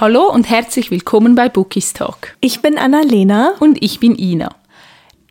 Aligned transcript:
Hallo 0.00 0.30
und 0.32 0.48
herzlich 0.48 0.92
willkommen 0.92 1.34
bei 1.34 1.48
Bookies 1.48 1.92
Talk. 1.92 2.36
Ich 2.40 2.62
bin 2.62 2.78
Annalena. 2.78 3.54
Und 3.58 3.82
ich 3.82 3.98
bin 3.98 4.16
Ina. 4.16 4.54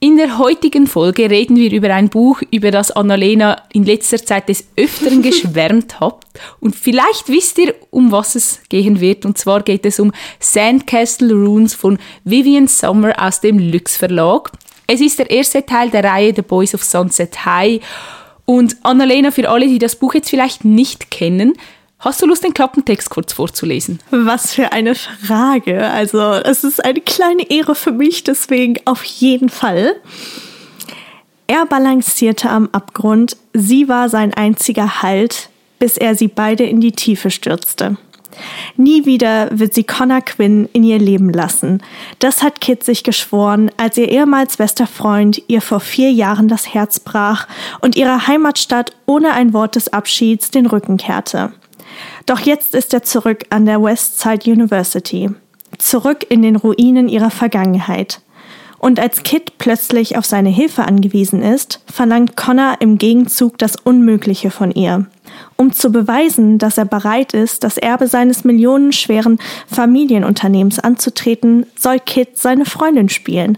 In 0.02 0.18
der 0.18 0.40
heutigen 0.40 0.88
Folge 0.88 1.30
reden 1.30 1.56
wir 1.56 1.72
über 1.72 1.94
ein 1.94 2.10
Buch, 2.10 2.42
über 2.52 2.70
das 2.70 2.92
Annalena 2.92 3.62
in 3.72 3.86
letzter 3.86 4.18
Zeit 4.18 4.50
des 4.50 4.68
Öfteren 4.76 5.22
geschwärmt 5.24 6.02
hat. 6.02 6.18
Und 6.60 6.76
vielleicht 6.76 7.30
wisst 7.30 7.58
ihr, 7.60 7.76
um 7.92 8.12
was 8.12 8.36
es 8.36 8.60
gehen 8.68 9.00
wird. 9.00 9.26
Und 9.26 9.38
zwar 9.38 9.64
geht 9.64 9.86
es 9.86 10.02
um 10.02 10.12
Sandcastle 10.42 11.34
Runes 11.34 11.74
von 11.74 11.98
Vivian 12.26 12.68
Summer 12.68 13.14
aus 13.18 13.40
dem 13.40 13.60
Lux 13.60 13.96
Verlag. 13.96 14.52
Es 14.86 15.00
ist 15.00 15.18
der 15.18 15.32
erste 15.32 15.66
Teil 15.66 15.92
der 15.92 16.04
Reihe 16.04 16.34
The 16.36 16.42
Boys 16.42 16.76
of 16.76 16.84
Sunset 16.84 17.46
High. 17.46 17.80
Und 18.44 18.76
Annalena, 18.84 19.32
für 19.32 19.50
alle, 19.50 19.68
die 19.68 19.80
das 19.80 19.96
Buch 19.96 20.14
jetzt 20.14 20.30
vielleicht 20.30 20.66
nicht 20.66 21.10
kennen, 21.10 21.54
Hast 22.00 22.22
du 22.22 22.28
Lust, 22.28 22.44
den 22.44 22.54
Klappentext 22.54 23.10
kurz 23.10 23.34
vorzulesen? 23.34 24.00
Was 24.12 24.54
für 24.54 24.72
eine 24.72 24.94
Frage. 24.94 25.88
Also, 25.88 26.20
es 26.20 26.64
ist 26.64 26.84
eine 26.86 27.02
kleine 27.02 27.50
Ehre 27.50 27.74
für 27.74 27.92
mich, 27.92 28.24
deswegen 28.24 28.76
auf 28.86 29.04
jeden 29.04 29.50
Fall. 29.50 29.96
Er 31.48 31.66
balancierte 31.66 32.50
am 32.50 32.70
Abgrund, 32.72 33.36
sie 33.54 33.88
war 33.88 34.10
sein 34.10 34.34
einziger 34.34 35.02
Halt, 35.02 35.50
bis 35.80 35.98
er 35.98 36.14
sie 36.14 36.28
beide 36.28 36.66
in 36.66 36.82
die 36.82 36.92
Tiefe 36.92 37.32
stürzte. 37.32 37.98
Nie 38.76 39.06
wieder 39.06 39.50
wird 39.58 39.74
sie 39.74 39.84
Connor 39.84 40.22
Quinn 40.22 40.70
in 40.74 40.84
ihr 40.84 41.00
Leben 41.00 41.32
lassen. 41.32 41.82
Das 42.20 42.44
hat 42.44 42.62
Kit 42.62 42.84
sich 42.84 43.04
geschworen, 43.04 43.72
als 43.78 43.98
ihr 43.98 44.10
ehemals 44.10 44.58
bester 44.58 44.86
Freund 44.86 45.42
ihr 45.48 45.62
vor 45.62 45.80
vier 45.80 46.12
Jahren 46.12 46.48
das 46.48 46.72
Herz 46.72 47.00
brach 47.00 47.48
und 47.82 47.96
ihrer 47.96 48.28
Heimatstadt 48.28 48.92
ohne 49.08 49.34
ein 49.34 49.54
Wort 49.54 49.76
des 49.76 49.92
Abschieds 49.92 50.52
den 50.52 50.68
Rücken 50.68 50.98
kehrte. 50.98 51.54
Doch 52.28 52.42
jetzt 52.42 52.76
ist 52.76 52.94
er 52.94 53.04
zurück 53.04 53.46
an 53.50 53.66
der 53.66 53.82
Westside 53.82 54.52
University, 54.52 55.30
zurück 55.78 56.26
in 56.30 56.42
den 56.42 56.58
Ruinen 56.58 57.08
ihrer 57.08 57.32
Vergangenheit. 57.32 58.20
Und 58.80 59.00
als 59.00 59.24
Kit 59.24 59.58
plötzlich 59.58 60.18
auf 60.18 60.26
seine 60.26 60.50
Hilfe 60.50 60.84
angewiesen 60.84 61.42
ist, 61.42 61.82
verlangt 61.92 62.36
Connor 62.36 62.76
im 62.82 62.98
Gegenzug 62.98 63.58
das 63.58 63.78
Unmögliche 63.78 64.52
von 64.52 64.72
ihr. 64.72 65.08
Um 65.56 65.72
zu 65.72 65.90
beweisen, 65.90 66.58
dass 66.58 66.78
er 66.78 66.86
bereit 66.86 67.34
ist, 67.34 67.64
das 67.64 67.78
Erbe 67.78 68.08
seines 68.08 68.44
millionenschweren 68.44 69.40
Familienunternehmens 69.68 70.80
anzutreten, 70.80 71.66
soll 71.80 72.00
Kit 72.00 72.38
seine 72.38 72.66
Freundin 72.66 73.08
spielen. 73.08 73.58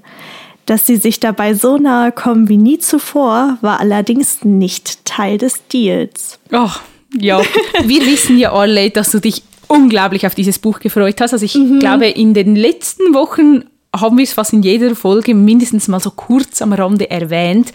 Dass 0.67 0.85
sie 0.85 0.97
sich 0.97 1.19
dabei 1.19 1.55
so 1.55 1.77
nahe 1.77 2.11
kommen 2.11 2.47
wie 2.47 2.57
nie 2.57 2.77
zuvor, 2.77 3.57
war 3.61 3.79
allerdings 3.79 4.45
nicht 4.45 5.03
Teil 5.05 5.39
des 5.39 5.67
Deals. 5.67 6.37
Ach, 6.51 6.81
ja, 7.17 7.41
wir 7.83 8.05
wissen 8.05 8.37
ja 8.37 8.51
alle, 8.51 8.89
dass 8.89 9.11
du 9.11 9.19
dich 9.19 9.43
unglaublich 9.67 10.25
auf 10.25 10.35
dieses 10.35 10.59
Buch 10.59 10.79
gefreut 10.79 11.21
hast. 11.21 11.33
Also 11.33 11.45
ich 11.45 11.55
mhm. 11.55 11.79
glaube, 11.79 12.07
in 12.07 12.33
den 12.33 12.55
letzten 12.55 13.13
Wochen 13.13 13.63
haben 13.95 14.17
wir 14.17 14.23
es 14.23 14.33
fast 14.33 14.53
in 14.53 14.61
jeder 14.61 14.95
Folge 14.95 15.33
mindestens 15.33 15.87
mal 15.87 15.99
so 15.99 16.11
kurz 16.11 16.61
am 16.61 16.73
Rande 16.73 17.09
erwähnt. 17.09 17.71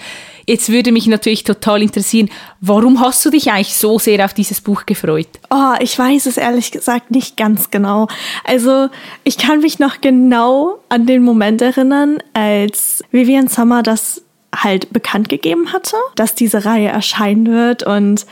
Jetzt 0.46 0.68
würde 0.68 0.92
mich 0.92 1.06
natürlich 1.06 1.42
total 1.42 1.82
interessieren, 1.82 2.28
warum 2.60 3.00
hast 3.00 3.24
du 3.24 3.30
dich 3.30 3.50
eigentlich 3.50 3.74
so 3.74 3.98
sehr 3.98 4.24
auf 4.24 4.34
dieses 4.34 4.60
Buch 4.60 4.84
gefreut? 4.86 5.28
Oh, 5.50 5.74
ich 5.80 5.98
weiß 5.98 6.26
es 6.26 6.36
ehrlich 6.36 6.70
gesagt 6.70 7.10
nicht 7.10 7.36
ganz 7.36 7.70
genau. 7.70 8.08
Also 8.44 8.88
ich 9.24 9.38
kann 9.38 9.60
mich 9.60 9.78
noch 9.78 10.00
genau 10.02 10.78
an 10.88 11.06
den 11.06 11.22
Moment 11.22 11.62
erinnern, 11.62 12.18
als 12.34 13.02
Vivian 13.10 13.48
Sommer 13.48 13.82
das 13.82 14.22
halt 14.54 14.92
bekannt 14.92 15.28
gegeben 15.28 15.72
hatte, 15.72 15.96
dass 16.14 16.34
diese 16.34 16.64
Reihe 16.64 16.88
erscheinen 16.88 17.46
wird 17.46 17.82
und 17.82 18.26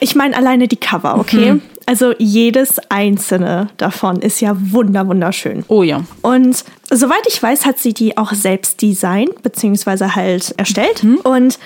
ich 0.00 0.14
meine 0.14 0.36
alleine 0.36 0.68
die 0.68 0.76
Cover, 0.76 1.18
okay? 1.18 1.54
Mhm. 1.54 1.62
Also 1.86 2.14
jedes 2.18 2.80
einzelne 2.88 3.68
davon 3.76 4.20
ist 4.20 4.40
ja 4.40 4.56
wunder 4.58 5.06
wunderschön. 5.06 5.64
Oh 5.68 5.84
ja. 5.84 6.02
Und 6.20 6.64
soweit 6.90 7.24
ich 7.28 7.40
weiß, 7.40 7.64
hat 7.64 7.78
sie 7.78 7.94
die 7.94 8.18
auch 8.18 8.32
selbst 8.32 8.82
designt 8.82 9.42
beziehungsweise 9.42 10.16
halt 10.16 10.52
erstellt. 10.56 11.04
Mhm. 11.04 11.18
Und 11.18 11.58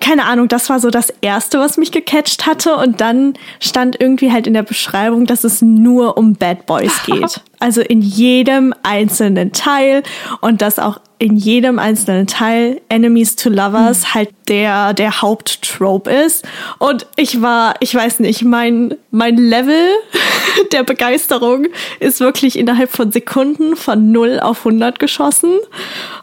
keine 0.00 0.26
Ahnung, 0.26 0.48
das 0.48 0.70
war 0.70 0.78
so 0.78 0.90
das 0.90 1.12
erste, 1.22 1.58
was 1.58 1.76
mich 1.76 1.90
gecatcht 1.90 2.46
hatte. 2.46 2.76
Und 2.76 3.00
dann 3.00 3.34
stand 3.58 4.00
irgendwie 4.00 4.30
halt 4.30 4.46
in 4.46 4.54
der 4.54 4.62
Beschreibung, 4.62 5.26
dass 5.26 5.42
es 5.42 5.60
nur 5.60 6.16
um 6.18 6.34
Bad 6.34 6.66
Boys 6.66 7.02
geht. 7.06 7.40
Also 7.64 7.80
in 7.80 8.02
jedem 8.02 8.74
einzelnen 8.82 9.52
Teil 9.52 10.02
und 10.42 10.60
dass 10.60 10.78
auch 10.78 11.00
in 11.18 11.38
jedem 11.38 11.78
einzelnen 11.78 12.26
Teil 12.26 12.82
Enemies 12.90 13.36
to 13.36 13.48
Lovers 13.48 14.00
mhm. 14.02 14.14
halt 14.14 14.28
der, 14.48 14.92
der 14.92 15.22
Haupttrope 15.22 16.10
ist. 16.10 16.44
Und 16.78 17.06
ich 17.16 17.40
war, 17.40 17.76
ich 17.80 17.94
weiß 17.94 18.20
nicht, 18.20 18.42
mein, 18.42 18.96
mein 19.10 19.38
Level 19.38 19.88
der 20.72 20.82
Begeisterung 20.82 21.68
ist 22.00 22.20
wirklich 22.20 22.58
innerhalb 22.58 22.90
von 22.90 23.10
Sekunden 23.10 23.76
von 23.76 24.12
0 24.12 24.40
auf 24.40 24.58
100 24.58 24.98
geschossen. 24.98 25.58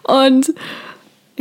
Und 0.03 0.53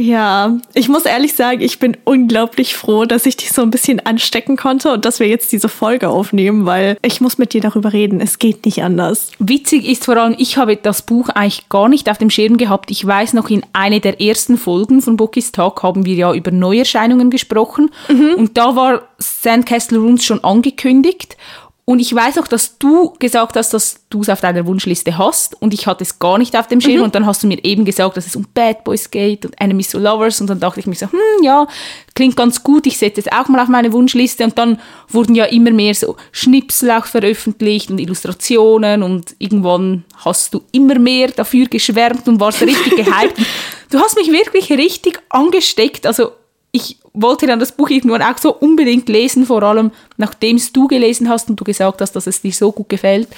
ja, 0.00 0.58
ich 0.74 0.88
muss 0.88 1.04
ehrlich 1.04 1.34
sagen, 1.34 1.60
ich 1.60 1.78
bin 1.78 1.96
unglaublich 2.04 2.74
froh, 2.74 3.04
dass 3.04 3.26
ich 3.26 3.36
dich 3.36 3.50
so 3.50 3.62
ein 3.62 3.70
bisschen 3.70 4.00
anstecken 4.00 4.56
konnte 4.56 4.92
und 4.92 5.04
dass 5.04 5.20
wir 5.20 5.28
jetzt 5.28 5.52
diese 5.52 5.68
Folge 5.68 6.08
aufnehmen, 6.08 6.64
weil 6.64 6.96
ich 7.02 7.20
muss 7.20 7.38
mit 7.38 7.52
dir 7.52 7.60
darüber 7.60 7.92
reden. 7.92 8.20
Es 8.20 8.38
geht 8.38 8.64
nicht 8.64 8.82
anders. 8.82 9.30
Witzig 9.38 9.86
ist 9.86 10.06
vor 10.06 10.16
allem, 10.16 10.34
ich 10.38 10.56
habe 10.56 10.76
das 10.76 11.02
Buch 11.02 11.28
eigentlich 11.28 11.68
gar 11.68 11.88
nicht 11.88 12.10
auf 12.10 12.18
dem 12.18 12.30
Schirm 12.30 12.56
gehabt. 12.56 12.90
Ich 12.90 13.06
weiß 13.06 13.34
noch, 13.34 13.50
in 13.50 13.62
einer 13.72 14.00
der 14.00 14.20
ersten 14.20 14.56
Folgen 14.56 15.02
von 15.02 15.16
Bookies 15.16 15.52
Talk 15.52 15.82
haben 15.82 16.06
wir 16.06 16.14
ja 16.14 16.32
über 16.32 16.50
Neuerscheinungen 16.50 17.30
gesprochen 17.30 17.90
mhm. 18.08 18.34
und 18.36 18.56
da 18.56 18.74
war 18.76 19.02
Sandcastle 19.18 19.98
Runes 19.98 20.24
schon 20.24 20.42
angekündigt 20.42 21.36
und 21.90 21.98
ich 21.98 22.14
weiß 22.14 22.38
auch, 22.38 22.46
dass 22.46 22.78
du 22.78 23.14
gesagt 23.18 23.56
hast, 23.56 23.74
dass 23.74 24.06
du 24.10 24.20
es 24.20 24.28
auf 24.28 24.40
deiner 24.40 24.64
Wunschliste 24.64 25.18
hast. 25.18 25.60
Und 25.60 25.74
ich 25.74 25.88
hatte 25.88 26.04
es 26.04 26.20
gar 26.20 26.38
nicht 26.38 26.56
auf 26.56 26.68
dem 26.68 26.80
Schirm. 26.80 26.98
Mhm. 26.98 27.02
und 27.02 27.16
dann 27.16 27.26
hast 27.26 27.42
du 27.42 27.48
mir 27.48 27.64
eben 27.64 27.84
gesagt, 27.84 28.16
dass 28.16 28.28
es 28.28 28.36
um 28.36 28.46
Bad 28.54 28.84
Boys 28.84 29.10
geht 29.10 29.44
und 29.44 29.60
Enemies 29.60 29.90
to 29.90 29.98
Lovers. 29.98 30.40
Und 30.40 30.48
dann 30.48 30.60
dachte 30.60 30.78
ich 30.78 30.86
mir 30.86 30.94
so, 30.94 31.10
hm, 31.10 31.42
ja, 31.42 31.66
klingt 32.14 32.36
ganz 32.36 32.62
gut, 32.62 32.86
ich 32.86 32.96
setze 32.96 33.22
es 33.22 33.32
auch 33.32 33.48
mal 33.48 33.60
auf 33.60 33.66
meine 33.66 33.92
Wunschliste. 33.92 34.44
Und 34.44 34.56
dann 34.56 34.78
wurden 35.08 35.34
ja 35.34 35.46
immer 35.46 35.72
mehr 35.72 35.92
so 35.96 36.14
Schnipsel 36.30 36.92
auch 36.92 37.06
veröffentlicht 37.06 37.90
und 37.90 37.98
Illustrationen. 37.98 39.02
Und 39.02 39.34
irgendwann 39.40 40.04
hast 40.24 40.54
du 40.54 40.62
immer 40.70 40.96
mehr 40.96 41.32
dafür 41.32 41.66
geschwärmt 41.66 42.28
und 42.28 42.38
warst 42.38 42.62
richtig 42.62 42.94
gehypt. 42.94 43.34
Du 43.90 43.98
hast 43.98 44.14
mich 44.14 44.30
wirklich 44.30 44.70
richtig 44.70 45.18
angesteckt, 45.30 46.06
also 46.06 46.30
ich 46.72 46.98
wollte 47.12 47.47
dann 47.47 47.58
das 47.58 47.72
Buch 47.72 47.91
irgendwann 47.91 48.22
auch 48.22 48.38
so 48.38 48.54
unbedingt 48.54 49.08
lesen, 49.08 49.47
vor 49.47 49.62
allem 49.62 49.91
nachdem 50.16 50.56
es 50.56 50.72
du 50.72 50.86
gelesen 50.86 51.28
hast 51.28 51.50
und 51.50 51.58
du 51.58 51.64
gesagt 51.64 52.00
hast, 52.00 52.12
dass 52.12 52.26
es 52.26 52.42
dir 52.42 52.53
so 52.53 52.70
gut 52.70 52.88
gefällt. 52.88 53.28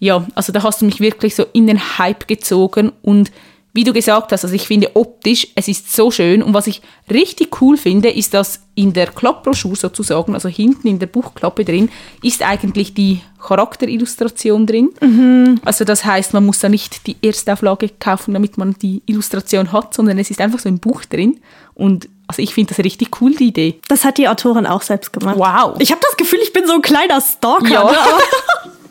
Ja, 0.00 0.26
also 0.34 0.52
da 0.52 0.62
hast 0.62 0.82
du 0.82 0.86
mich 0.86 1.00
wirklich 1.00 1.34
so 1.34 1.46
in 1.52 1.66
den 1.66 1.98
Hype 1.98 2.26
gezogen 2.26 2.92
und 3.02 3.30
wie 3.72 3.84
du 3.84 3.92
gesagt 3.92 4.32
hast, 4.32 4.42
also 4.42 4.54
ich 4.54 4.66
finde 4.66 4.90
optisch, 4.94 5.46
es 5.54 5.68
ist 5.68 5.94
so 5.94 6.10
schön 6.10 6.42
und 6.42 6.54
was 6.54 6.66
ich 6.66 6.82
richtig 7.08 7.60
cool 7.60 7.76
finde, 7.76 8.10
ist, 8.10 8.34
dass 8.34 8.62
in 8.74 8.92
der 8.92 9.06
Klappbroschur 9.06 9.76
sozusagen, 9.76 10.34
also 10.34 10.48
hinten 10.48 10.88
in 10.88 10.98
der 10.98 11.06
Buchklappe 11.06 11.64
drin, 11.64 11.88
ist 12.22 12.42
eigentlich 12.42 12.94
die 12.94 13.20
Charakterillustration 13.40 14.66
drin. 14.66 14.90
Mhm. 15.00 15.60
Also 15.64 15.84
das 15.84 16.04
heißt, 16.04 16.34
man 16.34 16.46
muss 16.46 16.58
da 16.58 16.68
nicht 16.68 17.06
die 17.06 17.16
Erstauflage 17.22 17.90
kaufen, 18.00 18.34
damit 18.34 18.58
man 18.58 18.74
die 18.74 19.02
Illustration 19.06 19.70
hat, 19.70 19.94
sondern 19.94 20.18
es 20.18 20.30
ist 20.30 20.40
einfach 20.40 20.58
so 20.58 20.68
ein 20.68 20.80
Buch 20.80 21.04
drin 21.04 21.38
und 21.74 22.08
also 22.30 22.42
ich 22.42 22.54
finde 22.54 22.72
das 22.72 22.84
richtig 22.84 23.20
cool, 23.20 23.34
die 23.34 23.48
Idee. 23.48 23.80
Das 23.88 24.04
hat 24.04 24.16
die 24.16 24.28
Autorin 24.28 24.64
auch 24.64 24.82
selbst 24.82 25.12
gemacht. 25.12 25.36
Wow. 25.36 25.74
Ich 25.80 25.90
habe 25.90 26.00
das 26.00 26.16
Gefühl, 26.16 26.38
ich 26.40 26.52
bin 26.52 26.64
so 26.64 26.74
ein 26.74 26.82
kleiner 26.82 27.20
Stalker. 27.20 27.68
Ja. 27.68 27.84
Ne? 27.90 27.96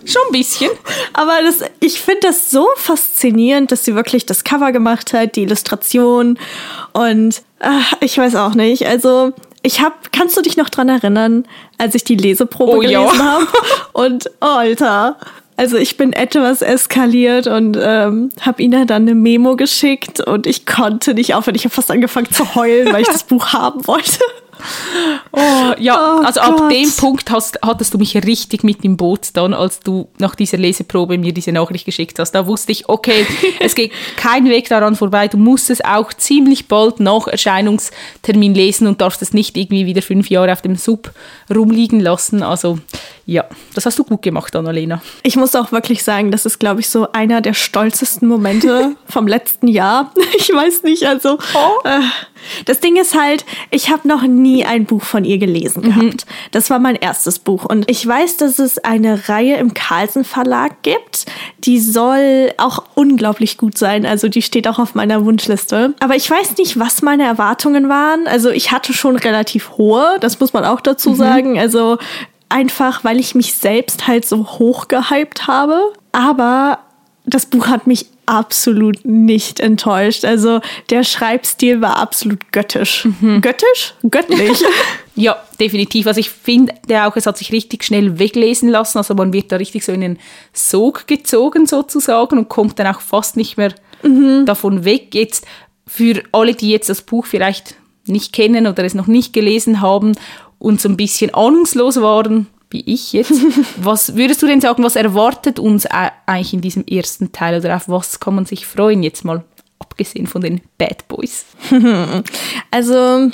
Schon 0.06 0.24
ein 0.28 0.32
bisschen. 0.34 0.70
Aber 1.14 1.42
das, 1.42 1.60
ich 1.80 2.02
finde 2.02 2.28
das 2.28 2.52
so 2.52 2.68
faszinierend, 2.76 3.72
dass 3.72 3.86
sie 3.86 3.96
wirklich 3.96 4.26
das 4.26 4.44
Cover 4.44 4.74
gemacht 4.74 5.14
hat, 5.14 5.38
die 5.38 5.44
Illustration 5.44 6.38
und 6.92 7.42
ach, 7.62 7.94
ich 8.02 8.18
weiß 8.18 8.36
auch 8.36 8.56
nicht. 8.56 8.86
Also 8.88 9.32
ich 9.62 9.80
habe, 9.80 9.96
kannst 10.12 10.36
du 10.36 10.42
dich 10.42 10.58
noch 10.58 10.70
dran 10.70 10.90
erinnern, 10.90 11.46
als 11.78 11.96
ich 11.96 12.04
die 12.04 12.16
Leseprobe 12.16 12.74
oh, 12.74 12.80
gelesen 12.80 12.94
ja. 13.20 13.20
habe? 13.20 13.48
Und 13.94 14.30
oh, 14.42 14.48
Alter, 14.48 15.16
also 15.60 15.76
ich 15.76 15.98
bin 15.98 16.14
etwas 16.14 16.62
eskaliert 16.62 17.48
und 17.48 17.78
ähm, 17.78 18.30
habe 18.40 18.64
ihnen 18.64 18.88
dann 18.88 19.02
eine 19.02 19.14
Memo 19.14 19.58
geschickt 19.58 20.22
und 20.22 20.48
ich 20.48 20.66
konnte 20.66 21.14
nicht 21.14 21.36
aufhören. 21.36 21.56
Ich 21.56 21.66
habe 21.66 21.76
fast 21.76 21.92
angefangen 21.92 22.32
zu 22.32 22.56
heulen, 22.56 22.94
weil 22.94 23.02
ich 23.02 23.10
das 23.10 23.24
Buch 23.28 23.52
haben 23.52 23.86
wollte. 23.86 24.20
Oh, 25.32 25.74
ja, 25.78 26.18
oh 26.18 26.26
also 26.26 26.42
Gott. 26.42 26.62
ab 26.62 26.70
dem 26.70 26.92
Punkt 26.92 27.32
hast, 27.32 27.60
hattest 27.62 27.94
du 27.94 27.98
mich 27.98 28.16
richtig 28.16 28.64
mit 28.64 28.84
im 28.84 28.98
Boot 28.98 29.30
dann, 29.34 29.54
als 29.54 29.80
du 29.80 30.10
nach 30.18 30.36
dieser 30.36 30.58
Leseprobe 30.58 31.18
mir 31.18 31.34
diese 31.34 31.52
Nachricht 31.52 31.86
geschickt 31.86 32.20
hast. 32.20 32.32
Da 32.32 32.48
wusste 32.48 32.72
ich, 32.72 32.90
okay, 32.90 33.26
es 33.60 33.76
geht 33.76 33.92
kein 34.16 34.46
Weg 34.50 34.70
daran 34.70 34.96
vorbei. 34.96 35.28
Du 35.28 35.38
musst 35.38 35.70
es 35.70 35.84
auch 35.84 36.14
ziemlich 36.14 36.68
bald 36.68 37.00
nach 37.00 37.28
Erscheinungstermin 37.28 38.54
lesen 38.54 38.88
und 38.88 39.02
darfst 39.02 39.22
es 39.22 39.34
nicht 39.34 39.56
irgendwie 39.58 39.86
wieder 39.86 40.02
fünf 40.02 40.30
Jahre 40.30 40.52
auf 40.52 40.62
dem 40.62 40.76
Sub 40.76 41.12
rumliegen 41.54 42.00
lassen. 42.00 42.44
Also 42.44 42.80
ja, 43.30 43.46
das 43.76 43.86
hast 43.86 44.00
du 44.00 44.04
gut 44.04 44.24
gemacht, 44.24 44.56
Annalena. 44.56 45.04
Ich 45.22 45.36
muss 45.36 45.54
auch 45.54 45.72
wirklich 45.72 46.04
sagen, 46.04 46.32
das 46.32 46.48
ist, 46.48 46.58
glaube 46.58 46.80
ich, 46.80 46.90
so 46.90 47.12
einer 47.12 47.42
der 47.42 47.54
stolzesten 47.54 48.28
Momente 48.28 48.96
vom 49.06 49.28
letzten 49.28 49.68
Jahr. 49.68 50.12
Ich 50.36 50.50
weiß 50.50 50.82
nicht, 50.82 51.04
also 51.04 51.38
oh. 51.54 51.88
äh, 51.88 52.00
Das 52.66 52.80
Ding 52.80 52.96
ist 52.98 53.16
halt, 53.20 53.46
ich 53.72 53.90
habe 53.92 54.08
noch 54.08 54.24
nie 54.24 54.66
ein 54.66 54.86
Buch 54.86 55.04
von 55.04 55.26
ihr 55.26 55.38
gelesen 55.38 55.84
Mhm. 55.84 55.88
gehabt. 55.88 56.26
Das 56.52 56.70
war 56.70 56.80
mein 56.80 56.96
erstes 56.96 57.40
Buch. 57.40 57.66
Und 57.66 57.90
ich 57.90 58.06
weiß, 58.06 58.38
dass 58.38 58.60
es 58.60 58.78
eine 58.80 59.30
Reihe 59.30 59.56
im 59.58 59.74
Carlsen 59.74 60.24
Verlag 60.24 60.82
gibt. 60.82 61.26
Die 61.60 61.80
soll 61.80 62.52
auch 62.58 62.84
unglaublich 62.96 63.58
gut 63.58 63.78
sein. 63.78 64.06
Also 64.06 64.28
die 64.30 64.42
steht 64.42 64.68
auch 64.68 64.80
auf 64.80 64.96
meiner 64.96 65.26
Wunschliste. 65.26 65.94
Aber 66.00 66.16
ich 66.16 66.30
weiß 66.30 66.58
nicht, 66.58 66.80
was 66.80 67.02
meine 67.02 67.24
Erwartungen 67.24 67.90
waren. 67.90 68.28
Also 68.28 68.50
ich 68.50 68.72
hatte 68.72 68.94
schon 68.94 69.16
relativ 69.16 69.72
hohe, 69.78 70.18
das 70.20 70.40
muss 70.40 70.54
man 70.54 70.66
auch 70.66 70.82
dazu 70.82 71.14
sagen. 71.16 71.60
Also 71.60 71.98
einfach, 72.50 73.04
weil 73.04 73.20
ich 73.20 73.36
mich 73.36 73.54
selbst 73.54 74.08
halt 74.08 74.26
so 74.26 74.46
hoch 74.58 74.88
gehypt 74.88 75.48
habe. 75.48 75.80
Aber 76.12 76.80
das 77.26 77.46
Buch 77.46 77.68
hat 77.68 77.86
mich 77.86 78.08
absolut 78.30 79.04
nicht 79.06 79.60
enttäuscht. 79.60 80.24
Also 80.24 80.62
der 80.92 81.04
Schreibstil 81.04 81.82
war 81.82 81.98
absolut 81.98 82.52
göttisch. 82.52 83.08
Göttisch? 83.42 83.94
Göttlich. 84.10 84.64
Ja, 85.16 85.36
definitiv. 85.60 86.08
Also 86.08 86.22
ich 86.22 86.30
finde 86.30 86.74
auch, 87.06 87.14
es 87.18 87.26
hat 87.26 87.38
sich 87.38 87.52
richtig 87.52 87.84
schnell 87.84 88.20
weglesen 88.20 88.70
lassen. 88.70 89.00
Also 89.00 89.16
man 89.16 89.34
wird 89.34 89.52
da 89.52 89.58
richtig 89.58 89.84
so 89.84 89.92
in 89.92 90.00
den 90.00 90.18
Sog 90.54 91.08
gezogen 91.08 91.66
sozusagen 91.66 92.38
und 92.38 92.48
kommt 92.48 92.80
dann 92.80 92.88
auch 92.88 93.02
fast 93.02 93.36
nicht 93.36 93.58
mehr 93.58 93.74
davon 94.46 94.86
weg. 94.86 95.14
Jetzt 95.14 95.46
für 95.86 96.24
alle, 96.32 96.54
die 96.54 96.72
jetzt 96.72 96.90
das 96.90 97.02
Buch 97.02 97.26
vielleicht 97.26 97.76
nicht 98.06 98.32
kennen 98.32 98.66
oder 98.66 98.86
es 98.86 98.94
noch 98.94 99.08
nicht 99.08 99.34
gelesen 99.34 99.82
haben 99.82 100.14
und 100.58 100.80
so 100.80 100.88
ein 100.88 100.96
bisschen 100.96 101.34
ahnungslos 101.34 102.00
waren, 102.00 102.48
wie 102.70 102.84
ich 102.86 103.14
jetzt, 103.14 103.34
was 103.78 104.16
würdest 104.16 104.42
du 104.42 104.48
denn 104.48 104.62
sagen, 104.62 104.84
was 104.84 104.96
erwartet 104.96 105.60
uns 105.60 105.86
eigentlich 105.86 106.54
in 106.54 106.62
diesem 106.62 106.86
ersten 106.86 107.32
Teil 107.32 107.60
oder 107.60 107.76
auf 107.76 107.90
was 107.90 108.20
kann 108.20 108.36
man 108.36 108.46
sich 108.46 108.66
freuen 108.66 109.04
jetzt 109.04 109.26
mal, 109.26 109.44
abgesehen 109.80 110.28
von 110.28 110.42
den 110.42 110.62
Bad 110.78 111.08
Boys? 111.08 111.46
Also 112.72 113.32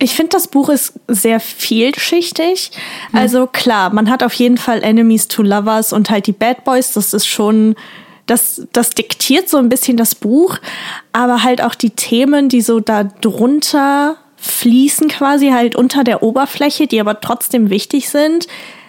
ich 0.00 0.14
finde, 0.14 0.30
das 0.30 0.48
Buch 0.48 0.68
ist 0.68 0.94
sehr 1.08 1.40
vielschichtig. 1.40 2.70
Also 3.12 3.46
klar, 3.46 3.92
man 3.92 4.08
hat 4.08 4.22
auf 4.22 4.32
jeden 4.34 4.56
Fall 4.56 4.82
Enemies 4.82 5.28
to 5.28 5.42
Lovers 5.42 5.92
und 5.92 6.08
halt 6.08 6.26
die 6.26 6.32
Bad 6.32 6.64
Boys. 6.64 6.92
Das 6.92 7.12
ist 7.12 7.26
schon, 7.26 7.74
das, 8.26 8.66
das 8.72 8.90
diktiert 8.90 9.48
so 9.48 9.56
ein 9.56 9.68
bisschen 9.68 9.96
das 9.96 10.14
Buch. 10.14 10.58
Aber 11.12 11.42
halt 11.42 11.62
auch 11.62 11.74
die 11.74 11.90
Themen, 11.90 12.48
die 12.48 12.60
so 12.60 12.78
da 12.78 13.04
drunter 13.04 14.16
fließen 14.36 15.08
quasi 15.08 15.50
halt 15.50 15.74
unter 15.74 16.04
der 16.04 16.22
Oberfläche, 16.22 16.86
die 16.86 17.00
aber 17.00 17.20
trotzdem 17.20 17.70
wichtig 17.70 18.08
sind, 18.08 18.46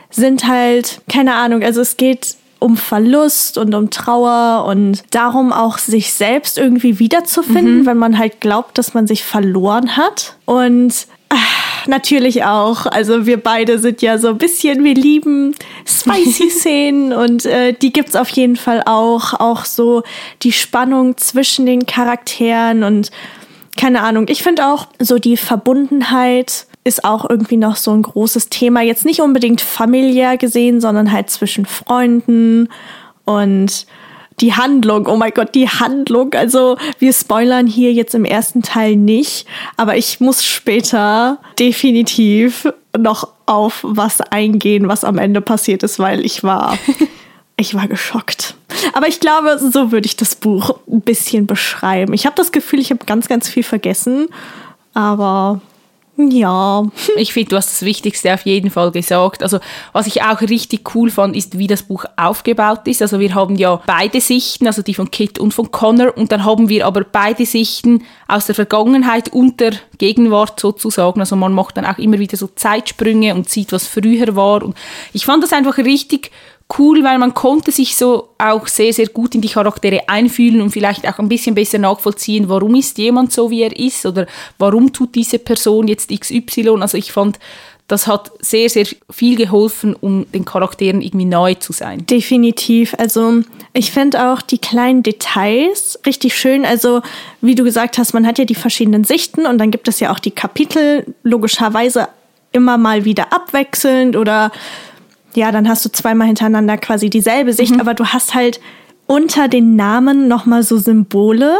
sind 0.09 0.47
halt, 0.47 1.01
keine 1.07 1.35
Ahnung, 1.35 1.63
also 1.63 1.81
es 1.81 1.97
geht 1.97 2.35
um 2.59 2.75
Verlust 2.75 3.57
und 3.57 3.73
um 3.73 3.89
Trauer 3.89 4.65
und 4.65 5.03
darum 5.11 5.53
auch 5.53 5.77
sich 5.77 6.13
selbst 6.13 6.57
irgendwie 6.57 6.99
wiederzufinden, 6.99 7.85
wenn 7.85 7.97
man 7.97 8.17
halt 8.17 8.41
glaubt, 8.41 8.77
dass 8.77 8.93
man 8.93 9.07
sich 9.07 9.23
verloren 9.23 9.95
hat. 9.95 10.35
Und 10.43 11.07
ah, 11.29 11.37
natürlich 11.87 12.43
auch, 12.43 12.85
also 12.85 13.25
wir 13.25 13.37
beide 13.37 13.79
sind 13.79 14.01
ja 14.01 14.17
so 14.17 14.29
ein 14.29 14.37
bisschen, 14.37 14.83
wir 14.83 14.93
lieben 14.93 15.55
spicy 15.85 16.49
Szenen 16.49 17.13
und 17.13 17.45
äh, 17.45 17.73
die 17.73 17.93
gibt's 17.93 18.17
auf 18.17 18.29
jeden 18.29 18.57
Fall 18.57 18.83
auch. 18.85 19.33
Auch 19.39 19.63
so 19.63 20.03
die 20.43 20.51
Spannung 20.51 21.15
zwischen 21.17 21.65
den 21.65 21.85
Charakteren 21.85 22.83
und 22.83 23.09
keine 23.77 24.01
Ahnung. 24.01 24.25
Ich 24.27 24.43
finde 24.43 24.67
auch 24.67 24.87
so 24.99 25.17
die 25.17 25.37
Verbundenheit 25.37 26.65
ist 26.83 27.03
auch 27.03 27.29
irgendwie 27.29 27.57
noch 27.57 27.75
so 27.75 27.91
ein 27.91 28.01
großes 28.01 28.49
Thema. 28.49 28.81
Jetzt 28.81 29.05
nicht 29.05 29.21
unbedingt 29.21 29.61
familiär 29.61 30.37
gesehen, 30.37 30.81
sondern 30.81 31.11
halt 31.11 31.29
zwischen 31.29 31.65
Freunden 31.65 32.69
und 33.25 33.85
die 34.39 34.53
Handlung. 34.53 35.07
Oh 35.07 35.17
mein 35.17 35.33
Gott, 35.33 35.53
die 35.53 35.67
Handlung. 35.67 36.33
Also 36.33 36.77
wir 36.97 37.13
spoilern 37.13 37.67
hier 37.67 37.91
jetzt 37.91 38.15
im 38.15 38.25
ersten 38.25 38.61
Teil 38.61 38.95
nicht, 38.95 39.45
aber 39.75 39.97
ich 39.97 40.19
muss 40.19 40.45
später 40.45 41.39
definitiv 41.59 42.67
noch 42.97 43.27
auf 43.45 43.79
was 43.83 44.21
eingehen, 44.21 44.87
was 44.87 45.03
am 45.03 45.17
Ende 45.17 45.41
passiert 45.41 45.83
ist, 45.83 45.99
weil 45.99 46.25
ich 46.25 46.43
war 46.43 46.77
ich 47.59 47.75
war 47.75 47.87
geschockt. 47.87 48.55
Aber 48.93 49.07
ich 49.07 49.19
glaube, 49.19 49.59
so 49.59 49.91
würde 49.91 50.05
ich 50.05 50.15
das 50.15 50.35
Buch 50.35 50.79
ein 50.87 51.01
bisschen 51.01 51.45
beschreiben. 51.45 52.13
Ich 52.13 52.25
habe 52.25 52.35
das 52.35 52.51
Gefühl, 52.51 52.79
ich 52.79 52.91
habe 52.91 53.05
ganz, 53.05 53.27
ganz 53.27 53.49
viel 53.49 53.63
vergessen. 53.63 54.27
Aber 54.93 55.61
ja. 56.19 56.85
Ich 57.15 57.33
finde, 57.33 57.49
du 57.49 57.55
hast 57.57 57.71
das 57.71 57.81
Wichtigste 57.83 58.33
auf 58.33 58.45
jeden 58.45 58.69
Fall 58.69 58.91
gesagt. 58.91 59.43
Also, 59.43 59.59
was 59.93 60.07
ich 60.07 60.21
auch 60.21 60.41
richtig 60.41 60.95
cool 60.95 61.09
fand, 61.09 61.35
ist, 61.35 61.57
wie 61.57 61.67
das 61.67 61.83
Buch 61.83 62.05
aufgebaut 62.17 62.87
ist. 62.87 63.01
Also, 63.01 63.19
wir 63.19 63.33
haben 63.35 63.55
ja 63.55 63.81
beide 63.85 64.21
Sichten, 64.21 64.67
also 64.67 64.81
die 64.81 64.93
von 64.93 65.11
Kit 65.11 65.39
und 65.39 65.53
von 65.53 65.71
Connor, 65.71 66.17
und 66.17 66.31
dann 66.31 66.45
haben 66.45 66.69
wir 66.69 66.85
aber 66.85 67.03
beide 67.03 67.45
Sichten 67.45 68.03
aus 68.27 68.45
der 68.45 68.55
Vergangenheit 68.55 69.29
und 69.29 69.59
der 69.59 69.73
Gegenwart 69.97 70.59
sozusagen. 70.59 71.19
Also, 71.19 71.35
man 71.35 71.53
macht 71.53 71.77
dann 71.77 71.85
auch 71.85 71.97
immer 71.97 72.19
wieder 72.19 72.37
so 72.37 72.47
Zeitsprünge 72.47 73.33
und 73.35 73.49
sieht, 73.49 73.71
was 73.71 73.87
früher 73.87 74.35
war. 74.35 74.63
Und 74.63 74.75
ich 75.13 75.25
fand 75.25 75.43
das 75.43 75.53
einfach 75.53 75.77
richtig 75.77 76.31
cool, 76.77 77.03
weil 77.03 77.17
man 77.17 77.33
konnte 77.33 77.71
sich 77.71 77.95
so 77.95 78.29
auch 78.37 78.67
sehr, 78.67 78.93
sehr 78.93 79.07
gut 79.07 79.33
in 79.33 79.41
die 79.41 79.49
Charaktere 79.49 80.07
einfühlen 80.07 80.61
und 80.61 80.69
vielleicht 80.69 81.07
auch 81.07 81.17
ein 81.17 81.29
bisschen 81.29 81.55
besser 81.55 81.79
nachvollziehen, 81.79 82.47
warum 82.47 82.75
ist 82.75 82.97
jemand 82.97 83.33
so, 83.33 83.49
wie 83.49 83.63
er 83.63 83.77
ist 83.77 84.05
oder 84.05 84.27
warum 84.57 84.93
tut 84.93 85.15
diese 85.15 85.39
Person 85.39 85.87
jetzt 85.87 86.11
XY. 86.11 86.77
Also 86.81 86.97
ich 86.97 87.11
fand, 87.11 87.39
das 87.87 88.05
hat 88.05 88.31
sehr, 88.39 88.69
sehr 88.69 88.85
viel 89.09 89.35
geholfen, 89.35 89.95
um 89.99 90.31
den 90.31 90.45
Charakteren 90.45 91.01
irgendwie 91.01 91.25
nahe 91.25 91.57
zu 91.57 91.73
sein. 91.73 92.05
Definitiv. 92.05 92.93
Also 92.99 93.41
ich 93.73 93.91
finde 93.91 94.31
auch 94.31 94.43
die 94.43 94.59
kleinen 94.59 95.01
Details 95.01 95.99
richtig 96.05 96.35
schön. 96.35 96.65
Also 96.65 97.01
wie 97.41 97.55
du 97.55 97.63
gesagt 97.63 97.97
hast, 97.97 98.13
man 98.13 98.27
hat 98.27 98.37
ja 98.37 98.45
die 98.45 98.53
verschiedenen 98.53 99.05
Sichten 99.05 99.47
und 99.47 99.57
dann 99.57 99.71
gibt 99.71 99.87
es 99.87 99.99
ja 99.99 100.13
auch 100.13 100.19
die 100.19 100.31
Kapitel, 100.31 101.15
logischerweise 101.23 102.09
immer 102.51 102.77
mal 102.77 103.05
wieder 103.05 103.33
abwechselnd 103.33 104.15
oder 104.15 104.51
ja, 105.35 105.51
dann 105.51 105.67
hast 105.67 105.85
du 105.85 105.91
zweimal 105.91 106.27
hintereinander 106.27 106.77
quasi 106.77 107.09
dieselbe 107.09 107.53
Sicht, 107.53 107.79
aber 107.79 107.93
du 107.93 108.05
hast 108.07 108.33
halt 108.33 108.59
unter 109.05 109.47
den 109.47 109.75
Namen 109.75 110.27
nochmal 110.27 110.61
so 110.61 110.77
Symbole 110.77 111.55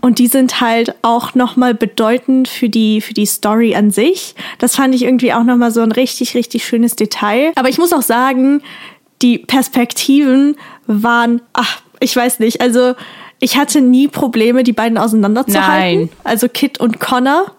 und 0.00 0.18
die 0.18 0.26
sind 0.26 0.62
halt 0.62 0.94
auch 1.02 1.34
nochmal 1.34 1.74
bedeutend 1.74 2.48
für 2.48 2.70
die, 2.70 3.02
für 3.02 3.12
die 3.12 3.26
Story 3.26 3.74
an 3.74 3.90
sich. 3.90 4.34
Das 4.58 4.76
fand 4.76 4.94
ich 4.94 5.02
irgendwie 5.02 5.34
auch 5.34 5.44
nochmal 5.44 5.70
so 5.70 5.82
ein 5.82 5.92
richtig, 5.92 6.34
richtig 6.34 6.64
schönes 6.64 6.96
Detail. 6.96 7.52
Aber 7.56 7.68
ich 7.68 7.76
muss 7.76 7.92
auch 7.92 8.00
sagen, 8.00 8.62
die 9.20 9.36
Perspektiven 9.36 10.56
waren, 10.86 11.42
ach, 11.52 11.82
ich 12.00 12.16
weiß 12.16 12.38
nicht, 12.38 12.62
also 12.62 12.94
ich 13.40 13.56
hatte 13.56 13.80
nie 13.80 14.08
Probleme, 14.08 14.64
die 14.64 14.72
beiden 14.72 14.98
auseinanderzuhalten. 14.98 16.00
Nein. 16.00 16.08
Also 16.24 16.48
Kit 16.48 16.80
und 16.80 16.98
Connor. 16.98 17.52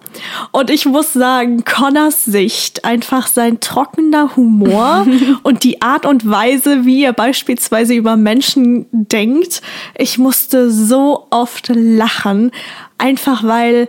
Und 0.51 0.69
ich 0.69 0.85
muss 0.85 1.13
sagen, 1.13 1.63
Connors 1.63 2.25
Sicht, 2.25 2.83
einfach 2.83 3.27
sein 3.27 3.59
trockener 3.59 4.35
Humor 4.35 5.05
und 5.43 5.63
die 5.63 5.81
Art 5.81 6.05
und 6.05 6.29
Weise, 6.29 6.85
wie 6.85 7.03
er 7.03 7.13
beispielsweise 7.13 7.93
über 7.93 8.17
Menschen 8.17 8.87
denkt. 8.91 9.61
Ich 9.97 10.17
musste 10.17 10.71
so 10.71 11.27
oft 11.30 11.71
lachen, 11.73 12.51
einfach 12.97 13.44
weil, 13.44 13.87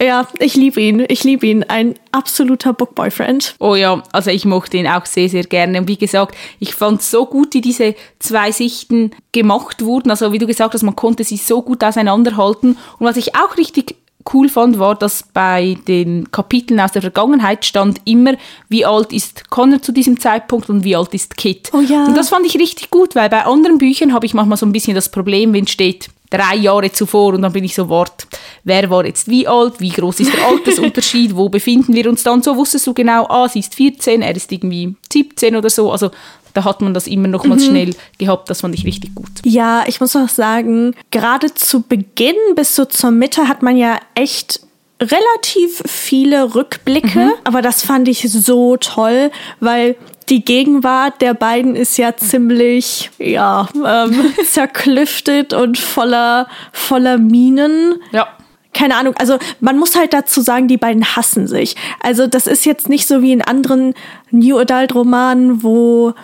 ja, 0.00 0.28
ich 0.38 0.54
liebe 0.54 0.80
ihn, 0.80 1.04
ich 1.08 1.24
liebe 1.24 1.46
ihn, 1.46 1.64
ein 1.64 1.94
absoluter 2.12 2.72
Bookboyfriend. 2.72 3.56
Oh 3.58 3.74
ja, 3.74 4.02
also 4.12 4.30
ich 4.30 4.44
mochte 4.44 4.76
ihn 4.76 4.86
auch 4.86 5.06
sehr, 5.06 5.28
sehr 5.28 5.44
gerne. 5.44 5.78
Und 5.80 5.88
wie 5.88 5.96
gesagt, 5.96 6.36
ich 6.60 6.74
fand 6.74 7.02
so 7.02 7.26
gut, 7.26 7.54
wie 7.54 7.60
diese 7.60 7.94
zwei 8.18 8.52
Sichten 8.52 9.10
gemacht 9.32 9.84
wurden. 9.84 10.10
Also 10.10 10.32
wie 10.32 10.38
du 10.38 10.46
gesagt 10.46 10.74
hast, 10.74 10.82
man 10.82 10.96
konnte 10.96 11.24
sie 11.24 11.36
so 11.36 11.62
gut 11.62 11.82
auseinanderhalten. 11.82 12.78
Und 12.98 13.06
was 13.06 13.16
ich 13.16 13.34
auch 13.34 13.56
richtig 13.56 13.96
cool 14.32 14.48
fand, 14.48 14.78
war, 14.78 14.94
dass 14.94 15.24
bei 15.32 15.76
den 15.88 16.30
Kapiteln 16.30 16.80
aus 16.80 16.92
der 16.92 17.02
Vergangenheit 17.02 17.64
stand 17.64 18.00
immer, 18.04 18.34
wie 18.68 18.84
alt 18.84 19.12
ist 19.12 19.50
Connor 19.50 19.82
zu 19.82 19.92
diesem 19.92 20.20
Zeitpunkt 20.20 20.68
und 20.68 20.84
wie 20.84 20.96
alt 20.96 21.14
ist 21.14 21.36
Kit. 21.36 21.70
Oh 21.72 21.80
ja. 21.80 22.06
Und 22.06 22.16
das 22.16 22.28
fand 22.28 22.46
ich 22.46 22.56
richtig 22.56 22.90
gut, 22.90 23.14
weil 23.14 23.28
bei 23.28 23.44
anderen 23.44 23.78
Büchern 23.78 24.12
habe 24.12 24.26
ich 24.26 24.34
manchmal 24.34 24.58
so 24.58 24.66
ein 24.66 24.72
bisschen 24.72 24.94
das 24.94 25.10
Problem, 25.10 25.52
wenn 25.52 25.66
steht 25.66 26.10
drei 26.30 26.56
Jahre 26.56 26.92
zuvor 26.92 27.34
und 27.34 27.42
dann 27.42 27.52
bin 27.52 27.64
ich 27.64 27.74
so, 27.74 27.88
wart, 27.88 28.26
wer 28.64 28.88
war 28.90 29.04
jetzt 29.04 29.28
wie 29.28 29.46
alt, 29.46 29.80
wie 29.80 29.88
groß 29.88 30.20
ist 30.20 30.32
der 30.32 30.46
Altersunterschied, 30.46 31.34
wo 31.34 31.48
befinden 31.48 31.94
wir 31.94 32.08
uns 32.08 32.22
dann? 32.22 32.42
So 32.42 32.56
wusstest 32.56 32.86
du 32.86 32.94
genau, 32.94 33.26
ah, 33.28 33.48
sie 33.48 33.60
ist 33.60 33.74
14, 33.74 34.22
er 34.22 34.34
ist 34.34 34.52
irgendwie 34.52 34.94
17 35.12 35.56
oder 35.56 35.70
so. 35.70 35.90
Also 35.90 36.10
da 36.54 36.64
hat 36.64 36.80
man 36.80 36.94
das 36.94 37.06
immer 37.06 37.28
noch 37.28 37.44
mal 37.44 37.60
schnell 37.60 37.94
gehabt, 38.18 38.50
das 38.50 38.62
fand 38.62 38.74
ich 38.74 38.84
richtig 38.84 39.14
gut. 39.14 39.30
Ja, 39.44 39.84
ich 39.86 40.00
muss 40.00 40.16
auch 40.16 40.28
sagen, 40.28 40.94
gerade 41.10 41.54
zu 41.54 41.82
Beginn 41.82 42.36
bis 42.56 42.74
so 42.74 42.84
zur 42.84 43.10
Mitte 43.10 43.48
hat 43.48 43.62
man 43.62 43.76
ja 43.76 43.98
echt 44.14 44.60
relativ 45.00 45.82
viele 45.86 46.54
Rückblicke, 46.54 47.32
aber 47.44 47.62
das 47.62 47.82
fand 47.82 48.08
ich 48.08 48.28
so 48.30 48.76
toll, 48.76 49.30
weil 49.60 49.96
die 50.30 50.44
Gegenwart 50.44 51.20
der 51.20 51.34
beiden 51.34 51.76
ist 51.76 51.96
ja 51.98 52.16
ziemlich, 52.16 53.10
ja, 53.18 53.68
ähm, 53.74 54.32
zerklüftet 54.44 55.52
und 55.52 55.78
voller, 55.78 56.48
voller 56.72 57.18
Minen. 57.18 57.94
Ja. 58.12 58.28
Keine 58.74 58.96
Ahnung, 58.96 59.14
also 59.18 59.38
man 59.60 59.78
muss 59.78 59.96
halt 59.96 60.12
dazu 60.12 60.40
sagen, 60.40 60.68
die 60.68 60.76
beiden 60.76 61.16
hassen 61.16 61.46
sich. 61.46 61.74
Also 62.00 62.26
das 62.26 62.46
ist 62.46 62.64
jetzt 62.64 62.88
nicht 62.88 63.08
so 63.08 63.22
wie 63.22 63.32
in 63.32 63.42
anderen 63.42 63.94
New 64.30 64.58
Adult 64.58 64.94
Romanen, 64.94 65.62
wo 65.62 66.14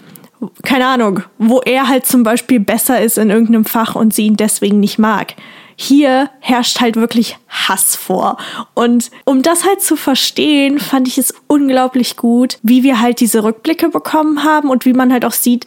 keine 0.62 0.86
Ahnung, 0.86 1.20
wo 1.38 1.60
er 1.60 1.88
halt 1.88 2.06
zum 2.06 2.22
Beispiel 2.22 2.60
besser 2.60 3.00
ist 3.00 3.18
in 3.18 3.30
irgendeinem 3.30 3.64
Fach 3.64 3.94
und 3.94 4.14
sie 4.14 4.26
ihn 4.26 4.36
deswegen 4.36 4.78
nicht 4.78 4.98
mag. 4.98 5.34
Hier 5.76 6.30
herrscht 6.40 6.80
halt 6.80 6.96
wirklich 6.96 7.36
Hass 7.48 7.96
vor. 7.96 8.36
Und 8.74 9.10
um 9.24 9.42
das 9.42 9.64
halt 9.64 9.80
zu 9.80 9.96
verstehen, 9.96 10.78
fand 10.78 11.08
ich 11.08 11.18
es 11.18 11.34
unglaublich 11.46 12.16
gut, 12.16 12.58
wie 12.62 12.82
wir 12.82 13.00
halt 13.00 13.20
diese 13.20 13.44
Rückblicke 13.44 13.88
bekommen 13.88 14.44
haben 14.44 14.70
und 14.70 14.84
wie 14.84 14.92
man 14.92 15.12
halt 15.12 15.24
auch 15.24 15.32
sieht, 15.32 15.66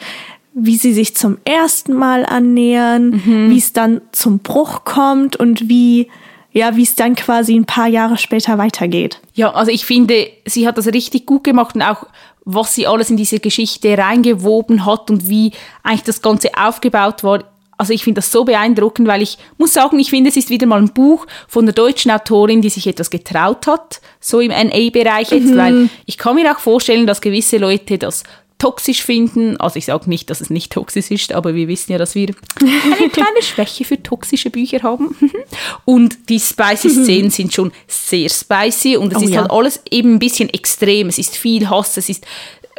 wie 0.53 0.77
sie 0.77 0.93
sich 0.93 1.15
zum 1.15 1.37
ersten 1.45 1.93
Mal 1.93 2.25
annähern, 2.25 3.21
mhm. 3.25 3.51
wie 3.51 3.57
es 3.57 3.73
dann 3.73 4.01
zum 4.11 4.39
Bruch 4.39 4.85
kommt 4.85 5.35
und 5.35 5.69
wie 5.69 6.09
ja, 6.53 6.75
wie 6.75 6.83
es 6.83 6.95
dann 6.95 7.13
quasi 7.15 7.53
ein 7.55 7.65
paar 7.65 7.87
Jahre 7.87 8.17
später 8.17 8.57
weitergeht. 8.57 9.21
Ja, 9.35 9.51
also 9.51 9.71
ich 9.71 9.85
finde, 9.85 10.27
sie 10.45 10.67
hat 10.67 10.79
das 10.79 10.87
richtig 10.87 11.27
gut 11.27 11.43
gemacht 11.43 11.75
und 11.75 11.83
auch 11.83 12.07
was 12.45 12.73
sie 12.73 12.87
alles 12.87 13.11
in 13.11 13.17
diese 13.17 13.39
Geschichte 13.39 13.95
reingewoben 13.95 14.85
hat 14.85 15.11
und 15.11 15.29
wie 15.29 15.51
eigentlich 15.83 16.03
das 16.03 16.21
Ganze 16.21 16.49
aufgebaut 16.57 17.23
war. 17.23 17.43
Also 17.77 17.93
ich 17.93 18.03
finde 18.03 18.19
das 18.19 18.31
so 18.31 18.43
beeindruckend, 18.43 19.07
weil 19.07 19.21
ich 19.21 19.37
muss 19.57 19.73
sagen, 19.73 19.99
ich 19.99 20.09
finde, 20.09 20.29
es 20.29 20.37
ist 20.37 20.49
wieder 20.49 20.65
mal 20.65 20.79
ein 20.79 20.93
Buch 20.93 21.27
von 21.47 21.65
einer 21.65 21.73
deutschen 21.73 22.11
Autorin, 22.11 22.61
die 22.61 22.69
sich 22.69 22.87
etwas 22.87 23.09
getraut 23.09 23.67
hat, 23.67 24.01
so 24.19 24.39
im 24.39 24.51
NA-Bereich 24.51 25.31
jetzt, 25.31 25.51
mhm. 25.51 25.57
weil 25.57 25.89
ich 26.05 26.17
kann 26.17 26.35
mir 26.35 26.51
auch 26.51 26.59
vorstellen, 26.59 27.05
dass 27.05 27.21
gewisse 27.21 27.57
Leute 27.57 27.97
das 27.97 28.23
toxisch 28.57 29.03
finden. 29.03 29.57
Also 29.57 29.77
ich 29.77 29.85
sage 29.85 30.09
nicht, 30.09 30.29
dass 30.29 30.41
es 30.41 30.49
nicht 30.49 30.71
toxisch 30.71 31.11
ist, 31.11 31.33
aber 31.33 31.53
wir 31.53 31.67
wissen 31.67 31.91
ja, 31.91 31.97
dass 31.97 32.15
wir 32.15 32.33
eine 32.59 33.09
kleine 33.11 33.41
Schwäche 33.41 33.85
für 33.85 34.01
toxische 34.01 34.49
Bücher 34.49 34.81
haben. 34.83 35.15
Und 35.85 36.29
die 36.29 36.39
spicy 36.39 36.89
Szenen 36.89 37.29
sind 37.29 37.53
schon 37.53 37.71
sehr 37.87 38.29
spicy 38.29 38.97
und 38.97 39.13
es 39.13 39.19
oh, 39.19 39.25
ist 39.25 39.31
ja. 39.31 39.41
halt 39.41 39.51
alles 39.51 39.81
eben 39.91 40.15
ein 40.15 40.19
bisschen 40.19 40.49
extrem. 40.49 41.09
Es 41.09 41.17
ist 41.17 41.37
viel 41.37 41.69
Hass, 41.69 41.97
es 41.97 42.09
ist 42.09 42.25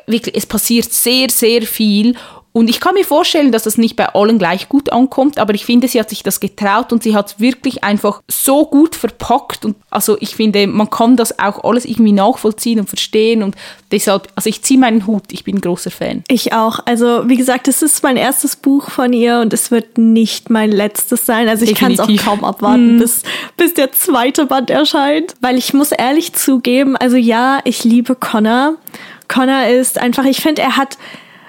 wirklich, 0.06 0.34
es 0.34 0.46
passiert 0.46 0.92
sehr, 0.92 1.30
sehr 1.30 1.62
viel 1.62 2.16
und 2.52 2.68
ich 2.68 2.80
kann 2.80 2.94
mir 2.94 3.04
vorstellen, 3.04 3.52
dass 3.52 3.64
das 3.64 3.76
nicht 3.76 3.94
bei 3.94 4.06
allen 4.14 4.38
gleich 4.38 4.68
gut 4.68 4.90
ankommt, 4.90 5.38
aber 5.38 5.54
ich 5.54 5.66
finde, 5.66 5.86
sie 5.86 6.00
hat 6.00 6.08
sich 6.08 6.22
das 6.22 6.40
getraut 6.40 6.92
und 6.92 7.02
sie 7.02 7.14
hat 7.14 7.28
es 7.28 7.40
wirklich 7.40 7.84
einfach 7.84 8.22
so 8.26 8.64
gut 8.64 8.96
verpackt. 8.96 9.64
Und 9.66 9.76
also 9.90 10.16
ich 10.20 10.34
finde, 10.34 10.66
man 10.66 10.88
kann 10.88 11.16
das 11.16 11.38
auch 11.38 11.62
alles 11.62 11.84
irgendwie 11.84 12.12
nachvollziehen 12.12 12.80
und 12.80 12.88
verstehen. 12.88 13.42
Und 13.42 13.54
deshalb, 13.92 14.28
also 14.34 14.48
ich 14.48 14.62
ziehe 14.62 14.80
meinen 14.80 15.06
Hut, 15.06 15.24
ich 15.30 15.44
bin 15.44 15.56
ein 15.56 15.60
großer 15.60 15.90
Fan. 15.90 16.24
Ich 16.28 16.54
auch. 16.54 16.80
Also 16.86 17.28
wie 17.28 17.36
gesagt, 17.36 17.68
es 17.68 17.82
ist 17.82 18.02
mein 18.02 18.16
erstes 18.16 18.56
Buch 18.56 18.90
von 18.90 19.12
ihr 19.12 19.40
und 19.40 19.52
es 19.52 19.70
wird 19.70 19.98
nicht 19.98 20.48
mein 20.48 20.72
letztes 20.72 21.26
sein. 21.26 21.48
Also 21.48 21.64
ich 21.64 21.74
kann 21.74 21.92
es 21.92 22.00
auch 22.00 22.08
kaum 22.24 22.44
abwarten, 22.44 22.96
mm. 22.96 22.98
bis, 22.98 23.22
bis 23.58 23.74
der 23.74 23.92
zweite 23.92 24.46
Band 24.46 24.70
erscheint. 24.70 25.34
Weil 25.40 25.58
ich 25.58 25.74
muss 25.74 25.92
ehrlich 25.92 26.32
zugeben, 26.32 26.96
also 26.96 27.16
ja, 27.16 27.60
ich 27.64 27.84
liebe 27.84 28.14
Connor. 28.14 28.76
Connor 29.28 29.66
ist 29.66 29.98
einfach, 29.98 30.24
ich 30.24 30.40
finde, 30.40 30.62
er 30.62 30.76
hat 30.78 30.96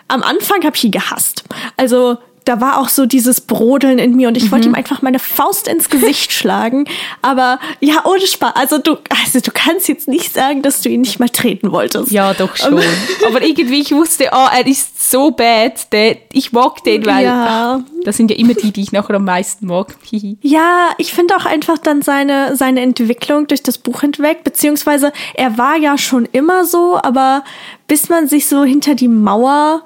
am 0.10 0.22
Anfang 0.24 0.64
habe 0.64 0.76
ich 0.76 0.84
ihn 0.84 0.92
gehasst. 0.92 1.46
Also 1.78 2.18
da 2.50 2.60
war 2.60 2.80
auch 2.80 2.90
so 2.90 3.06
dieses 3.06 3.42
Brodeln 3.42 4.00
in 4.00 4.16
mir 4.16 4.28
und 4.28 4.36
ich 4.36 4.46
mhm. 4.46 4.52
wollte 4.52 4.68
ihm 4.70 4.74
einfach 4.74 5.04
meine 5.04 5.20
Faust 5.20 5.68
ins 5.68 5.90
Gesicht 5.90 6.32
schlagen. 6.32 6.86
Aber 7.22 7.60
ja, 7.80 8.06
ohne 8.06 8.26
Spaß. 8.26 8.56
Also 8.56 8.80
du, 8.80 8.98
also 9.22 9.40
du 9.40 9.52
kannst 9.54 9.88
jetzt 9.88 10.08
nicht 10.08 10.34
sagen, 10.34 10.64
dass 10.64 10.82
du 10.82 10.90
ihn 10.90 11.02
nicht 11.02 11.20
mal 11.20 11.30
treten 11.30 11.72
wolltest. 11.72 12.12
Ja, 12.12 12.34
doch 12.34 12.56
schon. 12.56 12.82
Aber 13.28 13.44
irgendwie, 13.44 13.82
ich 13.82 13.92
wusste, 13.92 14.30
oh, 14.32 14.48
er 14.52 14.66
ist 14.66 15.12
so 15.12 15.30
bad. 15.30 15.94
Der, 15.94 16.18
ich 16.34 16.52
mag 16.52 16.84
den, 16.84 17.06
weil 17.06 17.26
ja. 17.26 17.84
das 18.04 18.18
sind 18.18 18.32
ja 18.32 18.38
immer 18.38 18.56
die, 18.56 18.72
die 18.72 18.82
ich 18.82 18.92
nachher 18.92 19.16
am 19.16 19.26
meisten 19.26 19.68
mag. 19.68 19.96
ja, 20.42 20.90
ich 20.98 21.14
finde 21.14 21.36
auch 21.36 21.46
einfach 21.46 21.78
dann 21.78 22.02
seine, 22.02 22.56
seine 22.56 22.82
Entwicklung 22.82 23.46
durch 23.46 23.62
das 23.62 23.78
Buch 23.78 24.02
hinweg, 24.02 24.44
beziehungsweise 24.44 25.14
er 25.36 25.60
war 25.60 25.78
ja 25.78 26.00
schon 26.00 26.28
immer 26.32 26.66
so, 26.66 27.00
aber 27.00 27.44
bis 27.88 28.10
man 28.10 28.28
sich 28.28 28.48
so 28.48 28.64
hinter 28.64 28.96
die 28.96 29.08
Mauer 29.08 29.84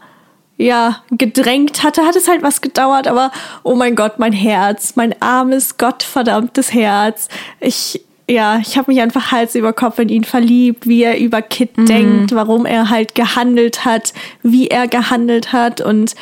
ja, 0.58 1.02
gedrängt 1.12 1.84
hatte, 1.84 2.04
hat 2.04 2.16
es 2.16 2.28
halt 2.28 2.44
was 2.44 2.62
gedauert, 2.62 3.08
aber 3.08 3.32
oh 3.64 3.76
mein 3.76 3.96
Gott, 3.96 4.20
mein 4.20 4.34
Herz, 4.34 4.96
mein 4.96 5.20
armes, 5.22 5.78
gottverdammtes 5.78 6.74
Herz. 6.74 7.28
Ich, 7.60 8.06
ja, 8.30 8.60
ich 8.60 8.78
habe 8.78 8.92
mich 8.92 9.02
einfach 9.02 9.32
Hals 9.32 9.56
über 9.56 9.74
Kopf 9.74 10.00
in 10.00 10.10
ihn 10.10 10.24
verliebt, 10.24 10.88
wie 10.88 11.04
er 11.04 11.18
über 11.20 11.42
Kit 11.42 11.78
mhm. 11.78 11.86
denkt, 11.86 12.36
warum 12.36 12.66
er 12.66 12.90
halt 12.90 13.16
gehandelt 13.16 13.84
hat, 13.84 14.14
wie 14.44 14.68
er 14.68 14.88
gehandelt 14.88 15.54
hat 15.54 15.82
und 15.82 16.16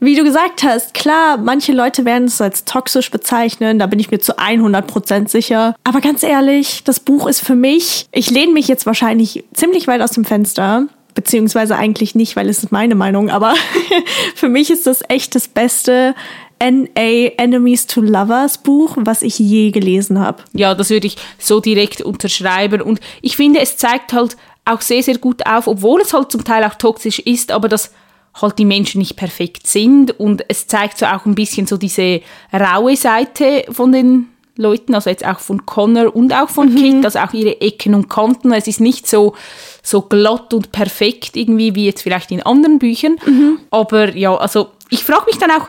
wie 0.00 0.16
du 0.16 0.24
gesagt 0.24 0.62
hast, 0.62 0.92
klar, 0.92 1.38
manche 1.38 1.72
Leute 1.72 2.04
werden 2.04 2.24
es 2.24 2.40
als 2.40 2.66
toxisch 2.66 3.10
bezeichnen, 3.10 3.78
da 3.78 3.86
bin 3.86 3.98
ich 3.98 4.10
mir 4.10 4.18
zu 4.18 4.38
100% 4.38 5.28
sicher. 5.28 5.74
Aber 5.82 6.02
ganz 6.02 6.22
ehrlich, 6.22 6.84
das 6.84 7.00
Buch 7.00 7.26
ist 7.26 7.40
für 7.40 7.54
mich, 7.54 8.06
ich 8.12 8.30
lehne 8.30 8.52
mich 8.52 8.68
jetzt 8.68 8.84
wahrscheinlich 8.84 9.44
ziemlich 9.54 9.86
weit 9.86 10.02
aus 10.02 10.10
dem 10.10 10.26
Fenster, 10.26 10.88
beziehungsweise 11.14 11.76
eigentlich 11.76 12.14
nicht, 12.14 12.36
weil 12.36 12.48
es 12.48 12.62
ist 12.62 12.72
meine 12.72 12.94
Meinung, 12.94 13.30
aber 13.30 13.54
für 14.34 14.48
mich 14.48 14.70
ist 14.70 14.86
das 14.86 15.02
echt 15.08 15.34
das 15.34 15.48
beste 15.48 16.14
NA 16.60 17.32
Enemies 17.36 17.86
to 17.86 18.00
Lovers 18.00 18.58
Buch, 18.58 18.96
was 19.00 19.22
ich 19.22 19.38
je 19.38 19.70
gelesen 19.70 20.18
habe. 20.18 20.42
Ja, 20.52 20.74
das 20.74 20.90
würde 20.90 21.06
ich 21.06 21.16
so 21.38 21.60
direkt 21.60 22.00
unterschreiben 22.00 22.80
und 22.80 23.00
ich 23.22 23.36
finde, 23.36 23.60
es 23.60 23.76
zeigt 23.76 24.12
halt 24.12 24.36
auch 24.64 24.80
sehr, 24.80 25.02
sehr 25.02 25.18
gut 25.18 25.46
auf, 25.46 25.66
obwohl 25.66 26.00
es 26.00 26.12
halt 26.12 26.32
zum 26.32 26.44
Teil 26.44 26.64
auch 26.64 26.74
toxisch 26.74 27.18
ist, 27.18 27.52
aber 27.52 27.68
dass 27.68 27.92
halt 28.40 28.58
die 28.58 28.64
Menschen 28.64 28.98
nicht 28.98 29.16
perfekt 29.16 29.66
sind 29.66 30.18
und 30.18 30.44
es 30.48 30.66
zeigt 30.66 30.98
so 30.98 31.06
auch 31.06 31.26
ein 31.26 31.34
bisschen 31.34 31.66
so 31.66 31.76
diese 31.76 32.20
raue 32.52 32.96
Seite 32.96 33.64
von 33.70 33.92
den 33.92 34.28
Leuten, 34.56 34.94
also 34.94 35.10
jetzt 35.10 35.26
auch 35.26 35.40
von 35.40 35.66
Connor 35.66 36.14
und 36.14 36.32
auch 36.32 36.48
von 36.48 36.72
mhm. 36.72 36.76
Kit, 36.76 37.04
also 37.04 37.18
auch 37.18 37.32
ihre 37.32 37.60
Ecken 37.60 37.94
und 37.94 38.08
Kanten. 38.08 38.52
Es 38.52 38.66
ist 38.66 38.80
nicht 38.80 39.08
so, 39.08 39.34
so 39.82 40.02
glatt 40.02 40.54
und 40.54 40.70
perfekt 40.70 41.36
irgendwie 41.36 41.74
wie 41.74 41.86
jetzt 41.86 42.02
vielleicht 42.02 42.30
in 42.30 42.42
anderen 42.42 42.78
Büchern. 42.78 43.16
Mhm. 43.26 43.58
Aber 43.70 44.14
ja, 44.16 44.36
also 44.36 44.68
ich 44.90 45.02
frage 45.02 45.26
mich 45.26 45.38
dann 45.38 45.50
auch, 45.50 45.68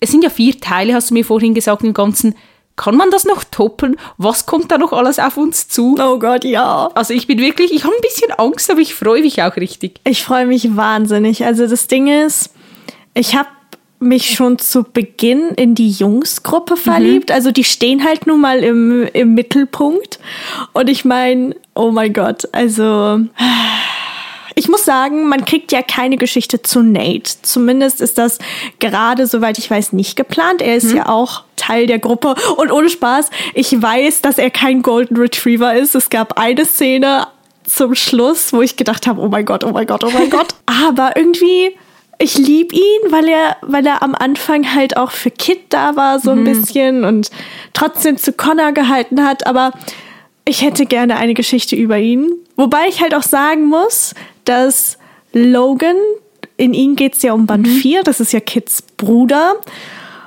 es 0.00 0.10
sind 0.10 0.22
ja 0.22 0.30
vier 0.30 0.60
Teile, 0.60 0.94
hast 0.94 1.10
du 1.10 1.14
mir 1.14 1.24
vorhin 1.24 1.54
gesagt, 1.54 1.82
im 1.82 1.94
Ganzen. 1.94 2.34
Kann 2.76 2.96
man 2.96 3.10
das 3.10 3.24
noch 3.24 3.42
toppen? 3.42 3.96
Was 4.18 4.46
kommt 4.46 4.70
da 4.70 4.78
noch 4.78 4.92
alles 4.92 5.18
auf 5.18 5.36
uns 5.36 5.66
zu? 5.66 5.96
Oh 6.00 6.20
Gott, 6.20 6.44
ja. 6.44 6.88
Also 6.94 7.12
ich 7.12 7.26
bin 7.26 7.38
wirklich, 7.38 7.72
ich 7.72 7.82
habe 7.82 7.92
ein 7.92 8.00
bisschen 8.00 8.30
Angst, 8.30 8.70
aber 8.70 8.78
ich 8.78 8.94
freue 8.94 9.20
mich 9.20 9.42
auch 9.42 9.56
richtig. 9.56 10.00
Ich 10.04 10.22
freue 10.22 10.46
mich 10.46 10.76
wahnsinnig. 10.76 11.44
Also 11.44 11.66
das 11.66 11.88
Ding 11.88 12.06
ist, 12.06 12.54
ich 13.14 13.34
habe 13.34 13.48
mich 14.00 14.34
schon 14.34 14.58
zu 14.58 14.84
Beginn 14.84 15.48
in 15.56 15.74
die 15.74 15.90
Jungsgruppe 15.90 16.74
mhm. 16.74 16.78
verliebt. 16.78 17.28
Mhm. 17.30 17.34
Also 17.34 17.50
die 17.50 17.64
stehen 17.64 18.04
halt 18.04 18.26
nun 18.26 18.40
mal 18.40 18.62
im, 18.62 19.08
im 19.12 19.34
Mittelpunkt. 19.34 20.18
Und 20.72 20.88
ich 20.88 21.04
meine, 21.04 21.56
oh 21.74 21.90
mein 21.90 22.12
Gott, 22.12 22.48
also 22.52 23.20
ich 24.54 24.68
muss 24.68 24.84
sagen, 24.84 25.28
man 25.28 25.44
kriegt 25.44 25.70
ja 25.70 25.82
keine 25.82 26.16
Geschichte 26.16 26.62
zu 26.62 26.82
Nate. 26.82 27.30
Zumindest 27.42 28.00
ist 28.00 28.18
das 28.18 28.38
gerade, 28.80 29.26
soweit 29.26 29.56
ich 29.58 29.70
weiß, 29.70 29.92
nicht 29.92 30.16
geplant. 30.16 30.62
Er 30.62 30.76
ist 30.76 30.90
mhm. 30.90 30.96
ja 30.96 31.08
auch 31.08 31.44
Teil 31.54 31.86
der 31.86 32.00
Gruppe. 32.00 32.34
Und 32.56 32.72
ohne 32.72 32.90
Spaß, 32.90 33.30
ich 33.54 33.80
weiß, 33.80 34.20
dass 34.22 34.38
er 34.38 34.50
kein 34.50 34.82
Golden 34.82 35.16
Retriever 35.16 35.74
ist. 35.74 35.94
Es 35.94 36.10
gab 36.10 36.40
eine 36.40 36.64
Szene 36.64 37.28
zum 37.64 37.94
Schluss, 37.94 38.52
wo 38.52 38.60
ich 38.62 38.76
gedacht 38.76 39.06
habe, 39.06 39.20
oh 39.20 39.28
mein 39.28 39.44
Gott, 39.44 39.62
oh 39.62 39.70
mein 39.70 39.86
Gott, 39.86 40.02
oh 40.02 40.10
mein 40.10 40.30
Gott. 40.30 40.48
Aber 40.66 41.16
irgendwie 41.16 41.76
ich 42.18 42.36
lieb 42.36 42.72
ihn, 42.72 43.10
weil 43.10 43.28
er, 43.28 43.56
weil 43.62 43.86
er 43.86 44.02
am 44.02 44.14
Anfang 44.14 44.74
halt 44.74 44.96
auch 44.96 45.12
für 45.12 45.30
Kit 45.30 45.60
da 45.68 45.94
war, 45.96 46.18
so 46.18 46.32
ein 46.32 46.40
mhm. 46.40 46.44
bisschen 46.44 47.04
und 47.04 47.30
trotzdem 47.72 48.16
zu 48.16 48.32
Connor 48.32 48.72
gehalten 48.72 49.24
hat, 49.24 49.46
aber 49.46 49.72
ich 50.44 50.62
hätte 50.62 50.86
gerne 50.86 51.16
eine 51.16 51.34
Geschichte 51.34 51.76
über 51.76 51.98
ihn. 51.98 52.30
Wobei 52.56 52.88
ich 52.88 53.00
halt 53.00 53.14
auch 53.14 53.22
sagen 53.22 53.66
muss, 53.66 54.14
dass 54.44 54.98
Logan, 55.32 55.96
in 56.56 56.74
ihn 56.74 56.96
geht's 56.96 57.22
ja 57.22 57.34
um 57.34 57.46
Band 57.46 57.66
mhm. 57.66 57.80
4, 57.80 58.02
das 58.02 58.18
ist 58.18 58.32
ja 58.32 58.40
Kits 58.40 58.82
Bruder. 58.82 59.54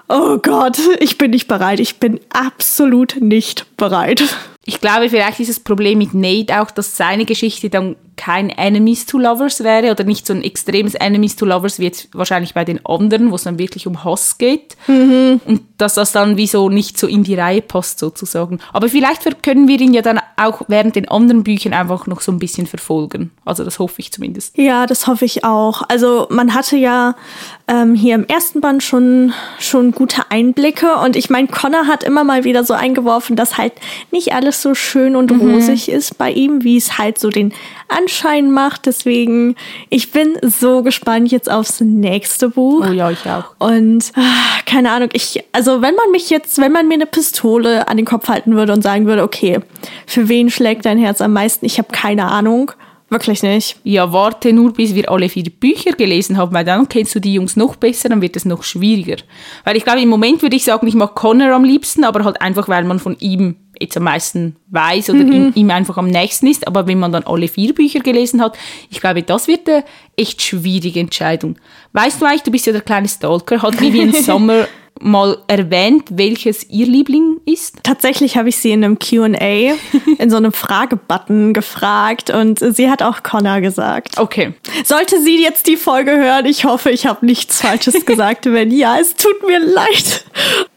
Oh 0.07 0.37
Gott, 0.37 0.77
ich 0.99 1.17
bin 1.17 1.31
nicht 1.31 1.47
bereit. 1.47 1.79
Ich 1.79 1.97
bin 1.97 2.19
absolut 2.29 3.17
nicht 3.19 3.77
bereit. 3.77 4.23
Ich 4.65 4.79
glaube, 4.79 5.09
vielleicht 5.09 5.39
ist 5.39 5.49
das 5.49 5.59
Problem 5.59 5.97
mit 5.97 6.13
Nate 6.13 6.61
auch, 6.61 6.69
dass 6.69 6.95
seine 6.95 7.25
Geschichte 7.25 7.69
dann 7.69 7.95
kein 8.17 8.49
Enemies 8.49 9.05
to 9.05 9.17
Lovers 9.17 9.63
wäre 9.63 9.91
oder 9.91 10.03
nicht 10.03 10.27
so 10.27 10.33
ein 10.33 10.43
extremes 10.43 10.95
Enemies 10.95 11.35
to 11.35 11.45
Lovers 11.45 11.79
wie 11.79 11.85
jetzt 11.85 12.09
wahrscheinlich 12.13 12.53
bei 12.53 12.63
den 12.65 12.85
anderen, 12.85 13.31
wo 13.31 13.35
es 13.35 13.43
dann 13.43 13.57
wirklich 13.57 13.87
um 13.87 14.03
Hass 14.03 14.37
geht. 14.37 14.75
Mhm. 14.87 15.41
Und 15.45 15.61
dass 15.77 15.95
das 15.95 16.11
dann 16.11 16.37
wie 16.37 16.47
so 16.47 16.69
nicht 16.69 16.97
so 16.99 17.07
in 17.07 17.23
die 17.23 17.35
Reihe 17.35 17.61
passt 17.61 17.99
sozusagen. 17.99 18.59
Aber 18.73 18.89
vielleicht 18.89 19.41
können 19.41 19.67
wir 19.67 19.79
ihn 19.79 19.93
ja 19.93 20.01
dann 20.01 20.19
auch 20.37 20.61
während 20.67 20.95
den 20.95 21.09
anderen 21.09 21.43
Büchern 21.43 21.73
einfach 21.73 22.05
noch 22.05 22.21
so 22.21 22.31
ein 22.31 22.39
bisschen 22.39 22.67
verfolgen. 22.67 23.31
Also 23.45 23.63
das 23.63 23.79
hoffe 23.79 23.95
ich 23.99 24.11
zumindest. 24.11 24.57
Ja, 24.57 24.85
das 24.85 25.07
hoffe 25.07 25.25
ich 25.25 25.43
auch. 25.43 25.81
Also 25.87 26.27
man 26.29 26.53
hatte 26.53 26.77
ja 26.77 27.15
ähm, 27.67 27.95
hier 27.95 28.15
im 28.15 28.25
ersten 28.27 28.61
Band 28.61 28.83
schon, 28.83 29.33
schon 29.59 29.91
gute 29.91 30.29
Einblicke 30.29 30.95
und 30.97 31.15
ich 31.15 31.29
meine, 31.29 31.47
Connor 31.47 31.87
hat 31.87 32.03
immer 32.03 32.23
mal 32.23 32.43
wieder 32.43 32.63
so 32.63 32.73
eingeworfen, 32.73 33.35
dass 33.35 33.57
halt 33.57 33.73
nicht 34.11 34.33
alles 34.33 34.61
so 34.61 34.75
schön 34.75 35.15
und 35.15 35.31
mhm. 35.31 35.41
rosig 35.41 35.89
ist 35.89 36.17
bei 36.17 36.31
ihm, 36.31 36.63
wie 36.63 36.77
es 36.77 36.97
halt 36.97 37.17
so 37.17 37.29
den 37.29 37.53
Anschein 38.01 38.51
macht. 38.51 38.85
Deswegen, 38.85 39.55
ich 39.89 40.11
bin 40.11 40.37
so 40.41 40.83
gespannt 40.83 41.31
jetzt 41.31 41.49
aufs 41.49 41.81
nächste 41.81 42.49
Buch. 42.49 42.85
Oh 42.87 42.91
ja, 42.91 43.09
ich 43.11 43.25
auch. 43.25 43.55
Und 43.59 44.11
ach, 44.15 44.65
keine 44.65 44.91
Ahnung, 44.91 45.09
ich, 45.13 45.43
also 45.51 45.81
wenn 45.81 45.95
man 45.95 46.11
mich 46.11 46.29
jetzt, 46.29 46.59
wenn 46.59 46.71
man 46.71 46.87
mir 46.87 46.95
eine 46.95 47.05
Pistole 47.05 47.87
an 47.87 47.97
den 47.97 48.05
Kopf 48.05 48.27
halten 48.27 48.55
würde 48.55 48.73
und 48.73 48.81
sagen 48.81 49.05
würde, 49.05 49.23
okay, 49.23 49.59
für 50.05 50.29
wen 50.29 50.49
schlägt 50.49 50.85
dein 50.85 50.97
Herz 50.97 51.21
am 51.21 51.33
meisten? 51.33 51.65
Ich 51.65 51.77
habe 51.77 51.89
keine 51.91 52.25
Ahnung 52.25 52.71
Wirklich 53.11 53.43
nicht. 53.43 53.75
Ja, 53.83 54.13
warte 54.13 54.53
nur, 54.53 54.71
bis 54.71 54.95
wir 54.95 55.11
alle 55.11 55.27
vier 55.27 55.43
Bücher 55.43 55.91
gelesen 55.91 56.37
haben, 56.37 56.53
weil 56.53 56.63
dann 56.63 56.87
kennst 56.87 57.13
du 57.13 57.19
die 57.19 57.33
Jungs 57.33 57.57
noch 57.57 57.75
besser, 57.75 58.07
dann 58.07 58.21
wird 58.21 58.37
es 58.37 58.45
noch 58.45 58.63
schwieriger. 58.63 59.17
Weil 59.65 59.75
ich 59.75 59.83
glaube, 59.83 59.99
im 59.99 60.07
Moment 60.07 60.41
würde 60.41 60.55
ich 60.55 60.63
sagen, 60.63 60.87
ich 60.87 60.93
mag 60.93 61.13
Connor 61.13 61.51
am 61.51 61.65
liebsten, 61.65 62.05
aber 62.05 62.23
halt 62.23 62.41
einfach, 62.41 62.69
weil 62.69 62.85
man 62.85 62.99
von 62.99 63.17
ihm 63.19 63.57
jetzt 63.81 63.97
am 63.97 64.03
meisten 64.03 64.55
weiß 64.69 65.09
oder 65.09 65.23
mhm. 65.23 65.31
ihm, 65.31 65.51
ihm, 65.55 65.69
einfach 65.71 65.97
am 65.97 66.07
nächsten 66.07 66.47
ist. 66.47 66.67
Aber 66.67 66.87
wenn 66.87 66.99
man 66.99 67.11
dann 67.11 67.23
alle 67.23 67.47
vier 67.47 67.73
Bücher 67.73 67.99
gelesen 67.99 68.41
hat, 68.41 68.57
ich 68.89 69.01
glaube, 69.01 69.23
das 69.23 69.47
wird 69.47 69.67
eine 69.67 69.83
echt 70.15 70.41
schwierige 70.41 70.99
Entscheidung. 70.99 71.57
Weißt 71.93 72.21
du 72.21 72.25
eigentlich, 72.25 72.43
du 72.43 72.51
bist 72.51 72.65
ja 72.65 72.73
der 72.73 72.81
kleine 72.81 73.07
Stalker, 73.07 73.61
hat 73.61 73.79
Vivian 73.81 74.13
Sommer 74.23 74.67
mal 75.01 75.37
erwähnt, 75.47 76.05
welches 76.11 76.69
ihr 76.69 76.85
Liebling 76.85 77.39
ist? 77.45 77.77
Tatsächlich 77.83 78.37
habe 78.37 78.49
ich 78.49 78.57
sie 78.57 78.71
in 78.71 78.83
einem 78.83 78.99
QA, 78.99 79.75
in 80.17 80.29
so 80.29 80.37
einem 80.37 80.51
Fragebutton 80.51 81.53
gefragt 81.53 82.29
und 82.29 82.59
sie 82.59 82.89
hat 82.89 83.01
auch 83.01 83.23
Connor 83.23 83.61
gesagt. 83.61 84.17
Okay. 84.17 84.53
Sollte 84.83 85.21
sie 85.21 85.41
jetzt 85.41 85.67
die 85.67 85.77
Folge 85.77 86.11
hören, 86.11 86.45
ich 86.45 86.65
hoffe, 86.65 86.91
ich 86.91 87.05
habe 87.05 87.25
nichts 87.25 87.61
Falsches 87.61 88.05
gesagt. 88.05 88.45
Wenn 88.45 88.71
ja, 88.71 88.97
es 88.99 89.15
tut 89.15 89.45
mir 89.45 89.59
leid. 89.59 90.25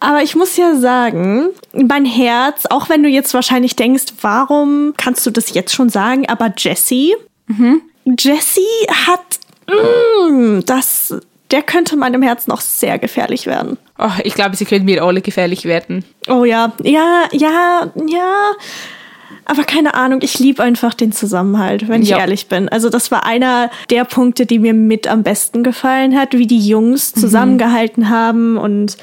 Aber 0.01 0.23
ich 0.23 0.35
muss 0.35 0.57
ja 0.57 0.75
sagen, 0.77 1.49
mein 1.73 2.05
Herz, 2.05 2.67
auch 2.67 2.89
wenn 2.89 3.03
du 3.03 3.09
jetzt 3.09 3.35
wahrscheinlich 3.35 3.77
denkst, 3.77 4.05
warum 4.21 4.95
kannst 4.97 5.25
du 5.27 5.31
das 5.31 5.55
jetzt 5.55 5.75
schon 5.75 5.89
sagen, 5.89 6.29
aber 6.29 6.53
Jessie, 6.57 7.15
mhm. 7.47 7.83
Jessie 8.19 8.61
hat 9.07 9.39
mm, 9.69 10.61
das 10.67 11.15
der 11.55 11.63
könnte 11.63 11.97
meinem 11.97 12.21
Herzen 12.21 12.51
auch 12.51 12.61
sehr 12.61 12.99
gefährlich 12.99 13.47
werden. 13.47 13.79
Oh, 13.97 14.11
ich 14.25 14.35
glaube, 14.35 14.57
sie 14.57 14.65
können 14.65 14.85
mir 14.85 15.05
alle 15.05 15.21
gefährlich 15.21 15.67
werden. 15.67 16.05
Oh 16.27 16.45
ja, 16.45 16.73
ja, 16.83 17.27
ja, 17.31 17.93
ja. 18.09 18.51
Aber 19.45 19.63
keine 19.63 19.95
Ahnung, 19.95 20.19
ich 20.23 20.41
liebe 20.41 20.61
einfach 20.61 20.95
den 20.95 21.13
Zusammenhalt, 21.13 21.87
wenn 21.87 22.03
ich 22.03 22.09
ja. 22.09 22.19
ehrlich 22.19 22.49
bin. 22.49 22.69
Also 22.69 22.91
das 22.91 23.13
war 23.13 23.25
einer 23.25 23.71
der 23.89 24.05
Punkte, 24.05 24.47
die 24.47 24.59
mir 24.59 24.75
mit 24.75 25.07
am 25.07 25.23
besten 25.23 25.63
gefallen 25.63 26.19
hat, 26.19 26.33
wie 26.33 26.49
die 26.49 26.59
Jungs 26.59 27.15
mhm. 27.15 27.21
zusammengehalten 27.21 28.03
mhm. 28.03 28.11
haben 28.11 28.57
und 28.57 28.97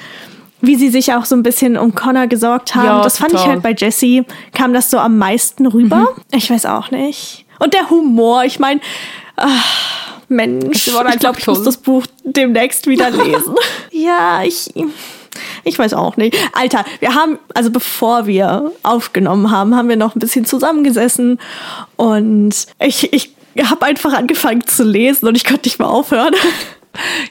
wie 0.60 0.76
sie 0.76 0.90
sich 0.90 1.14
auch 1.14 1.24
so 1.24 1.36
ein 1.38 1.44
bisschen 1.44 1.78
um 1.78 1.96
Connor 1.96 2.28
gesorgt 2.28 2.76
haben. 2.76 2.86
Ja, 2.86 3.02
das 3.02 3.16
total. 3.16 3.30
fand 3.30 3.42
ich 3.42 3.48
halt 3.48 3.64
bei 3.64 3.74
Jessie, 3.78 4.26
kam 4.54 4.74
das 4.74 4.92
so 4.92 4.98
am 4.98 5.18
meisten 5.18 5.68
rüber. 5.68 6.00
Mhm. 6.18 6.38
Ich 6.38 6.52
weiß 6.52 6.66
auch 6.66 6.92
nicht. 6.92 7.46
Und 7.60 7.74
der 7.74 7.90
Humor, 7.90 8.44
ich 8.44 8.60
meine, 8.60 8.82
Mensch, 10.32 10.88
ich 10.88 11.20
glaube, 11.20 11.40
ich 11.40 11.48
muss 11.48 11.64
das 11.64 11.78
Buch 11.78 12.06
demnächst 12.24 12.88
wieder 12.88 13.10
lesen. 13.10 13.56
ja, 13.92 14.44
ich, 14.44 14.74
ich 15.64 15.78
weiß 15.78 15.94
auch 15.94 16.18
nicht. 16.18 16.36
Alter, 16.54 16.86
wir 17.00 17.14
haben, 17.14 17.38
also 17.54 17.70
bevor 17.70 18.26
wir 18.28 18.72
aufgenommen 18.84 19.52
haben, 19.52 19.76
haben 19.76 19.90
wir 19.90 19.98
noch 19.98 20.16
ein 20.16 20.20
bisschen 20.20 20.46
zusammengesessen 20.46 21.40
und 21.98 22.56
ich, 22.80 23.14
ich 23.14 23.34
habe 23.70 23.86
einfach 23.86 24.14
angefangen 24.14 24.66
zu 24.66 24.84
lesen 24.84 25.28
und 25.28 25.36
ich 25.36 25.46
konnte 25.46 25.68
nicht 25.68 25.80
mehr 25.80 25.90
aufhören. 25.90 26.34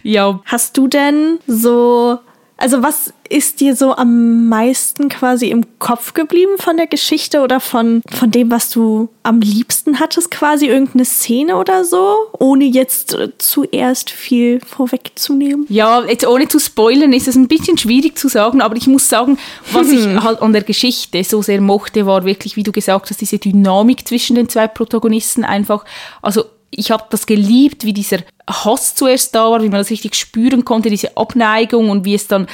Ja. 0.02 0.40
Hast 0.44 0.76
du 0.76 0.88
denn 0.88 1.38
so 1.46 2.18
also 2.60 2.82
was 2.82 3.12
ist 3.30 3.60
dir 3.60 3.74
so 3.74 3.94
am 3.96 4.48
meisten 4.48 5.08
quasi 5.08 5.48
im 5.48 5.64
Kopf 5.78 6.12
geblieben 6.12 6.58
von 6.58 6.76
der 6.76 6.86
Geschichte 6.86 7.40
oder 7.40 7.58
von, 7.58 8.02
von 8.10 8.30
dem, 8.30 8.50
was 8.50 8.70
du 8.70 9.08
am 9.22 9.40
liebsten 9.40 9.98
hattest, 9.98 10.30
quasi 10.30 10.66
irgendeine 10.66 11.04
Szene 11.04 11.56
oder 11.56 11.84
so, 11.84 12.16
ohne 12.38 12.64
jetzt 12.64 13.14
äh, 13.14 13.30
zuerst 13.38 14.10
viel 14.10 14.60
vorwegzunehmen? 14.60 15.64
Ja, 15.68 16.04
jetzt 16.04 16.26
ohne 16.26 16.48
zu 16.48 16.58
spoilern 16.58 17.12
ist 17.12 17.28
es 17.28 17.36
ein 17.36 17.48
bisschen 17.48 17.78
schwierig 17.78 18.18
zu 18.18 18.28
sagen, 18.28 18.60
aber 18.60 18.76
ich 18.76 18.86
muss 18.86 19.08
sagen, 19.08 19.38
was 19.72 19.88
ich 19.88 20.04
halt 20.22 20.42
an 20.42 20.52
der 20.52 20.62
Geschichte 20.62 21.24
so 21.24 21.40
sehr 21.40 21.60
mochte, 21.60 22.04
war 22.04 22.24
wirklich, 22.24 22.56
wie 22.56 22.62
du 22.62 22.72
gesagt 22.72 23.08
hast, 23.10 23.20
diese 23.20 23.38
Dynamik 23.38 24.06
zwischen 24.06 24.36
den 24.36 24.48
zwei 24.48 24.66
Protagonisten 24.66 25.44
einfach, 25.44 25.84
also 26.20 26.44
ich 26.70 26.90
habe 26.90 27.04
das 27.10 27.26
geliebt, 27.26 27.84
wie 27.84 27.92
dieser 27.92 28.18
Hass 28.48 28.94
zuerst 28.94 29.34
da 29.34 29.50
war, 29.50 29.62
wie 29.62 29.68
man 29.68 29.80
das 29.80 29.90
richtig 29.90 30.14
spüren 30.14 30.64
konnte, 30.64 30.90
diese 30.90 31.16
Abneigung 31.16 31.90
und 31.90 32.04
wie 32.04 32.14
es 32.14 32.28
dann 32.28 32.46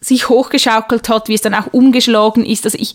sich 0.00 0.28
hochgeschaukelt 0.28 1.08
hat, 1.08 1.28
wie 1.28 1.34
es 1.34 1.40
dann 1.40 1.54
auch 1.54 1.72
umgeschlagen 1.72 2.44
ist. 2.44 2.64
Also 2.64 2.78
ich 2.78 2.94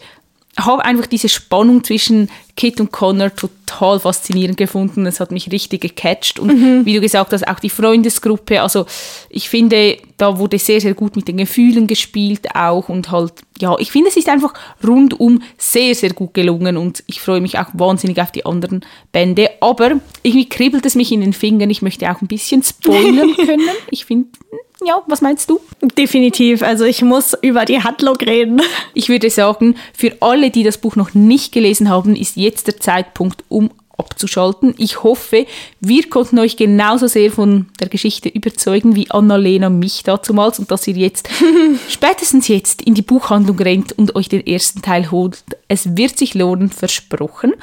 habe 0.66 0.84
einfach 0.86 1.08
diese 1.08 1.30
Spannung 1.30 1.84
zwischen 1.84 2.30
Kit 2.56 2.82
und 2.82 2.92
Connor 2.92 3.34
total 3.34 4.00
faszinierend 4.00 4.58
gefunden. 4.58 5.06
Es 5.06 5.20
hat 5.20 5.32
mich 5.32 5.52
richtig 5.52 5.82
gecatcht. 5.82 6.40
Und 6.40 6.60
mhm. 6.60 6.86
wie 6.86 6.94
du 6.94 7.02
gesagt 7.02 7.32
hast, 7.32 7.48
auch 7.48 7.60
die 7.60 7.70
Freundesgruppe. 7.70 8.62
Also 8.62 8.86
ich 9.30 9.48
finde, 9.48 9.98
da 10.18 10.38
wurde 10.38 10.60
sehr, 10.60 10.82
sehr 10.82 10.94
gut 10.94 11.16
mit 11.16 11.28
den 11.28 11.38
Gefühlen 11.38 11.88
gespielt 11.88 12.54
auch. 12.56 12.90
Und 12.90 13.12
halt, 13.12 13.34
ja, 13.60 13.78
ich 13.80 13.92
finde, 13.92 14.10
es 14.10 14.18
ist 14.18 14.28
einfach 14.28 14.54
rundum 14.86 15.42
sehr, 15.58 15.96
sehr 15.96 16.14
gut 16.14 16.34
gelungen. 16.34 16.78
Und 16.78 17.04
ich 17.08 17.22
freue 17.22 17.42
mich 17.42 17.58
auch 17.58 17.70
wahnsinnig 17.74 18.22
auf 18.22 18.32
die 18.32 18.46
anderen 18.46 18.82
Bände. 19.12 19.50
Aber 19.62 19.92
irgendwie 20.24 20.50
kribbelt 20.50 20.86
es 20.86 20.96
mich 20.96 21.12
in 21.12 21.22
den 21.22 21.34
Fingern. 21.34 21.70
Ich 21.70 21.82
möchte 21.82 22.12
auch 22.12 22.22
ein 22.22 22.28
bisschen 22.28 22.64
spoilern 22.64 23.34
können. 23.36 23.70
Ich 23.92 24.06
finde, 24.06 24.28
ja, 24.86 25.02
was 25.08 25.22
meinst 25.22 25.50
du? 25.50 25.60
Definitiv. 25.98 26.64
Also 26.64 26.86
ich 26.86 27.02
muss 27.02 27.36
über 27.42 27.66
die 27.66 27.84
Handlung 27.84 28.16
reden. 28.18 28.62
Ich 28.94 29.10
würde 29.10 29.30
sagen, 29.30 29.76
für 29.94 30.14
alle, 30.22 30.52
die 30.52 30.64
das 30.64 30.78
Buch 30.78 30.96
noch 30.96 31.14
nicht 31.14 31.52
gelesen 31.52 31.90
haben, 31.90 32.16
ist 32.16 32.38
jetzt 32.38 32.68
der 32.68 32.80
Zeitpunkt, 32.80 33.44
um 33.50 33.72
abzuschalten. 34.00 34.74
Ich 34.78 35.04
hoffe, 35.04 35.46
wir 35.80 36.10
konnten 36.10 36.40
euch 36.40 36.58
genauso 36.58 37.08
sehr 37.08 37.32
von 37.32 37.68
der 37.80 37.90
Geschichte 37.90 38.30
überzeugen 38.30 38.96
wie 38.96 39.12
Annalena 39.12 39.70
mich 39.70 40.04
dazumals 40.04 40.60
und 40.60 40.72
dass 40.72 40.88
ihr 40.88 40.96
jetzt 40.96 41.30
spätestens 41.90 42.48
jetzt 42.48 42.82
in 42.82 42.96
die 42.96 43.02
Buchhandlung 43.02 43.60
rennt 43.60 43.92
und 43.98 44.16
euch 44.16 44.30
den 44.30 44.46
ersten 44.46 44.82
Teil 44.82 45.12
holt. 45.12 45.44
Es 45.68 45.98
wird 45.98 46.18
sich 46.18 46.34
lohnen, 46.34 46.70
versprochen. 46.70 47.54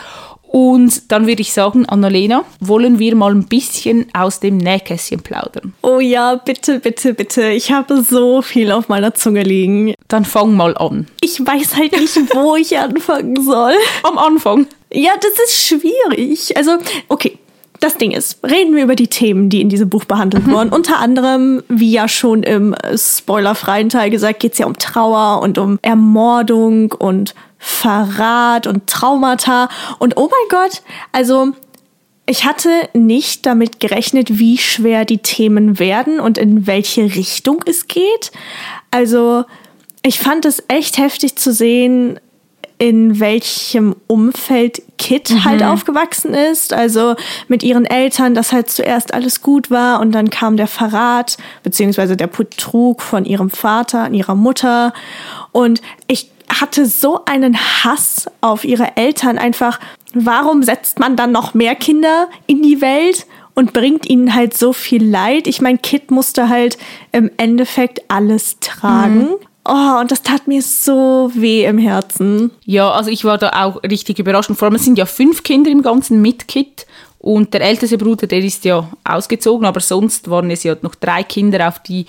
Und 0.49 1.13
dann 1.13 1.27
würde 1.27 1.43
ich 1.43 1.53
sagen, 1.53 1.87
Annalena, 1.87 2.45
wollen 2.61 2.99
wir 2.99 3.15
mal 3.15 3.31
ein 3.31 3.45
bisschen 3.45 4.07
aus 4.15 4.41
dem 4.41 4.57
Nähkästchen 4.57 5.21
plaudern? 5.21 5.75
Oh 5.83 6.01
ja, 6.01 6.37
bitte, 6.37 6.79
bitte, 6.79 7.15
bitte. 7.15 7.49
Ich 7.49 7.73
habe 7.73 8.03
so 8.03 8.41
viel 8.43 8.73
auf 8.73 8.89
meiner 8.89 9.13
Zunge 9.13 9.43
liegen. 9.43 9.95
Dann 10.09 10.25
fang 10.25 10.55
mal 10.55 10.77
an. 10.77 11.09
Ich 11.21 11.45
weiß 11.45 11.77
halt 11.77 11.93
nicht, 11.93 12.17
wo 12.35 12.57
ich 12.57 12.79
anfangen 12.79 13.43
soll. 13.43 13.75
Am 14.03 14.17
Anfang. 14.17 14.67
Ja, 14.93 15.13
das 15.17 15.33
ist 15.47 15.67
schwierig. 15.67 16.57
Also, 16.57 16.79
okay. 17.09 17.39
Das 17.79 17.99
Ding 17.99 18.13
ist, 18.13 18.43
reden 18.43 18.75
wir 18.75 18.85
über 18.85 18.97
die 18.97 19.09
Themen, 19.09 19.51
die 19.51 19.61
in 19.61 19.69
diesem 19.69 19.91
Buch 19.91 20.07
behandelt 20.07 20.47
mhm. 20.47 20.53
wurden. 20.53 20.73
Unter 20.73 20.99
anderem, 20.99 21.63
wie 21.69 21.93
ja 21.93 22.09
schon 22.09 22.43
im 22.43 22.75
spoilerfreien 22.97 23.91
Teil 23.91 24.09
gesagt, 24.09 24.41
geht 24.41 24.55
es 24.55 24.59
ja 24.59 24.67
um 24.67 24.79
Trauer 24.79 25.43
und 25.43 25.59
um 25.59 25.79
Ermordung 25.83 26.93
und 26.93 27.35
Verrat 27.59 28.67
und 28.67 28.87
Traumata. 28.87 29.69
Und 29.99 30.17
oh 30.17 30.31
mein 30.31 30.49
Gott, 30.49 30.83
also 31.13 31.53
ich 32.29 32.45
hatte 32.45 32.71
nicht 32.93 33.47
damit 33.47 33.79
gerechnet, 33.79 34.39
wie 34.39 34.59
schwer 34.59 35.05
die 35.05 35.19
Themen 35.19 35.79
werden 35.79 36.19
und 36.19 36.39
in 36.39 36.67
welche 36.67 37.05
Richtung 37.15 37.63
es 37.67 37.87
geht. 37.89 38.33
Also 38.91 39.45
ich 40.03 40.19
fand 40.19 40.45
es 40.45 40.63
echt 40.69 40.99
heftig 40.99 41.37
zu 41.37 41.53
sehen, 41.53 42.19
in 42.79 43.21
welchem 43.21 43.97
Umfeld 44.07 44.83
Kit 44.99 45.31
mhm. 45.31 45.45
halt 45.45 45.63
aufgewachsen 45.63 46.35
ist. 46.35 46.73
Also 46.73 47.17
mit 47.49 47.63
ihren 47.63 47.87
Eltern, 47.87 48.35
dass 48.35 48.53
halt 48.53 48.71
zuerst 48.71 49.15
alles 49.15 49.41
gut 49.41 49.71
war 49.71 50.01
und 50.01 50.13
dann 50.13 50.31
kam 50.31 50.57
der 50.57 50.67
Verrat 50.67 51.39
beziehungsweise 51.63 52.17
der 52.17 52.27
Betrug 52.27 53.03
von 53.03 53.25
ihrem 53.25 53.51
Vater 53.51 54.05
an 54.05 54.15
ihrer 54.15 54.35
Mutter. 54.35 54.93
Und 55.53 55.81
ich 56.07 56.31
hatte 56.49 56.87
so 56.87 57.25
einen 57.25 57.57
Hass 57.57 58.27
auf 58.41 58.65
ihre 58.65 58.97
Eltern 58.97 59.39
einfach. 59.39 59.81
Warum 60.15 60.63
setzt 60.63 60.99
man 60.99 61.17
dann 61.17 61.33
noch 61.33 61.55
mehr 61.55 61.75
Kinder 61.75 62.29
in 62.47 62.63
die 62.63 62.81
Welt 62.81 63.27
und 63.55 63.73
bringt 63.73 64.09
ihnen 64.09 64.35
halt 64.35 64.57
so 64.57 64.73
viel 64.73 65.05
Leid? 65.05 65.47
Ich 65.47 65.61
meine, 65.61 65.79
Kit 65.79 66.11
musste 66.11 66.49
halt 66.49 66.79
im 67.13 67.31
Endeffekt 67.37 68.03
alles 68.09 68.59
tragen. 68.61 69.19
Mhm. 69.19 69.37
Oh, 69.69 70.01
und 70.01 70.11
das 70.11 70.23
tat 70.23 70.47
mir 70.47 70.63
so 70.63 71.31
weh 71.35 71.65
im 71.65 71.79
Herzen. 71.79 72.53
Ja, 72.65 72.91
also 72.91 73.11
ich 73.11 73.25
war 73.25 73.37
da 73.37 73.51
auch 73.65 73.83
richtig 73.83 74.19
überrascht. 74.19 74.49
Und 74.49 74.57
vor 74.57 74.67
allem, 74.67 74.77
es 74.77 74.85
sind 74.85 74.97
ja 74.97 75.07
fünf 75.07 75.43
Kinder 75.43 75.71
im 75.71 75.83
Ganzen 75.83 76.23
mit 76.23 76.47
Kit. 76.47 76.87
Und 77.19 77.53
der 77.53 77.63
älteste 77.63 77.99
Bruder, 77.99 78.29
der 78.29 78.39
ist 78.39 78.65
ja 78.65 78.89
ausgezogen, 79.03 79.67
aber 79.67 79.81
sonst 79.81 80.31
waren 80.31 80.51
es 80.51 80.63
ja 80.63 80.77
noch 80.83 80.95
drei 80.95 81.25
Kinder, 81.25 81.67
auf 81.67 81.81
die 81.81 82.07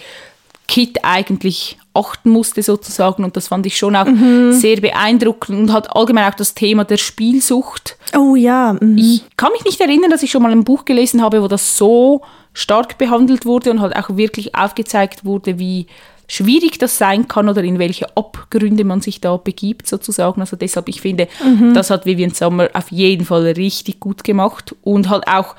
Kit 0.68 1.00
eigentlich 1.04 1.78
achten 1.94 2.30
musste 2.30 2.62
sozusagen 2.62 3.24
und 3.24 3.36
das 3.36 3.48
fand 3.48 3.66
ich 3.66 3.78
schon 3.78 3.96
auch 3.96 4.06
mhm. 4.06 4.52
sehr 4.52 4.80
beeindruckend 4.80 5.58
und 5.58 5.74
hat 5.74 5.96
allgemein 5.96 6.32
auch 6.32 6.36
das 6.36 6.54
Thema 6.54 6.84
der 6.84 6.98
Spielsucht. 6.98 7.98
Oh 8.16 8.36
ja. 8.36 8.76
Mhm. 8.80 8.98
Ich 8.98 9.24
kann 9.38 9.52
mich 9.54 9.66
nicht 9.66 9.82
erinnern, 9.82 10.12
dass 10.12 10.24
ich 10.24 10.30
schon 10.30 10.44
mal 10.44 10.52
ein 10.52 10.64
Buch 10.64 10.86
gelesen 10.86 11.24
habe, 11.24 11.42
wo 11.42 11.48
das 11.48 11.78
so 11.78 12.22
stark 12.54 12.98
behandelt 12.98 13.46
wurde 13.46 13.72
und 13.72 13.82
halt 13.82 13.96
auch 13.96 14.16
wirklich 14.16 14.54
aufgezeigt 14.54 15.26
wurde, 15.26 15.58
wie 15.58 15.88
schwierig 16.28 16.78
das 16.78 16.98
sein 16.98 17.28
kann 17.28 17.50
oder 17.50 17.64
in 17.64 17.80
welche 17.80 18.16
Abgründe 18.18 18.84
man 18.84 19.02
sich 19.02 19.22
da 19.22 19.38
begibt 19.38 19.88
sozusagen. 19.88 20.42
Also 20.42 20.58
deshalb, 20.58 20.90
ich 20.90 21.02
finde, 21.02 21.28
mhm. 21.44 21.74
das 21.74 21.90
hat 21.90 22.06
Vivian 22.06 22.32
Sommer 22.32 22.70
auf 22.74 22.92
jeden 22.92 23.26
Fall 23.26 23.44
richtig 23.44 24.00
gut 24.00 24.24
gemacht 24.24 24.76
und 24.84 25.10
halt 25.10 25.28
auch 25.28 25.56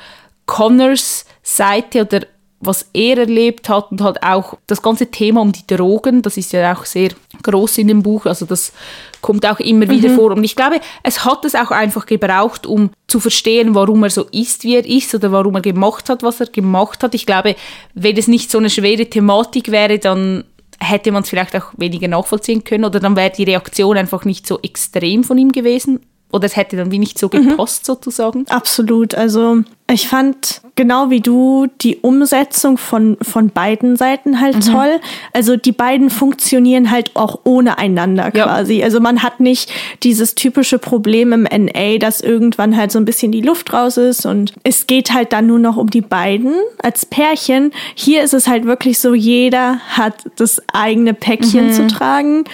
Connors 0.47 1.25
Seite 1.43 2.03
oder 2.03 2.21
was 2.61 2.91
er 2.93 3.19
erlebt 3.19 3.69
hat 3.69 3.93
und 3.93 4.01
halt 4.01 4.23
auch 4.23 4.55
das 4.67 4.83
ganze 4.83 5.07
Thema 5.11 5.41
um 5.43 5.53
die 5.53 5.67
Drogen, 5.67 6.23
das 6.23 6.37
ist 6.37 6.53
ja 6.53 6.75
auch 6.75 6.85
sehr 6.85 7.11
groß 7.43 7.79
in 7.79 7.89
dem 7.89 8.03
Buch. 8.03 8.27
Also 8.27 8.47
das 8.47 8.73
kommt 9.21 9.47
auch 9.47 9.61
immer 9.61 9.89
wieder 9.89 10.11
vor. 10.11 10.33
Und 10.33 10.43
ich 10.43 10.57
glaube, 10.57 10.81
es 11.05 11.25
hat 11.25 11.45
es 11.45 11.55
auch 11.55 11.71
einfach 11.71 12.05
gebraucht, 12.07 12.67
um 12.67 12.91
zu 13.07 13.21
verstehen, 13.21 13.77
warum 13.77 14.03
er 14.03 14.11
so 14.11 14.25
ist, 14.33 14.65
wie 14.65 14.75
er 14.75 14.85
ist 14.85 15.15
oder 15.15 15.31
warum 15.31 15.55
er 15.55 15.61
gemacht 15.61 16.11
hat, 16.11 16.25
was 16.25 16.41
er 16.41 16.47
gemacht 16.47 17.03
hat. 17.05 17.15
Ich 17.15 17.27
glaube, 17.27 17.55
wenn 17.95 18.17
es 18.17 18.27
nicht 18.27 18.51
so 18.51 18.59
eine 18.59 18.71
schwere 18.71 19.07
Thematik 19.07 19.71
wäre, 19.71 20.01
dann 20.01 20.45
hätte 20.81 21.13
man 21.13 21.23
es 21.23 21.31
vielleicht 21.31 21.57
auch 21.57 21.73
weniger 21.77 22.09
nachvollziehen 22.09 22.65
können 22.65 22.85
oder 22.85 23.01
dann 23.01 23.17
wäre 23.17 23.31
die 23.31 23.45
Reaktion 23.45 23.97
einfach 23.97 24.25
nicht 24.25 24.47
so 24.47 24.61
extrem 24.61 25.25
von 25.25 25.39
ihm 25.39 25.53
gewesen 25.53 26.01
oder 26.31 26.45
es 26.47 26.57
hätte 26.57 26.77
dann 26.77 26.91
wie 26.91 26.99
nicht 26.99 27.19
so 27.19 27.29
gepasst 27.29 27.87
sozusagen. 27.87 28.45
Absolut. 28.49 29.15
Also 29.15 29.63
ich 29.91 30.09
fand 30.09 30.61
genau 30.75 31.09
wie 31.09 31.21
du 31.21 31.67
die 31.81 31.97
Umsetzung 31.97 32.77
von, 32.77 33.17
von 33.23 33.49
beiden 33.49 33.97
Seiten 33.97 34.39
halt 34.39 34.67
toll. 34.71 35.01
Also 35.33 35.57
die 35.57 35.73
beiden 35.73 36.11
funktionieren 36.11 36.91
halt 36.91 37.17
auch 37.17 37.41
ohne 37.45 37.79
einander 37.79 38.31
Ja. 38.35 38.45
quasi. 38.45 38.83
Also 38.83 39.01
man 39.01 39.23
hat 39.23 39.41
nicht 39.41 39.73
dieses 40.03 40.35
typische 40.35 40.79
Problem 40.79 41.33
im 41.33 41.45
NA, 41.45 41.97
dass 41.97 42.21
irgendwann 42.21 42.77
halt 42.77 42.93
so 42.93 42.99
ein 42.99 43.07
bisschen 43.07 43.33
die 43.33 43.41
Luft 43.41 43.73
raus 43.73 43.97
ist 43.97 44.27
und 44.27 44.53
es 44.65 44.87
geht 44.87 45.15
halt 45.15 45.33
dann 45.33 45.47
nur 45.47 45.59
noch 45.59 45.79
um 45.79 45.89
die 45.89 46.03
beiden 46.03 46.53
als 46.83 47.07
Pärchen. 47.07 47.73
Hier 47.95 48.23
ist 48.23 48.35
es 48.35 48.47
halt 48.47 48.67
wirklich 48.67 48.99
so, 48.99 49.15
jeder 49.15 49.79
hat 49.89 50.15
das 50.37 50.63
eigene 50.75 51.15
Päckchen 51.15 51.73
zu 51.73 51.87
tragen 51.87 52.45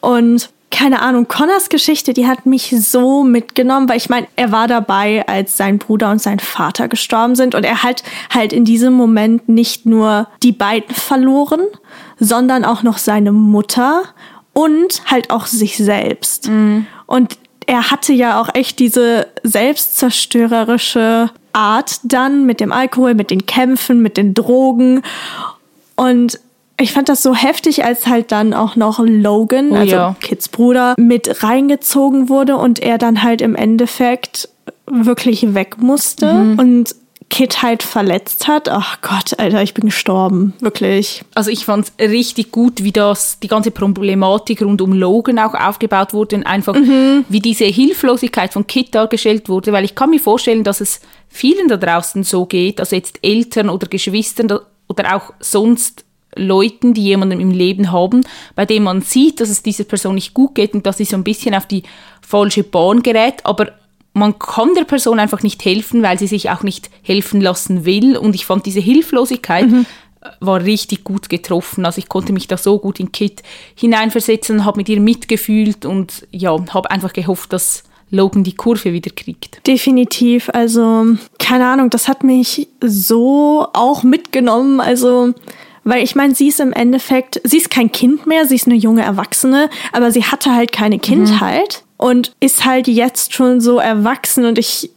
und 0.00 0.48
keine 0.70 1.00
Ahnung, 1.00 1.28
Connors 1.28 1.70
Geschichte, 1.70 2.12
die 2.12 2.26
hat 2.26 2.46
mich 2.46 2.74
so 2.78 3.24
mitgenommen, 3.24 3.88
weil 3.88 3.96
ich 3.96 4.08
meine, 4.08 4.28
er 4.36 4.52
war 4.52 4.68
dabei, 4.68 5.26
als 5.26 5.56
sein 5.56 5.78
Bruder 5.78 6.10
und 6.10 6.20
sein 6.20 6.38
Vater 6.40 6.88
gestorben 6.88 7.36
sind 7.36 7.54
und 7.54 7.64
er 7.64 7.82
hat 7.82 8.02
halt 8.32 8.52
in 8.52 8.64
diesem 8.64 8.92
Moment 8.92 9.48
nicht 9.48 9.86
nur 9.86 10.28
die 10.42 10.52
beiden 10.52 10.94
verloren, 10.94 11.62
sondern 12.18 12.64
auch 12.64 12.82
noch 12.82 12.98
seine 12.98 13.32
Mutter 13.32 14.02
und 14.52 15.02
halt 15.06 15.30
auch 15.30 15.46
sich 15.46 15.76
selbst. 15.78 16.50
Und 17.06 17.38
er 17.66 17.90
hatte 17.90 18.12
ja 18.12 18.40
auch 18.40 18.54
echt 18.54 18.78
diese 18.78 19.26
selbstzerstörerische 19.42 21.30
Art 21.52 22.00
dann 22.02 22.46
mit 22.46 22.60
dem 22.60 22.72
Alkohol, 22.72 23.14
mit 23.14 23.30
den 23.30 23.46
Kämpfen, 23.46 24.00
mit 24.00 24.16
den 24.16 24.34
Drogen 24.34 25.02
und 25.96 26.40
ich 26.80 26.92
fand 26.92 27.08
das 27.08 27.22
so 27.22 27.34
heftig, 27.34 27.84
als 27.84 28.06
halt 28.06 28.32
dann 28.32 28.54
auch 28.54 28.76
noch 28.76 29.00
Logan, 29.00 29.72
Oh 29.72 29.76
also 29.76 29.92
ja. 29.94 30.16
Kids 30.20 30.48
Bruder, 30.48 30.94
mit 30.96 31.42
reingezogen 31.42 32.28
wurde 32.28 32.56
und 32.56 32.78
er 32.78 32.98
dann 32.98 33.22
halt 33.22 33.40
im 33.40 33.54
Endeffekt 33.54 34.48
wirklich 34.86 35.54
weg 35.54 35.78
musste 35.78 36.30
und 36.56 36.94
Kid 37.30 37.62
halt 37.62 37.82
verletzt 37.82 38.48
hat. 38.48 38.68
Ach 38.68 39.00
Gott, 39.02 39.38
Alter, 39.38 39.62
ich 39.62 39.74
bin 39.74 39.84
gestorben. 39.84 40.54
Wirklich. 40.60 41.22
Also 41.34 41.50
ich 41.50 41.66
fand 41.66 41.90
es 41.98 42.10
richtig 42.10 42.52
gut, 42.52 42.82
wie 42.82 42.92
das, 42.92 43.38
die 43.40 43.48
ganze 43.48 43.70
Problematik 43.70 44.62
rund 44.62 44.80
um 44.80 44.92
Logan 44.92 45.38
auch 45.38 45.54
aufgebaut 45.54 46.14
wurde 46.14 46.36
und 46.36 46.46
einfach 46.46 46.74
wie 46.74 47.40
diese 47.40 47.64
Hilflosigkeit 47.64 48.52
von 48.52 48.66
Kit 48.66 48.94
dargestellt 48.94 49.48
wurde, 49.48 49.72
weil 49.72 49.84
ich 49.84 49.94
kann 49.94 50.10
mir 50.10 50.20
vorstellen, 50.20 50.64
dass 50.64 50.80
es 50.80 51.00
vielen 51.28 51.68
da 51.68 51.76
draußen 51.76 52.22
so 52.24 52.46
geht, 52.46 52.80
also 52.80 52.96
jetzt 52.96 53.18
Eltern 53.22 53.68
oder 53.68 53.88
Geschwistern 53.88 54.60
oder 54.88 55.16
auch 55.16 55.34
sonst 55.40 56.04
Leuten, 56.38 56.94
die 56.94 57.02
jemanden 57.02 57.40
im 57.40 57.50
Leben 57.50 57.92
haben, 57.92 58.24
bei 58.54 58.64
dem 58.64 58.84
man 58.84 59.02
sieht, 59.02 59.40
dass 59.40 59.50
es 59.50 59.62
dieser 59.62 59.84
Person 59.84 60.14
nicht 60.14 60.34
gut 60.34 60.54
geht 60.54 60.74
und 60.74 60.86
dass 60.86 60.98
sie 60.98 61.04
so 61.04 61.16
ein 61.16 61.24
bisschen 61.24 61.54
auf 61.54 61.66
die 61.66 61.82
falsche 62.22 62.64
Bahn 62.64 63.02
gerät, 63.02 63.44
aber 63.44 63.72
man 64.14 64.38
kann 64.38 64.74
der 64.74 64.84
Person 64.84 65.18
einfach 65.18 65.42
nicht 65.42 65.64
helfen, 65.64 66.02
weil 66.02 66.18
sie 66.18 66.26
sich 66.26 66.50
auch 66.50 66.62
nicht 66.62 66.90
helfen 67.02 67.40
lassen 67.40 67.84
will. 67.84 68.16
Und 68.16 68.34
ich 68.34 68.46
fand 68.46 68.66
diese 68.66 68.80
Hilflosigkeit 68.80 69.66
äh, 69.66 69.84
war 70.40 70.62
richtig 70.64 71.04
gut 71.04 71.28
getroffen. 71.28 71.86
Also 71.86 71.98
ich 71.98 72.08
konnte 72.08 72.32
mich 72.32 72.48
da 72.48 72.56
so 72.56 72.78
gut 72.78 72.98
in 72.98 73.12
Kit 73.12 73.42
hineinversetzen, 73.76 74.64
habe 74.64 74.78
mit 74.78 74.88
ihr 74.88 75.00
mitgefühlt 75.00 75.84
und 75.84 76.26
ja, 76.32 76.56
habe 76.74 76.90
einfach 76.90 77.12
gehofft, 77.12 77.52
dass 77.52 77.84
Logan 78.10 78.42
die 78.42 78.54
Kurve 78.54 78.92
wieder 78.92 79.10
kriegt. 79.10 79.66
Definitiv. 79.66 80.50
Also, 80.52 81.04
keine 81.38 81.66
Ahnung, 81.66 81.90
das 81.90 82.08
hat 82.08 82.24
mich 82.24 82.68
so 82.80 83.68
auch 83.74 84.02
mitgenommen. 84.02 84.80
Also, 84.80 85.34
weil 85.88 86.04
ich 86.04 86.14
meine, 86.14 86.34
sie 86.34 86.48
ist 86.48 86.60
im 86.60 86.72
Endeffekt, 86.72 87.40
sie 87.44 87.56
ist 87.56 87.70
kein 87.70 87.90
Kind 87.90 88.26
mehr, 88.26 88.44
sie 88.44 88.56
ist 88.56 88.66
eine 88.66 88.76
junge 88.76 89.02
Erwachsene, 89.02 89.70
aber 89.92 90.10
sie 90.10 90.22
hatte 90.22 90.54
halt 90.54 90.70
keine 90.70 90.98
Kindheit 90.98 91.82
und 91.96 92.32
ist 92.40 92.66
halt 92.66 92.88
jetzt 92.88 93.32
schon 93.32 93.62
so 93.62 93.78
erwachsen 93.78 94.44
und 94.44 94.58
ich, 94.58 94.90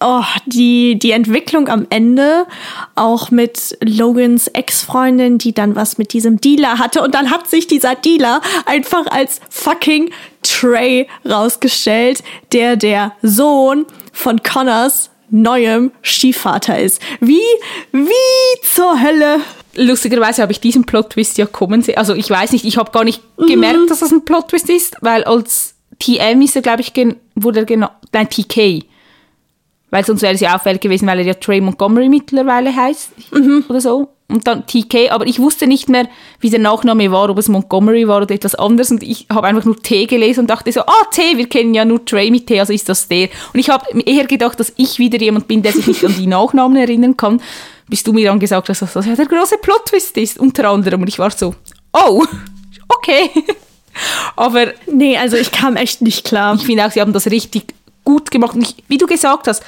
oh, 0.00 0.24
die, 0.46 0.98
die 0.98 1.10
Entwicklung 1.10 1.68
am 1.68 1.86
Ende, 1.90 2.46
auch 2.94 3.30
mit 3.30 3.76
Logans 3.82 4.48
Ex-Freundin, 4.48 5.36
die 5.36 5.52
dann 5.52 5.76
was 5.76 5.98
mit 5.98 6.14
diesem 6.14 6.40
Dealer 6.40 6.78
hatte 6.78 7.02
und 7.02 7.14
dann 7.14 7.30
hat 7.30 7.46
sich 7.46 7.66
dieser 7.66 7.94
Dealer 7.94 8.40
einfach 8.64 9.06
als 9.06 9.42
fucking 9.50 10.10
Trey 10.42 11.08
rausgestellt, 11.28 12.22
der 12.52 12.76
der 12.76 13.12
Sohn 13.20 13.84
von 14.14 14.42
Connors 14.42 15.10
neuem 15.30 15.92
Stiefvater 16.00 16.78
ist. 16.78 17.02
Wie, 17.20 17.42
wie 17.92 18.62
zur 18.62 18.98
Hölle? 19.02 19.40
Lustigerweise 19.78 20.42
habe 20.42 20.52
ich 20.52 20.60
diesen 20.60 20.84
Plot-Twist 20.84 21.38
ja 21.38 21.46
kommen 21.46 21.82
sehen. 21.82 21.98
Also 21.98 22.14
ich 22.14 22.28
weiß 22.28 22.52
nicht, 22.52 22.64
ich 22.64 22.76
habe 22.76 22.90
gar 22.90 23.04
nicht 23.04 23.22
gemerkt, 23.36 23.90
dass 23.90 24.00
das 24.00 24.10
ein 24.10 24.24
Plot-Twist 24.24 24.68
ist, 24.70 24.96
weil 25.00 25.24
als 25.24 25.74
TM 25.98 26.42
ist 26.42 26.56
er, 26.56 26.62
glaube 26.62 26.80
ich, 26.80 26.92
wurde 27.34 27.60
er 27.60 27.64
genau, 27.64 27.88
nein, 28.12 28.28
TK. 28.28 28.84
Weil 29.90 30.04
sonst 30.04 30.22
wäre 30.22 30.34
es 30.34 30.40
ja 30.40 30.54
auffällig 30.54 30.80
gewesen, 30.80 31.06
weil 31.06 31.20
er 31.20 31.26
ja 31.26 31.34
Trey 31.34 31.60
Montgomery 31.60 32.08
mittlerweile 32.08 32.74
heißt 32.74 33.10
oder 33.68 33.80
so. 33.80 34.08
Und 34.30 34.46
dann 34.46 34.66
TK, 34.66 35.10
aber 35.10 35.26
ich 35.26 35.38
wusste 35.38 35.66
nicht 35.66 35.88
mehr, 35.88 36.06
wie 36.40 36.50
der 36.50 36.58
Nachname 36.58 37.10
war, 37.10 37.30
ob 37.30 37.38
es 37.38 37.48
Montgomery 37.48 38.06
war 38.06 38.20
oder 38.20 38.34
etwas 38.34 38.54
anderes. 38.54 38.90
Und 38.90 39.02
ich 39.02 39.26
habe 39.30 39.46
einfach 39.46 39.64
nur 39.64 39.82
T 39.82 40.04
gelesen 40.04 40.40
und 40.40 40.50
dachte 40.50 40.70
so, 40.70 40.82
ah, 40.82 41.04
T, 41.10 41.38
wir 41.38 41.48
kennen 41.48 41.72
ja 41.72 41.86
nur 41.86 42.04
Trey 42.04 42.30
mit 42.30 42.46
T, 42.46 42.60
also 42.60 42.74
ist 42.74 42.90
das 42.90 43.08
der. 43.08 43.30
Und 43.54 43.60
ich 43.60 43.70
habe 43.70 43.86
eher 44.02 44.26
gedacht, 44.26 44.60
dass 44.60 44.74
ich 44.76 44.98
wieder 44.98 45.18
jemand 45.18 45.48
bin, 45.48 45.62
der 45.62 45.72
sich 45.72 45.86
nicht 45.86 46.04
an 46.04 46.14
die 46.18 46.26
Nachnamen 46.26 46.76
erinnern 46.76 47.16
kann, 47.16 47.40
bis 47.88 48.02
du 48.02 48.12
mir 48.12 48.28
dann 48.28 48.38
gesagt 48.38 48.68
hast, 48.68 48.82
dass 48.82 48.92
das 48.92 49.06
ja 49.06 49.14
der 49.14 49.26
große 49.26 49.58
Plot-Twist 49.58 50.16
ist, 50.16 50.38
unter 50.38 50.68
anderem. 50.68 51.02
Und 51.02 51.08
ich 51.08 51.18
war 51.18 51.30
so, 51.30 51.54
oh, 51.92 52.24
okay. 52.88 53.30
aber 54.36 54.72
Nee, 54.86 55.16
also 55.16 55.36
ich 55.36 55.50
kam 55.50 55.76
echt 55.76 56.02
nicht 56.02 56.24
klar. 56.24 56.54
ich 56.54 56.64
finde 56.64 56.86
auch, 56.86 56.90
sie 56.90 57.00
haben 57.00 57.12
das 57.12 57.26
richtig 57.26 57.74
gut 58.04 58.30
gemacht. 58.30 58.54
Und 58.54 58.62
ich, 58.62 58.76
wie 58.88 58.98
du 58.98 59.06
gesagt 59.06 59.48
hast, 59.48 59.62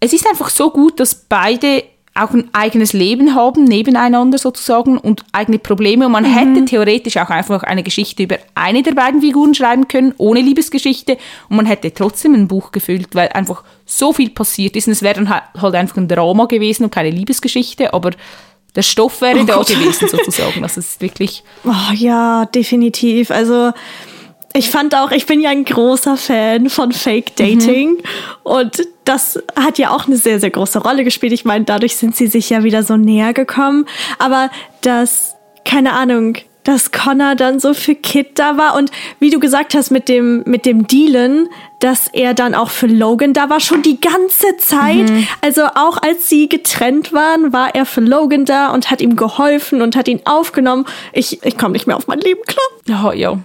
es 0.00 0.12
ist 0.12 0.26
einfach 0.26 0.50
so 0.50 0.70
gut, 0.70 1.00
dass 1.00 1.14
beide 1.14 1.84
auch 2.14 2.30
ein 2.30 2.48
eigenes 2.52 2.92
Leben 2.92 3.34
haben, 3.34 3.64
nebeneinander 3.64 4.38
sozusagen 4.38 4.98
und 4.98 5.24
eigene 5.32 5.58
Probleme. 5.58 6.06
Und 6.06 6.12
man 6.12 6.24
hätte 6.24 6.64
theoretisch 6.64 7.16
auch 7.16 7.30
einfach 7.30 7.64
eine 7.64 7.82
Geschichte 7.82 8.22
über 8.22 8.36
eine 8.54 8.82
der 8.84 8.92
beiden 8.92 9.20
Figuren 9.20 9.54
schreiben 9.54 9.88
können, 9.88 10.14
ohne 10.18 10.40
Liebesgeschichte. 10.40 11.18
Und 11.48 11.56
man 11.56 11.66
hätte 11.66 11.92
trotzdem 11.92 12.34
ein 12.34 12.46
Buch 12.46 12.70
gefüllt, 12.70 13.14
weil 13.14 13.28
einfach 13.30 13.64
so 13.84 14.12
viel 14.12 14.30
passiert 14.30 14.76
ist. 14.76 14.86
Und 14.86 14.92
es 14.92 15.02
wäre 15.02 15.14
dann 15.14 15.28
halt 15.28 15.42
halt 15.60 15.74
einfach 15.74 15.96
ein 15.96 16.08
Drama 16.08 16.46
gewesen 16.46 16.84
und 16.84 16.90
keine 16.90 17.10
Liebesgeschichte, 17.10 17.92
aber 17.92 18.12
der 18.76 18.82
Stoff 18.82 19.20
wäre 19.20 19.44
da 19.44 19.56
Gott. 19.56 19.68
gewesen 19.68 20.08
sozusagen. 20.08 20.62
Also 20.62 20.80
es 20.80 20.90
ist 20.90 21.00
wirklich 21.00 21.42
Oh, 21.64 21.92
ja, 21.94 22.46
definitiv. 22.46 23.30
Also 23.30 23.72
ich 24.56 24.70
fand 24.70 24.94
auch, 24.94 25.10
ich 25.10 25.26
bin 25.26 25.40
ja 25.40 25.50
ein 25.50 25.64
großer 25.64 26.16
Fan 26.16 26.70
von 26.70 26.92
Fake 26.92 27.34
Dating 27.34 27.98
und 28.44 28.86
das 29.04 29.42
hat 29.56 29.78
ja 29.78 29.90
auch 29.90 30.06
eine 30.06 30.16
sehr, 30.16 30.38
sehr 30.38 30.50
große 30.50 30.78
Rolle 30.78 31.02
gespielt. 31.02 31.32
Ich 31.32 31.44
meine, 31.44 31.64
dadurch 31.64 31.96
sind 31.96 32.14
sie 32.14 32.28
sich 32.28 32.50
ja 32.50 32.62
wieder 32.62 32.84
so 32.84 32.96
näher 32.96 33.32
gekommen. 33.32 33.86
Aber 34.20 34.50
das, 34.80 35.34
keine 35.64 35.92
Ahnung, 35.92 36.36
dass 36.62 36.92
Connor 36.92 37.34
dann 37.34 37.58
so 37.58 37.74
für 37.74 37.96
Kid 37.96 38.38
da 38.38 38.56
war 38.56 38.76
und 38.76 38.90
wie 39.18 39.30
du 39.30 39.40
gesagt 39.40 39.74
hast 39.74 39.90
mit 39.90 40.08
dem, 40.08 40.44
mit 40.46 40.64
dem 40.66 40.86
Dealen, 40.86 41.48
dass 41.80 42.06
er 42.12 42.32
dann 42.32 42.54
auch 42.54 42.70
für 42.70 42.86
Logan 42.86 43.34
da 43.34 43.50
war, 43.50 43.58
schon 43.60 43.82
die 43.82 44.00
ganze 44.00 44.56
Zeit. 44.58 45.10
Also 45.42 45.64
auch 45.74 46.00
als 46.00 46.28
sie 46.28 46.48
getrennt 46.48 47.12
waren, 47.12 47.52
war 47.52 47.74
er 47.74 47.84
für 47.84 48.00
Logan 48.00 48.44
da 48.44 48.72
und 48.72 48.90
hat 48.90 49.02
ihm 49.02 49.16
geholfen 49.16 49.82
und 49.82 49.96
hat 49.96 50.06
ihn 50.06 50.22
aufgenommen. 50.24 50.86
Ich, 51.12 51.42
ich 51.44 51.58
komme 51.58 51.72
nicht 51.72 51.88
mehr 51.88 51.96
auf 51.96 52.06
mein 52.06 52.20
Leben 52.20 52.40
klar. 52.46 52.64
Ja, 52.86 53.12
ja, 53.12 53.38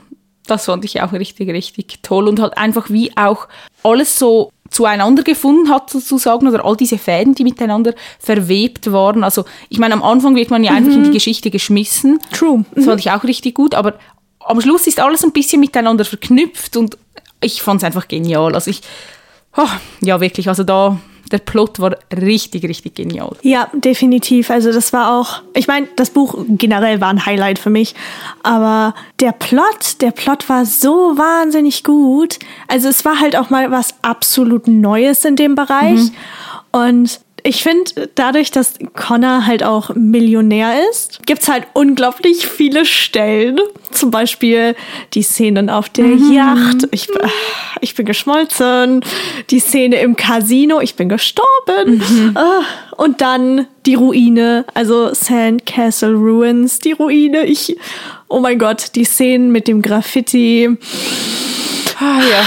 das 0.50 0.66
fand 0.66 0.86
ich 0.86 1.02
auch 1.02 1.14
richtig, 1.14 1.50
richtig 1.50 2.00
toll 2.02 2.28
und 2.28 2.40
halt 2.40 2.58
einfach 2.58 2.90
wie 2.90 3.16
auch 3.18 3.48
alles 3.84 4.18
so 4.18 4.52
zueinander 4.70 5.24
gefunden 5.24 5.70
hat 5.70 5.90
sozusagen 5.90 6.48
oder 6.48 6.64
all 6.64 6.76
diese 6.76 6.98
Fäden, 6.98 7.34
die 7.34 7.44
miteinander 7.44 7.94
verwebt 8.20 8.92
waren. 8.92 9.24
Also 9.24 9.46
ich 9.70 9.80
meine, 9.80 9.94
am 9.94 10.04
Anfang 10.04 10.36
wird 10.36 10.52
man 10.52 10.64
ja 10.64 10.74
einfach 10.74 10.94
in 10.94 11.04
die 11.04 11.12
Geschichte 11.12 11.50
geschmissen. 11.50 12.20
True. 12.32 12.66
Das 12.76 12.86
fand 12.86 13.00
ich 13.00 13.12
auch 13.12 13.24
richtig 13.24 13.56
gut, 13.56 13.74
aber 13.74 13.96
am 14.40 14.62
Schluss 14.62 14.88
ist 14.88 15.00
alles 15.00 15.24
ein 15.24 15.32
bisschen 15.32 15.60
miteinander 15.60 16.06
verknüpft 16.06 16.78
und 16.78 16.98
ich 17.42 17.62
fand 17.62 17.82
es 17.82 17.86
einfach 17.86 18.08
genial. 18.08 18.54
Also 18.54 18.70
ich, 18.70 18.82
oh, 19.58 19.68
ja 20.02 20.20
wirklich, 20.22 20.48
also 20.50 20.64
da, 20.64 21.00
der 21.32 21.40
Plot 21.40 21.80
war 21.80 21.96
richtig, 22.12 22.64
richtig 22.64 22.96
genial. 22.96 23.36
Ja, 23.42 23.70
definitiv. 23.74 24.50
Also 24.50 24.72
das 24.72 24.94
war 24.94 25.20
auch, 25.20 25.42
ich 25.54 25.68
meine, 25.68 25.88
das 25.96 26.10
Buch 26.10 26.36
generell 26.50 27.02
war 27.02 27.10
ein 27.10 27.26
Highlight 27.26 27.60
für 27.60 27.70
mich, 27.70 27.96
aber 28.44 28.96
der 29.20 29.32
Plot, 29.32 30.02
der 30.02 30.12
Plot 30.12 30.50
war 30.50 30.66
so 30.66 31.18
wahnsinnig 31.18 31.84
gut. 31.84 32.40
Also 32.68 32.90
es 32.90 33.06
war 33.06 33.20
halt 33.20 33.36
auch 33.36 33.50
mal 33.50 33.72
was 33.72 33.96
absolut 34.02 34.68
Neues 34.68 35.26
in 35.26 35.36
dem 35.36 35.56
Bereich. 35.56 36.12
Und 36.72 37.20
ich 37.44 37.64
finde, 37.64 38.10
dadurch, 38.16 38.52
dass 38.52 38.76
Connor 38.96 39.46
halt 39.46 39.64
auch 39.64 39.96
Millionär 39.96 40.90
ist, 40.90 41.26
gibt 41.26 41.42
es 41.42 41.48
halt 41.48 41.68
unglaublich 41.74 42.48
viele 42.48 42.86
Stellen. 42.86 43.60
Zum 43.92 44.12
Beispiel 44.12 44.76
die 45.14 45.22
Szenen 45.22 45.70
auf 45.70 45.90
der 45.90 46.06
mhm. 46.06 46.32
Yacht. 46.32 46.88
Ich, 46.92 47.08
ich 47.82 47.96
bin 47.96 48.06
geschmolzen. 48.06 49.02
Die 49.50 49.60
Szene 49.60 49.98
im 50.02 50.16
Casino. 50.16 50.80
Ich 50.82 50.96
bin 50.96 51.10
gestorben. 51.10 51.98
Mhm. 51.98 52.32
Ah, 52.36 52.62
und 52.98 53.22
dann 53.22 53.68
die 53.86 53.96
Ruine. 53.96 54.66
Also 54.74 55.14
Sandcastle 55.14 56.14
Ruins. 56.14 56.80
Die 56.80 56.94
Ruine. 56.94 57.46
Ich, 57.46 57.78
oh 58.28 58.40
mein 58.40 58.60
Gott, 58.60 58.96
die 58.96 59.06
Szenen 59.06 59.52
mit 59.52 59.68
dem 59.68 59.82
Graffiti. 59.82 60.70
Ah, 62.00 62.22
ja 62.22 62.44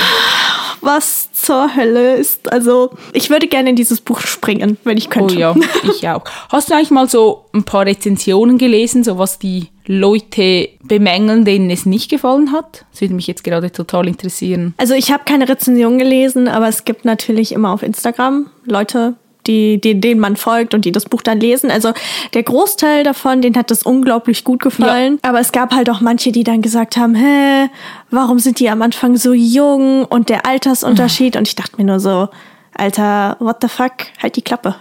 was 0.83 1.33
zur 1.33 1.75
Hölle 1.75 2.17
ist. 2.17 2.53
Also, 2.53 2.91
ich 3.13 3.31
würde 3.31 3.47
gerne 3.47 3.71
in 3.71 3.77
dieses 3.77 4.01
Buch 4.01 4.21
springen, 4.21 4.77
wenn 4.85 4.97
ich 4.97 5.09
könnte. 5.11 5.35
Oh 5.35 5.39
ja, 5.39 5.55
ich 5.85 6.09
auch. 6.09 6.25
Hast 6.51 6.71
du 6.71 6.75
eigentlich 6.75 6.91
mal 6.91 7.09
so 7.09 7.47
ein 7.53 7.65
paar 7.65 7.87
Rezensionen 7.87 8.59
gelesen, 8.59 9.05
so 9.05 9.19
was 9.19 9.39
die 9.39 9.69
Leute 9.87 10.69
bemängeln, 10.83 11.45
denen 11.45 11.71
es 11.71 11.87
nicht 11.87 12.11
gefallen 12.11 12.53
hat? 12.53 12.85
Das 12.93 13.01
würde 13.01 13.15
mich 13.15 13.27
jetzt 13.27 13.45
gerade 13.45 13.73
total 13.73 14.09
interessieren. 14.09 14.75
Also, 14.77 14.95
ich 14.95 15.11
habe 15.13 15.25
keine 15.25 15.49
Rezension 15.49 15.99
gelesen, 15.99 16.49
aber 16.49 16.69
es 16.69 16.85
gibt 16.85 17.05
natürlich 17.05 17.53
immer 17.53 17.73
auf 17.73 17.83
Instagram 17.83 18.51
Leute, 18.65 19.15
die, 19.47 19.81
die, 19.81 20.01
denen 20.01 20.21
man 20.21 20.37
folgt 20.37 20.75
und 20.75 20.85
die 20.85 20.93
das 20.93 21.07
Buch 21.07 21.23
dann 21.23 21.41
lesen. 21.41 21.71
Also 21.71 21.93
der 22.35 22.43
Großteil 22.43 23.05
davon, 23.05 23.43
den 23.43 23.57
hat 23.57 23.71
das 23.71 23.83
unglaublich 23.83 24.45
gut 24.45 24.63
gefallen. 24.63 25.19
Ja. 25.23 25.31
Aber 25.31 25.41
es 25.41 25.53
gab 25.53 25.75
halt 25.75 25.91
auch 25.91 26.01
manche, 26.01 26.33
die 26.33 26.45
dann 26.45 26.63
gesagt 26.63 26.97
haben, 26.97 27.15
hä, 27.15 27.69
warum 28.11 28.39
sind 28.39 28.61
die 28.61 28.71
am 28.71 28.83
Anfang 28.83 29.17
so 29.17 29.33
jung 29.33 30.05
und 30.05 30.29
der 30.29 30.47
Altersunterschied? 30.47 31.35
Mhm. 31.35 31.39
Und 31.39 31.49
ich 31.49 31.57
dachte 31.57 31.77
mir 31.77 31.85
nur 31.85 32.01
so, 32.01 32.29
Alter, 32.75 33.37
what 33.39 33.57
the 33.61 33.69
fuck, 33.69 33.93
halt 34.23 34.37
die 34.37 34.43
Klappe. 34.43 34.77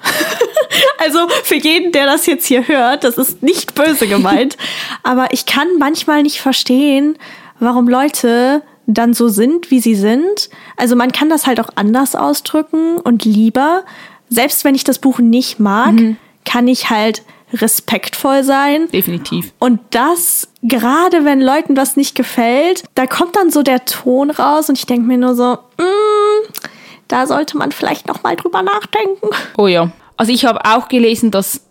also 0.97 1.27
für 1.43 1.55
jeden, 1.55 1.91
der 1.91 2.05
das 2.05 2.25
jetzt 2.25 2.45
hier 2.45 2.67
hört, 2.67 3.03
das 3.03 3.17
ist 3.17 3.43
nicht 3.43 3.75
böse 3.75 4.07
gemeint. 4.07 4.57
aber 5.03 5.33
ich 5.33 5.45
kann 5.45 5.67
manchmal 5.77 6.23
nicht 6.23 6.39
verstehen, 6.39 7.17
warum 7.59 7.87
Leute 7.87 8.63
dann 8.87 9.13
so 9.13 9.27
sind, 9.27 9.71
wie 9.71 9.79
sie 9.79 9.95
sind. 9.95 10.49
Also 10.77 10.95
man 10.95 11.11
kann 11.11 11.29
das 11.29 11.47
halt 11.47 11.59
auch 11.59 11.69
anders 11.75 12.15
ausdrücken 12.15 12.97
und 12.97 13.25
lieber, 13.25 13.83
selbst 14.31 14.63
wenn 14.63 14.73
ich 14.73 14.83
das 14.83 14.97
Buch 14.97 15.19
nicht 15.19 15.59
mag, 15.59 15.91
mhm. 15.91 16.17
kann 16.45 16.67
ich 16.67 16.89
halt 16.89 17.21
respektvoll 17.53 18.43
sein. 18.43 18.87
Definitiv. 18.91 19.51
Und 19.59 19.81
das, 19.91 20.47
gerade 20.63 21.25
wenn 21.25 21.41
Leuten 21.41 21.75
was 21.75 21.97
nicht 21.97 22.15
gefällt, 22.15 22.85
da 22.95 23.05
kommt 23.05 23.35
dann 23.35 23.51
so 23.51 23.61
der 23.61 23.83
Ton 23.85 24.31
raus 24.31 24.69
und 24.69 24.77
ich 24.77 24.85
denke 24.85 25.05
mir 25.05 25.17
nur 25.17 25.35
so, 25.35 25.57
mm, 25.77 26.53
da 27.09 27.27
sollte 27.27 27.57
man 27.57 27.73
vielleicht 27.73 28.07
noch 28.07 28.23
mal 28.23 28.37
drüber 28.37 28.61
nachdenken. 28.61 29.27
Oh 29.57 29.67
ja. 29.67 29.91
Also 30.15 30.31
ich 30.31 30.45
habe 30.45 30.63
auch 30.63 30.87
gelesen, 30.87 31.29
dass 31.29 31.61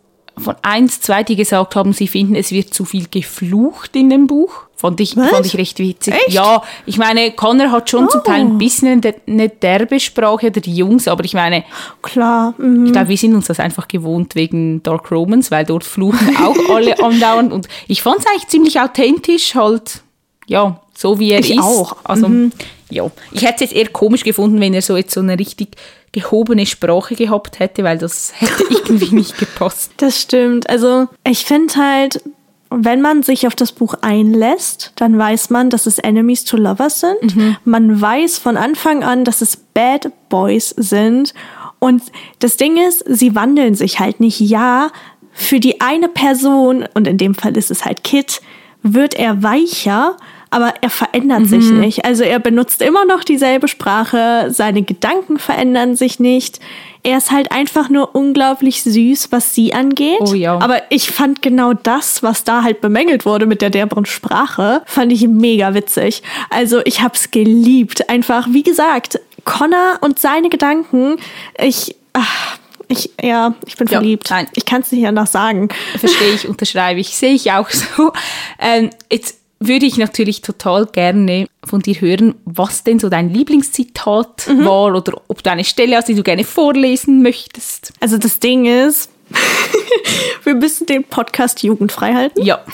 von 0.41 0.57
eins, 0.63 1.01
zwei, 1.01 1.23
die 1.23 1.37
gesagt 1.37 1.77
haben, 1.77 1.93
sie 1.93 2.09
finden, 2.09 2.35
es 2.35 2.53
wird 2.53 2.75
zu 2.75 2.85
viel 2.85 3.07
geflucht 3.11 3.95
in 3.95 4.11
dem 4.11 4.27
Buch. 4.27 4.65
Fand 4.81 4.99
ich, 5.01 5.13
fand 5.13 5.45
ich 5.45 5.59
recht 5.59 5.79
witzig. 5.79 6.15
Echt? 6.15 6.31
Ja, 6.31 6.63
ich 6.87 6.97
meine, 6.97 7.33
Connor 7.33 7.71
hat 7.71 7.91
schon 7.91 8.07
oh. 8.07 8.09
zum 8.09 8.25
Teil 8.25 8.41
ein 8.41 8.55
oh. 8.55 8.59
bisschen 8.59 9.03
eine 9.27 9.49
derbe 9.51 10.01
Sprache 10.01 10.47
oder 10.47 10.63
die 10.63 10.75
Jungs, 10.75 11.07
aber 11.07 11.23
ich 11.25 11.35
meine, 11.35 11.65
klar. 12.01 12.55
Mhm. 12.57 12.87
Ich 12.87 12.93
glaube, 12.93 13.09
wir 13.09 13.19
sind 13.19 13.35
uns 13.35 13.47
das 13.47 13.61
einfach 13.61 13.89
gewohnt 13.89 14.35
wegen 14.37 14.83
Dark 14.83 15.11
Romans, 15.11 15.51
weil 15.51 15.67
dort 15.67 15.85
fluchen 15.85 16.35
auch 16.39 16.57
alle 16.75 16.99
andauernd. 16.99 17.53
Und 17.53 17.69
ich 17.89 18.01
fand 18.01 18.21
es 18.21 18.27
eigentlich 18.27 18.49
ziemlich 18.49 18.81
authentisch, 18.81 19.55
halt, 19.55 20.03
ja, 20.47 20.81
so 20.97 21.19
wie 21.19 21.33
er 21.33 21.41
ich 21.41 21.51
ist. 21.51 21.61
auch. 21.61 21.97
Also, 22.05 22.29
mhm. 22.29 22.51
ja. 22.89 23.11
Ich 23.33 23.43
hätte 23.43 23.57
es 23.57 23.73
jetzt 23.73 23.75
eher 23.75 23.89
komisch 23.89 24.25
gefunden, 24.25 24.61
wenn 24.61 24.73
er 24.73 24.81
so 24.81 24.97
jetzt 24.97 25.13
so 25.13 25.21
eine 25.21 25.39
richtig 25.39 25.77
gehobene 26.13 26.67
Sprache 26.67 27.15
gehabt 27.15 27.59
hätte, 27.59 27.85
weil 27.85 27.99
das 27.99 28.33
hätte 28.39 28.65
irgendwie 28.69 29.15
nicht 29.15 29.39
gepasst. 29.39 29.93
Das 29.99 30.21
stimmt. 30.21 30.69
Also, 30.69 31.09
ich 31.25 31.45
finde 31.45 31.75
halt, 31.77 32.23
wenn 32.71 33.01
man 33.01 33.23
sich 33.23 33.47
auf 33.47 33.55
das 33.55 33.73
Buch 33.73 33.95
einlässt, 34.01 34.93
dann 34.97 35.19
weiß 35.19 35.51
man, 35.51 35.71
dass 35.71 35.87
es 35.87 35.99
Enemies 35.99 36.45
to 36.45 36.57
Lovers 36.57 37.01
sind. 37.01 37.37
Mhm. 37.37 37.57
Man 37.65 38.01
weiß 38.01 38.39
von 38.39 38.57
Anfang 38.57 39.03
an, 39.03 39.25
dass 39.25 39.41
es 39.41 39.57
Bad 39.57 40.11
Boys 40.29 40.71
sind. 40.77 41.35
Und 41.81 42.03
das 42.39 42.57
Ding 42.57 42.77
ist, 42.77 43.05
sie 43.09 43.35
wandeln 43.35 43.75
sich 43.75 43.99
halt 43.99 44.21
nicht. 44.21 44.39
Ja, 44.39 44.91
für 45.33 45.59
die 45.59 45.81
eine 45.81 46.09
Person, 46.09 46.85
und 46.95 47.07
in 47.07 47.19
dem 47.19 47.35
Fall 47.35 47.57
ist 47.57 47.71
es 47.71 47.85
halt 47.85 48.05
Kit, 48.05 48.41
wird 48.83 49.15
er 49.15 49.43
weicher, 49.43 50.17
aber 50.51 50.75
er 50.81 50.91
verändert 50.91 51.41
mhm. 51.41 51.47
sich 51.47 51.71
nicht. 51.71 52.05
Also 52.05 52.25
er 52.25 52.41
benutzt 52.41 52.83
immer 52.83 53.05
noch 53.05 53.23
dieselbe 53.25 53.69
Sprache, 53.69 54.49
seine 54.51 54.83
Gedanken 54.83 55.39
verändern 55.39 55.95
sich 55.97 56.19
nicht. 56.19 56.59
Er 57.03 57.19
ist 57.19 57.31
halt 57.31 57.51
einfach 57.53 57.89
nur 57.89 58.15
unglaublich 58.15 58.83
süß, 58.83 59.29
was 59.31 59.55
sie 59.55 59.73
angeht. 59.73 60.21
Oh 60.21 60.35
ja. 60.35 60.59
Aber 60.59 60.83
ich 60.91 61.11
fand 61.11 61.41
genau 61.41 61.73
das, 61.73 62.23
was 62.23 62.45
da 62.45 62.63
halt 62.63 62.81
bemängelt 62.81 63.25
wurde 63.25 63.47
mit 63.47 63.63
der 63.63 63.71
derberen 63.71 64.05
Sprache, 64.05 64.83
fand 64.85 65.13
ich 65.13 65.27
mega 65.27 65.73
witzig. 65.73 66.23
Also 66.51 66.81
ich 66.85 67.01
hab's 67.01 67.31
geliebt. 67.31 68.11
Einfach, 68.11 68.49
wie 68.51 68.63
gesagt, 68.63 69.21
Connor 69.45 69.99
und 70.03 70.19
seine 70.19 70.51
Gedanken, 70.51 71.17
ich, 71.59 71.97
ach, 72.13 72.59
ich, 72.89 73.11
ja, 73.23 73.55
ich 73.67 73.77
bin 73.77 73.87
verliebt. 73.87 74.29
Ja, 74.29 74.37
nein. 74.37 74.49
Ich 74.55 74.67
kann 74.67 74.83
es 74.83 74.91
nicht 74.91 75.07
anders 75.07 75.31
sagen. 75.31 75.69
Verstehe 75.97 76.35
ich, 76.35 76.49
unterschreibe 76.49 76.99
ich. 76.99 77.17
Sehe 77.17 77.33
ich 77.33 77.53
auch 77.53 77.71
so. 77.71 78.13
Ähm, 78.59 78.91
jetzt 79.11 79.40
würde 79.61 79.87
ich 79.87 79.99
natürlich 79.99 80.41
total 80.41 80.87
gerne 80.87 81.47
von 81.65 81.81
dir 81.81 81.95
hören, 82.01 82.35
was 82.45 82.83
denn 82.83 82.99
so 82.99 83.11
dein 83.11 83.33
Lieblingszitat 83.33 84.49
mhm. 84.49 84.65
war 84.65 84.95
oder 84.95 85.21
ob 85.29 85.43
du 85.43 85.51
eine 85.51 85.65
Stelle 85.65 85.97
hast, 85.97 86.09
die 86.09 86.15
du 86.15 86.23
gerne 86.23 86.45
vorlesen 86.45 87.23
möchtest. 87.23 87.93
Also 88.01 88.17
das 88.17 88.41
Ding 88.41 88.65
ist, 88.65 89.11
wir 90.45 90.55
müssen 90.55 90.87
den 90.87 91.05
Podcast 91.05 91.63
jugendfrei 91.63 92.15
halten. 92.15 92.43
Ja. 92.43 92.65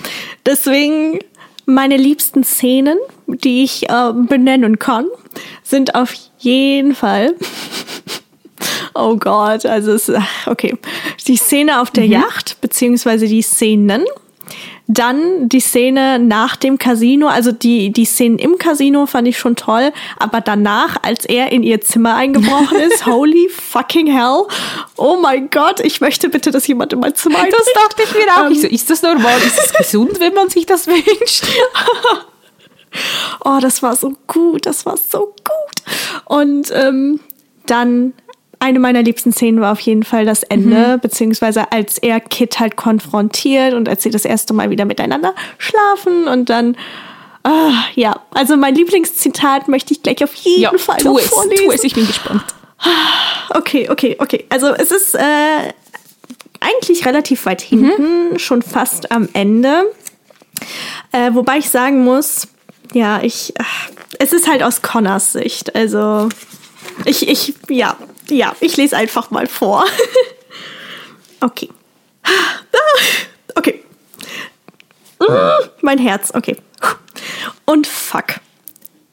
Deswegen 0.46 1.18
meine 1.66 1.96
liebsten 1.96 2.44
Szenen, 2.44 2.98
die 3.26 3.64
ich 3.64 3.88
äh, 3.88 4.12
benennen 4.14 4.78
kann, 4.78 5.06
sind 5.64 5.96
auf 5.96 6.14
jeden 6.38 6.94
Fall 6.94 7.34
Oh 8.94 9.16
Gott, 9.16 9.66
also 9.66 9.92
es, 9.92 10.10
okay. 10.46 10.74
Die 11.26 11.36
Szene 11.36 11.80
auf 11.82 11.90
der 11.90 12.04
mhm. 12.04 12.12
Yacht, 12.12 12.60
beziehungsweise 12.60 13.26
die 13.26 13.42
Szenen 13.42 14.04
dann 14.88 15.48
die 15.48 15.60
Szene 15.60 16.18
nach 16.18 16.56
dem 16.56 16.78
Casino, 16.78 17.26
also 17.26 17.50
die, 17.50 17.90
die 17.92 18.04
Szenen 18.04 18.38
im 18.38 18.58
Casino 18.58 19.06
fand 19.06 19.26
ich 19.26 19.38
schon 19.38 19.56
toll, 19.56 19.92
aber 20.18 20.40
danach, 20.40 20.96
als 21.02 21.24
er 21.24 21.50
in 21.50 21.62
ihr 21.62 21.80
Zimmer 21.80 22.14
eingebrochen 22.14 22.78
ist, 22.78 23.06
holy 23.06 23.48
fucking 23.48 24.06
hell, 24.06 24.44
oh 24.96 25.18
mein 25.20 25.50
Gott, 25.50 25.80
ich 25.80 26.00
möchte 26.00 26.28
bitte, 26.28 26.50
dass 26.52 26.66
jemand 26.66 26.92
in 26.92 27.00
mein 27.00 27.14
Zimmer 27.14 27.38
einbricht. 27.38 27.58
Das 27.58 27.82
dachte 27.82 28.02
ich 28.04 28.14
mir 28.14 28.32
auch. 28.32 28.50
Ähm, 28.50 28.54
so, 28.54 28.66
ist 28.68 28.88
das 28.88 29.02
normal? 29.02 29.38
Ist 29.38 29.58
es 29.58 29.72
gesund, 29.72 30.20
wenn 30.20 30.34
man 30.34 30.48
sich 30.50 30.66
das 30.66 30.86
wünscht? 30.86 31.46
oh, 33.44 33.58
das 33.60 33.82
war 33.82 33.96
so 33.96 34.12
gut, 34.26 34.66
das 34.66 34.86
war 34.86 34.96
so 34.96 35.34
gut. 35.44 36.26
Und 36.26 36.70
ähm, 36.72 37.20
dann 37.66 38.12
eine 38.58 38.78
meiner 38.78 39.02
liebsten 39.02 39.32
Szenen 39.32 39.60
war 39.60 39.72
auf 39.72 39.80
jeden 39.80 40.02
Fall 40.02 40.24
das 40.24 40.42
Ende, 40.42 40.96
mhm. 40.96 41.00
beziehungsweise 41.00 41.70
als 41.72 41.98
er 41.98 42.20
Kit 42.20 42.58
halt 42.58 42.76
konfrontiert 42.76 43.74
und 43.74 43.88
als 43.88 44.02
sie 44.02 44.10
das 44.10 44.24
erste 44.24 44.54
Mal 44.54 44.70
wieder 44.70 44.84
miteinander 44.84 45.34
schlafen 45.58 46.26
und 46.26 46.48
dann 46.48 46.76
ah, 47.44 47.84
ja, 47.94 48.20
also 48.32 48.56
mein 48.56 48.74
Lieblingszitat 48.74 49.68
möchte 49.68 49.94
ich 49.94 50.02
gleich 50.02 50.22
auf 50.24 50.34
jeden 50.34 50.62
ja, 50.62 50.78
Fall 50.78 50.98
tu 50.98 51.12
noch 51.12 51.18
es, 51.18 51.28
vorlesen. 51.28 51.64
Tu 51.64 51.72
es, 51.72 51.84
ich 51.84 51.94
bin 51.94 52.06
gespannt. 52.06 52.42
Okay, 53.50 53.88
okay, 53.88 54.16
okay. 54.18 54.44
Also 54.50 54.68
es 54.74 54.90
ist 54.90 55.14
äh, 55.14 55.72
eigentlich 56.60 57.06
relativ 57.06 57.46
weit 57.46 57.64
mhm. 57.70 57.78
hinten, 57.78 58.30
mhm. 58.30 58.38
schon 58.38 58.62
fast 58.62 59.12
am 59.12 59.28
Ende. 59.32 59.84
Äh, 61.12 61.32
wobei 61.34 61.58
ich 61.58 61.70
sagen 61.70 62.04
muss, 62.04 62.48
ja, 62.92 63.22
ich, 63.22 63.54
ach, 63.58 63.90
es 64.18 64.32
ist 64.32 64.48
halt 64.48 64.62
aus 64.62 64.82
Connors 64.82 65.32
Sicht. 65.32 65.74
Also 65.74 66.28
ich, 67.04 67.28
ich, 67.28 67.54
ja, 67.68 67.96
ja, 68.30 68.54
ich 68.60 68.76
lese 68.76 68.96
einfach 68.96 69.30
mal 69.30 69.46
vor. 69.46 69.84
okay. 71.40 71.68
Okay. 73.54 73.82
Mein 75.80 75.98
Herz, 75.98 76.32
okay. 76.34 76.56
Und 77.64 77.86
fuck. 77.86 78.40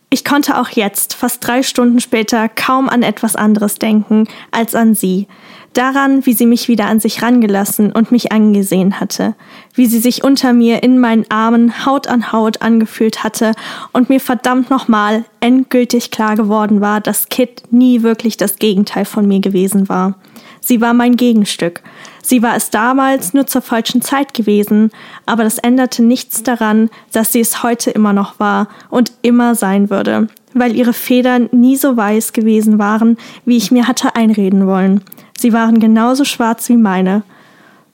Ich 0.09 0.23
konnte 0.23 0.59
auch 0.59 0.69
jetzt, 0.69 1.15
fast 1.15 1.45
drei 1.45 1.63
Stunden 1.63 1.99
später, 1.99 2.47
kaum 2.47 2.87
an 2.87 3.01
etwas 3.01 3.35
anderes 3.35 3.75
denken 3.75 4.27
als 4.51 4.75
an 4.75 4.93
sie. 4.93 5.27
Daran, 5.73 6.25
wie 6.27 6.33
sie 6.33 6.45
mich 6.45 6.67
wieder 6.67 6.85
an 6.85 6.99
sich 6.99 7.23
rangelassen 7.23 7.91
und 7.91 8.11
mich 8.11 8.31
angesehen 8.31 8.99
hatte, 8.99 9.35
wie 9.73 9.87
sie 9.87 9.99
sich 9.99 10.23
unter 10.23 10.53
mir 10.53 10.83
in 10.83 10.99
meinen 10.99 11.25
Armen 11.29 11.85
Haut 11.85 12.07
an 12.07 12.31
Haut 12.31 12.61
angefühlt 12.61 13.23
hatte 13.23 13.53
und 13.91 14.09
mir 14.09 14.19
verdammt 14.19 14.69
nochmal 14.69 15.25
endgültig 15.39 16.11
klar 16.11 16.35
geworden 16.35 16.81
war, 16.81 17.01
dass 17.01 17.29
Kit 17.29 17.63
nie 17.71 18.03
wirklich 18.03 18.37
das 18.37 18.57
Gegenteil 18.57 19.05
von 19.05 19.27
mir 19.27 19.39
gewesen 19.39 19.89
war. 19.89 20.15
Sie 20.61 20.79
war 20.79 20.93
mein 20.93 21.17
Gegenstück. 21.17 21.81
Sie 22.21 22.41
war 22.41 22.55
es 22.55 22.69
damals 22.69 23.33
nur 23.33 23.47
zur 23.47 23.61
falschen 23.61 24.01
Zeit 24.01 24.33
gewesen, 24.33 24.91
aber 25.25 25.43
das 25.43 25.57
änderte 25.57 26.03
nichts 26.03 26.41
daran, 26.41 26.89
dass 27.11 27.33
sie 27.33 27.41
es 27.41 27.63
heute 27.63 27.91
immer 27.91 28.13
noch 28.13 28.39
war 28.39 28.69
und 28.89 29.11
immer 29.23 29.55
sein 29.55 29.89
würde, 29.89 30.29
weil 30.53 30.73
ihre 30.73 30.93
Federn 30.93 31.49
nie 31.51 31.75
so 31.75 31.97
weiß 31.97 32.31
gewesen 32.31 32.79
waren, 32.79 33.17
wie 33.43 33.57
ich 33.57 33.71
mir 33.71 33.89
hatte 33.89 34.15
einreden 34.15 34.67
wollen. 34.67 35.01
Sie 35.37 35.51
waren 35.51 35.79
genauso 35.79 36.23
schwarz 36.23 36.69
wie 36.69 36.77
meine. 36.77 37.23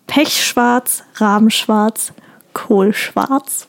Pechschwarz, 0.10 1.04
Rabenschwarz, 1.16 2.14
Kohlschwarz. 2.54 3.68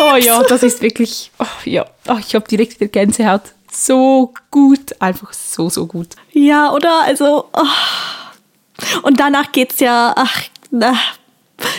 oh 0.00 0.16
ja, 0.16 0.42
das 0.42 0.64
ist 0.64 0.82
wirklich, 0.82 1.30
oh, 1.38 1.46
ja, 1.64 1.86
oh, 2.08 2.16
ich 2.18 2.34
habe 2.34 2.48
direkt 2.48 2.80
die 2.80 2.88
Gänsehaut. 2.88 3.42
So 3.70 4.34
gut, 4.50 5.00
einfach 5.00 5.32
so, 5.32 5.70
so 5.70 5.86
gut. 5.86 6.08
Ja, 6.32 6.72
oder? 6.72 7.02
Also, 7.02 7.48
oh. 7.52 9.02
und 9.02 9.20
danach 9.20 9.52
geht's 9.52 9.78
ja, 9.78 10.12
ach, 10.16 10.42
ach 10.80 11.18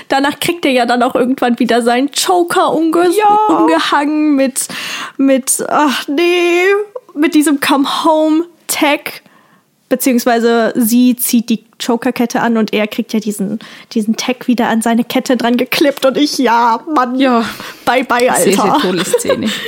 danach 0.07 0.39
kriegt 0.39 0.65
er 0.65 0.71
ja 0.71 0.85
dann 0.85 1.03
auch 1.03 1.15
irgendwann 1.15 1.59
wieder 1.59 1.81
seinen 1.81 2.09
Joker 2.13 2.73
umge 2.73 3.09
ja. 3.09 3.35
umgehangen 3.49 4.35
mit, 4.35 4.67
mit, 5.17 5.63
ach 5.67 6.07
nee, 6.07 6.63
mit 7.15 7.33
diesem 7.33 7.59
Come 7.59 8.05
Home 8.05 8.45
Tag. 8.67 9.23
Beziehungsweise 9.89 10.71
sie 10.75 11.15
zieht 11.15 11.49
die 11.49 11.63
Joker-Kette 11.79 12.41
an 12.41 12.57
und 12.57 12.73
er 12.73 12.87
kriegt 12.87 13.11
ja 13.13 13.19
diesen, 13.19 13.59
diesen 13.91 14.15
Tag 14.15 14.47
wieder 14.47 14.67
an 14.67 14.81
seine 14.81 15.03
Kette 15.03 15.35
dran 15.35 15.57
geklippt 15.57 16.05
und 16.05 16.17
ich, 16.17 16.37
ja, 16.37 16.83
Mann, 16.93 17.19
ja. 17.19 17.43
bye 17.85 18.03
bye, 18.03 18.31
Alter. 18.31 18.43
Sehr, 18.43 18.53
sehr 18.53 18.77
tolle 18.79 19.05
Szene. 19.05 19.49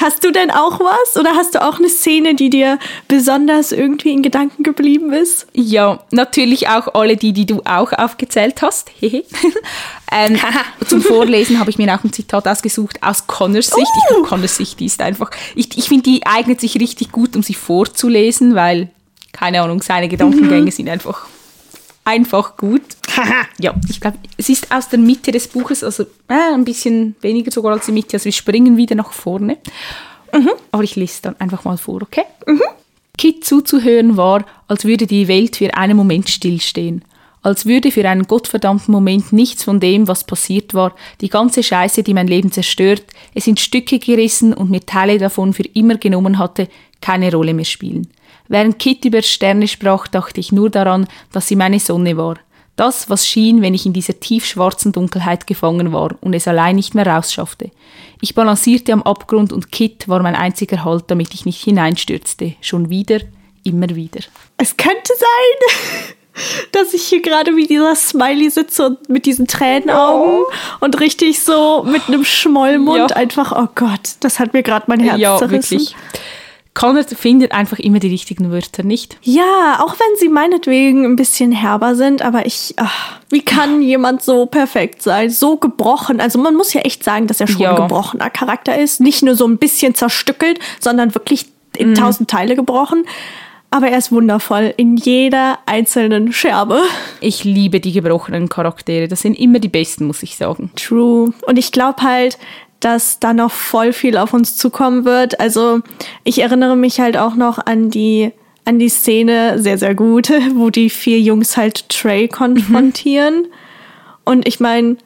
Hast 0.00 0.24
du 0.24 0.30
denn 0.30 0.50
auch 0.50 0.80
was 0.80 1.16
oder 1.18 1.34
hast 1.34 1.54
du 1.54 1.62
auch 1.62 1.78
eine 1.78 1.88
Szene, 1.88 2.34
die 2.34 2.50
dir 2.50 2.78
besonders 3.08 3.72
irgendwie 3.72 4.12
in 4.12 4.22
Gedanken 4.22 4.62
geblieben 4.62 5.12
ist? 5.12 5.46
Ja, 5.54 6.00
natürlich 6.10 6.68
auch 6.68 6.94
alle 6.94 7.16
die, 7.16 7.32
die 7.32 7.46
du 7.46 7.62
auch 7.64 7.92
aufgezählt 7.92 8.62
hast. 8.62 8.90
ähm, 9.00 10.38
zum 10.86 11.00
Vorlesen 11.00 11.58
habe 11.58 11.70
ich 11.70 11.78
mir 11.78 11.94
auch 11.94 12.04
ein 12.04 12.12
Zitat 12.12 12.46
ausgesucht 12.46 13.02
aus 13.02 13.26
Connors 13.26 13.68
Sicht. 13.68 13.78
Uh. 13.78 14.00
Ich 14.02 14.08
glaube, 14.08 14.28
Connors 14.28 14.56
Sicht 14.56 14.80
die 14.80 14.86
ist 14.86 15.00
einfach, 15.00 15.30
ich, 15.54 15.76
ich 15.76 15.88
finde, 15.88 16.04
die 16.04 16.26
eignet 16.26 16.60
sich 16.60 16.78
richtig 16.78 17.12
gut, 17.12 17.34
um 17.36 17.42
sie 17.42 17.54
vorzulesen, 17.54 18.54
weil, 18.54 18.90
keine 19.36 19.60
Ahnung, 19.60 19.82
seine 19.82 20.08
Gedankengänge 20.08 20.66
mhm. 20.66 20.70
sind 20.70 20.88
einfach 20.88 21.26
einfach 22.04 22.56
gut. 22.56 22.82
ja, 23.58 23.74
ich 23.88 24.00
glaube, 24.00 24.18
es 24.36 24.48
ist 24.48 24.72
aus 24.72 24.88
der 24.88 24.98
Mitte 24.98 25.32
des 25.32 25.48
Buches, 25.48 25.82
also 25.82 26.04
äh, 26.28 26.54
ein 26.54 26.64
bisschen 26.64 27.16
weniger 27.20 27.50
sogar 27.50 27.72
als 27.72 27.86
die 27.86 27.92
Mitte, 27.92 28.14
also 28.14 28.26
wir 28.26 28.32
springen 28.32 28.76
wieder 28.76 28.94
nach 28.94 29.12
vorne. 29.12 29.58
Mhm. 30.32 30.50
Aber 30.70 30.84
ich 30.84 30.96
lese 30.96 31.22
dann 31.22 31.40
einfach 31.40 31.64
mal 31.64 31.76
vor, 31.76 32.02
okay? 32.02 32.24
Mhm. 32.46 32.62
Kit 33.18 33.44
zuzuhören 33.44 34.16
war, 34.16 34.44
als 34.68 34.84
würde 34.84 35.06
die 35.06 35.28
Welt 35.28 35.56
für 35.56 35.74
einen 35.74 35.96
Moment 35.96 36.28
stillstehen. 36.28 37.02
Als 37.42 37.64
würde 37.64 37.90
für 37.90 38.08
einen 38.08 38.24
gottverdammten 38.24 38.92
Moment 38.92 39.32
nichts 39.32 39.64
von 39.64 39.80
dem, 39.80 40.08
was 40.08 40.24
passiert 40.24 40.74
war, 40.74 40.94
die 41.20 41.28
ganze 41.28 41.62
Scheiße, 41.62 42.02
die 42.02 42.14
mein 42.14 42.26
Leben 42.26 42.52
zerstört, 42.52 43.04
es 43.34 43.46
in 43.46 43.56
Stücke 43.56 43.98
gerissen 43.98 44.52
und 44.52 44.70
mir 44.70 44.84
Teile 44.84 45.18
davon 45.18 45.52
für 45.52 45.62
immer 45.62 45.96
genommen 45.96 46.38
hatte, 46.38 46.68
keine 47.00 47.32
Rolle 47.32 47.54
mehr 47.54 47.64
spielen. 47.64 48.08
Während 48.48 48.78
Kit 48.78 49.04
über 49.04 49.22
Sterne 49.22 49.68
sprach, 49.68 50.08
dachte 50.08 50.40
ich 50.40 50.52
nur 50.52 50.70
daran, 50.70 51.06
dass 51.32 51.48
sie 51.48 51.56
meine 51.56 51.80
Sonne 51.80 52.16
war. 52.16 52.36
Das, 52.76 53.08
was 53.08 53.26
schien, 53.26 53.62
wenn 53.62 53.72
ich 53.72 53.86
in 53.86 53.94
dieser 53.94 54.20
tiefschwarzen 54.20 54.92
Dunkelheit 54.92 55.46
gefangen 55.46 55.92
war 55.92 56.14
und 56.20 56.34
es 56.34 56.46
allein 56.46 56.76
nicht 56.76 56.94
mehr 56.94 57.06
rausschaffte. 57.06 57.70
Ich 58.20 58.34
balancierte 58.34 58.92
am 58.92 59.02
Abgrund 59.02 59.52
und 59.52 59.72
Kit 59.72 60.08
war 60.08 60.22
mein 60.22 60.36
einziger 60.36 60.84
Halt, 60.84 61.04
damit 61.08 61.32
ich 61.32 61.46
nicht 61.46 61.62
hineinstürzte. 61.62 62.54
Schon 62.60 62.90
wieder, 62.90 63.20
immer 63.64 63.88
wieder. 63.94 64.20
Es 64.58 64.76
könnte 64.76 65.12
sein, 65.18 66.14
dass 66.72 66.92
ich 66.92 67.04
hier 67.04 67.22
gerade 67.22 67.56
wie 67.56 67.66
dieser 67.66 67.94
Smiley 67.96 68.50
sitze 68.50 68.86
und 68.86 69.08
mit 69.08 69.24
diesen 69.24 69.46
Tränenaugen 69.46 70.42
oh. 70.42 70.84
und 70.84 71.00
richtig 71.00 71.42
so 71.42 71.82
mit 71.82 72.08
einem 72.08 72.24
Schmollmund 72.24 73.10
ja. 73.10 73.16
einfach, 73.16 73.52
oh 73.52 73.68
Gott, 73.74 74.16
das 74.20 74.38
hat 74.38 74.52
mir 74.52 74.62
gerade 74.62 74.84
mein 74.88 75.00
Herz 75.00 75.18
ja, 75.18 75.38
zerrissen. 75.38 75.78
Wirklich. 75.78 75.96
Connor 76.76 77.04
findet 77.04 77.52
einfach 77.52 77.78
immer 77.78 78.00
die 78.00 78.10
richtigen 78.10 78.52
Wörter, 78.52 78.82
nicht? 78.82 79.16
Ja, 79.22 79.78
auch 79.80 79.94
wenn 79.94 80.18
sie 80.18 80.28
meinetwegen 80.28 81.06
ein 81.06 81.16
bisschen 81.16 81.50
herber 81.50 81.94
sind, 81.94 82.20
aber 82.20 82.44
ich, 82.44 82.74
ach, 82.76 83.18
wie 83.30 83.40
kann 83.40 83.80
jemand 83.80 84.22
so 84.22 84.44
perfekt 84.44 85.00
sein, 85.02 85.30
so 85.30 85.56
gebrochen? 85.56 86.20
Also 86.20 86.38
man 86.38 86.54
muss 86.54 86.74
ja 86.74 86.82
echt 86.82 87.02
sagen, 87.02 87.28
dass 87.28 87.40
er 87.40 87.46
schon 87.46 87.62
ja. 87.62 87.70
ein 87.70 87.76
gebrochener 87.76 88.28
Charakter 88.28 88.78
ist, 88.78 89.00
nicht 89.00 89.22
nur 89.22 89.36
so 89.36 89.48
ein 89.48 89.56
bisschen 89.56 89.94
zerstückelt, 89.94 90.60
sondern 90.78 91.14
wirklich 91.14 91.46
in 91.78 91.90
mhm. 91.90 91.94
tausend 91.94 92.30
Teile 92.30 92.54
gebrochen. 92.54 93.06
Aber 93.70 93.88
er 93.88 93.98
ist 93.98 94.12
wundervoll 94.12 94.72
in 94.76 94.96
jeder 94.96 95.58
einzelnen 95.66 96.32
Scherbe. 96.32 96.82
Ich 97.20 97.42
liebe 97.44 97.80
die 97.80 97.92
gebrochenen 97.92 98.48
Charaktere. 98.48 99.08
Das 99.08 99.22
sind 99.22 99.38
immer 99.38 99.58
die 99.58 99.68
besten, 99.68 100.06
muss 100.06 100.22
ich 100.22 100.36
sagen. 100.36 100.70
True. 100.76 101.32
Und 101.46 101.58
ich 101.58 101.72
glaube 101.72 102.02
halt, 102.02 102.38
dass 102.80 103.18
da 103.20 103.32
noch 103.32 103.52
voll 103.52 103.92
viel 103.92 104.16
auf 104.16 104.32
uns 104.32 104.56
zukommen 104.56 105.04
wird. 105.04 105.40
Also 105.40 105.80
ich 106.24 106.40
erinnere 106.40 106.76
mich 106.76 107.00
halt 107.00 107.16
auch 107.16 107.34
noch 107.34 107.58
an 107.58 107.90
die 107.90 108.32
an 108.64 108.78
die 108.78 108.88
Szene 108.88 109.58
sehr 109.58 109.78
sehr 109.78 109.94
gut, 109.94 110.30
wo 110.54 110.70
die 110.70 110.90
vier 110.90 111.20
Jungs 111.20 111.56
halt 111.56 111.88
Trey 111.88 112.28
konfrontieren. 112.28 113.42
Mhm. 113.42 113.48
Und 114.24 114.48
ich 114.48 114.58
meine, 114.58 114.96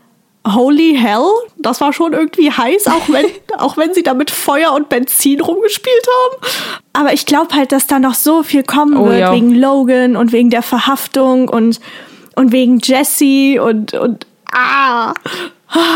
holy 0.46 0.96
hell, 0.96 1.28
das 1.58 1.80
war 1.80 1.92
schon 1.92 2.12
irgendwie 2.12 2.50
heiß, 2.50 2.86
auch 2.86 3.08
wenn 3.08 3.26
auch 3.58 3.76
wenn 3.76 3.94
sie 3.94 4.02
da 4.02 4.14
mit 4.14 4.30
Feuer 4.30 4.72
und 4.72 4.88
Benzin 4.88 5.40
rumgespielt 5.40 6.06
haben. 6.06 6.52
Aber 6.92 7.12
ich 7.12 7.26
glaube 7.26 7.54
halt, 7.54 7.72
dass 7.72 7.86
da 7.86 7.98
noch 7.98 8.14
so 8.14 8.42
viel 8.42 8.62
kommen 8.62 8.96
oh, 8.96 9.06
wird 9.06 9.20
ja. 9.20 9.32
wegen 9.32 9.54
Logan 9.54 10.16
und 10.16 10.32
wegen 10.32 10.50
der 10.50 10.62
Verhaftung 10.62 11.48
und 11.48 11.80
und 12.36 12.52
wegen 12.52 12.78
Jesse 12.82 13.62
und 13.62 13.94
und 13.94 14.26
ah 14.52 15.14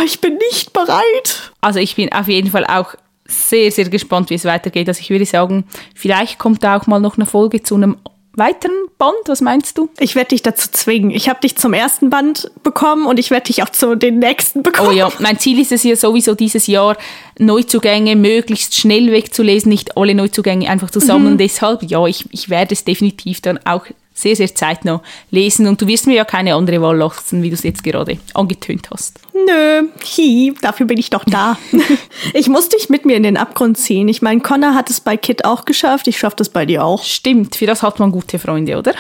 ich 0.04 0.20
bin 0.20 0.36
nicht 0.36 0.72
bereit. 0.72 1.52
Also 1.60 1.78
ich 1.80 1.96
bin 1.96 2.12
auf 2.12 2.28
jeden 2.28 2.50
Fall 2.50 2.64
auch 2.66 2.94
sehr, 3.26 3.70
sehr 3.70 3.88
gespannt, 3.88 4.30
wie 4.30 4.34
es 4.34 4.44
weitergeht. 4.44 4.88
Also 4.88 5.00
ich 5.00 5.10
würde 5.10 5.26
sagen, 5.26 5.64
vielleicht 5.94 6.38
kommt 6.38 6.62
da 6.62 6.76
auch 6.76 6.86
mal 6.86 7.00
noch 7.00 7.16
eine 7.16 7.26
Folge 7.26 7.62
zu 7.62 7.74
einem 7.74 7.96
weiteren 8.36 8.74
Band? 8.98 9.14
Was 9.26 9.40
meinst 9.40 9.78
du? 9.78 9.88
Ich 9.98 10.14
werde 10.14 10.30
dich 10.30 10.42
dazu 10.42 10.68
zwingen. 10.70 11.10
Ich 11.10 11.28
habe 11.28 11.40
dich 11.40 11.56
zum 11.56 11.72
ersten 11.72 12.10
Band 12.10 12.50
bekommen 12.62 13.06
und 13.06 13.18
ich 13.18 13.30
werde 13.30 13.46
dich 13.46 13.62
auch 13.62 13.68
zu 13.68 13.94
den 13.94 14.18
nächsten 14.18 14.62
bekommen. 14.62 14.88
Oh 14.88 14.92
ja, 14.92 15.10
mein 15.18 15.38
Ziel 15.38 15.60
ist 15.60 15.72
es 15.72 15.82
ja 15.84 15.96
sowieso 15.96 16.34
dieses 16.34 16.66
Jahr, 16.66 16.96
Neuzugänge 17.38 18.16
möglichst 18.16 18.76
schnell 18.76 19.10
wegzulesen, 19.12 19.68
nicht 19.68 19.96
alle 19.96 20.14
Neuzugänge 20.14 20.68
einfach 20.68 20.90
zu 20.90 21.00
sammeln. 21.00 21.34
Mhm. 21.34 21.38
Deshalb, 21.38 21.82
ja, 21.84 22.04
ich, 22.06 22.26
ich 22.30 22.48
werde 22.48 22.74
es 22.74 22.84
definitiv 22.84 23.40
dann 23.40 23.58
auch 23.64 23.86
sehr, 24.14 24.36
sehr 24.36 24.54
zeitnah 24.54 25.02
lesen. 25.30 25.66
Und 25.66 25.82
du 25.82 25.86
wirst 25.88 26.06
mir 26.06 26.14
ja 26.14 26.24
keine 26.24 26.54
andere 26.54 26.80
Wahl 26.80 26.96
lassen, 26.96 27.42
wie 27.42 27.50
du 27.50 27.54
es 27.54 27.64
jetzt 27.64 27.82
gerade 27.82 28.16
angetönt 28.32 28.88
hast. 28.90 29.18
Nö, 29.34 29.88
hi, 30.16 30.54
dafür 30.62 30.86
bin 30.86 30.98
ich 30.98 31.10
doch 31.10 31.24
da. 31.24 31.58
ich 32.32 32.48
muss 32.48 32.68
dich 32.68 32.88
mit 32.88 33.04
mir 33.04 33.16
in 33.16 33.24
den 33.24 33.36
Abgrund 33.36 33.76
ziehen. 33.76 34.08
Ich 34.08 34.22
meine, 34.22 34.40
Connor 34.40 34.74
hat 34.74 34.88
es 34.88 35.00
bei 35.00 35.16
Kit 35.16 35.44
auch 35.44 35.64
geschafft. 35.64 36.06
Ich 36.06 36.18
schaffe 36.18 36.36
das 36.36 36.48
bei 36.48 36.64
dir 36.64 36.84
auch. 36.84 37.02
Stimmt, 37.02 37.56
für 37.56 37.66
das 37.66 37.82
hat 37.82 37.98
man 37.98 38.12
gute 38.12 38.38
Freunde, 38.38 38.78
oder? 38.78 38.94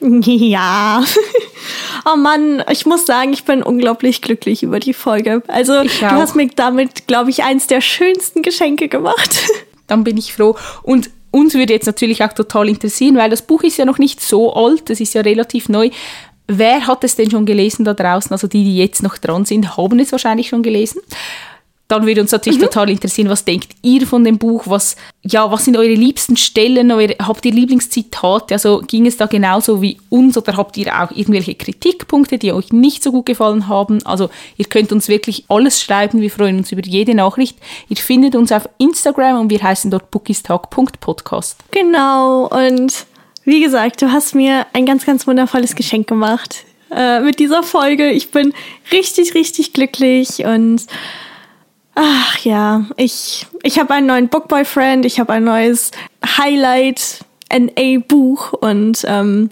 ja. 0.00 1.04
oh 2.12 2.16
Mann, 2.16 2.64
ich 2.70 2.84
muss 2.86 3.06
sagen, 3.06 3.32
ich 3.32 3.44
bin 3.44 3.62
unglaublich 3.62 4.20
glücklich 4.20 4.64
über 4.64 4.80
die 4.80 4.94
Folge. 4.94 5.42
Also, 5.46 5.84
du 5.84 6.10
hast 6.10 6.34
mir 6.34 6.48
damit, 6.56 7.06
glaube 7.06 7.30
ich, 7.30 7.44
eins 7.44 7.68
der 7.68 7.80
schönsten 7.80 8.42
Geschenke 8.42 8.88
gemacht. 8.88 9.38
Dann 9.86 10.02
bin 10.02 10.16
ich 10.16 10.32
froh. 10.32 10.56
Und 10.82 11.10
uns 11.30 11.54
würde 11.54 11.72
jetzt 11.72 11.86
natürlich 11.86 12.22
auch 12.22 12.32
total 12.32 12.68
interessieren, 12.68 13.16
weil 13.16 13.30
das 13.30 13.42
Buch 13.42 13.62
ist 13.62 13.76
ja 13.76 13.84
noch 13.84 13.98
nicht 13.98 14.20
so 14.20 14.52
alt, 14.52 14.90
das 14.90 15.00
ist 15.00 15.14
ja 15.14 15.22
relativ 15.22 15.68
neu. 15.68 15.90
Wer 16.46 16.86
hat 16.86 17.04
es 17.04 17.14
denn 17.14 17.30
schon 17.30 17.46
gelesen 17.46 17.84
da 17.84 17.94
draußen? 17.94 18.32
Also 18.32 18.48
die, 18.48 18.64
die 18.64 18.76
jetzt 18.76 19.02
noch 19.02 19.18
dran 19.18 19.44
sind, 19.44 19.76
haben 19.76 20.00
es 20.00 20.10
wahrscheinlich 20.10 20.48
schon 20.48 20.62
gelesen 20.62 21.00
dann 21.90 22.06
würde 22.06 22.20
uns 22.20 22.30
natürlich 22.30 22.58
mhm. 22.58 22.64
total 22.64 22.90
interessieren, 22.90 23.28
was 23.28 23.44
denkt 23.44 23.72
ihr 23.82 24.06
von 24.06 24.22
dem 24.22 24.38
Buch? 24.38 24.64
Was, 24.66 24.96
ja, 25.22 25.50
was 25.50 25.64
sind 25.64 25.76
eure 25.76 25.94
liebsten 25.94 26.36
Stellen? 26.36 26.92
Eure, 26.92 27.16
habt 27.18 27.44
ihr 27.44 27.52
Lieblingszitate? 27.52 28.54
Also 28.54 28.82
ging 28.86 29.06
es 29.06 29.16
da 29.16 29.26
genauso 29.26 29.82
wie 29.82 29.98
uns 30.08 30.38
oder 30.38 30.56
habt 30.56 30.76
ihr 30.76 30.94
auch 30.94 31.10
irgendwelche 31.10 31.54
Kritikpunkte, 31.54 32.38
die 32.38 32.52
euch 32.52 32.72
nicht 32.72 33.02
so 33.02 33.10
gut 33.10 33.26
gefallen 33.26 33.66
haben? 33.66 34.04
Also 34.06 34.30
ihr 34.56 34.66
könnt 34.66 34.92
uns 34.92 35.08
wirklich 35.08 35.44
alles 35.48 35.82
schreiben. 35.82 36.20
Wir 36.20 36.30
freuen 36.30 36.58
uns 36.58 36.70
über 36.70 36.82
jede 36.82 37.14
Nachricht. 37.14 37.58
Ihr 37.88 37.96
findet 37.96 38.36
uns 38.36 38.52
auf 38.52 38.68
Instagram 38.78 39.40
und 39.40 39.50
wir 39.50 39.60
heißen 39.60 39.90
dort 39.90 40.10
bookistag.podcast. 40.12 41.56
Genau. 41.72 42.46
Und 42.46 43.06
wie 43.44 43.60
gesagt, 43.60 44.00
du 44.00 44.12
hast 44.12 44.36
mir 44.36 44.66
ein 44.74 44.86
ganz, 44.86 45.04
ganz 45.04 45.26
wundervolles 45.26 45.74
Geschenk 45.74 46.06
gemacht 46.06 46.64
äh, 46.94 47.18
mit 47.20 47.40
dieser 47.40 47.64
Folge. 47.64 48.10
Ich 48.10 48.30
bin 48.30 48.54
richtig, 48.92 49.34
richtig 49.34 49.72
glücklich 49.72 50.44
und 50.44 50.86
Ach 51.94 52.38
ja, 52.44 52.86
ich, 52.96 53.46
ich 53.62 53.78
habe 53.78 53.94
einen 53.94 54.06
neuen 54.06 54.28
Bookboyfriend, 54.28 55.04
ich 55.04 55.18
habe 55.18 55.32
ein 55.32 55.44
neues 55.44 55.90
Highlight 56.24 57.24
NA-Buch 57.52 58.52
und 58.52 59.04
ähm, 59.06 59.50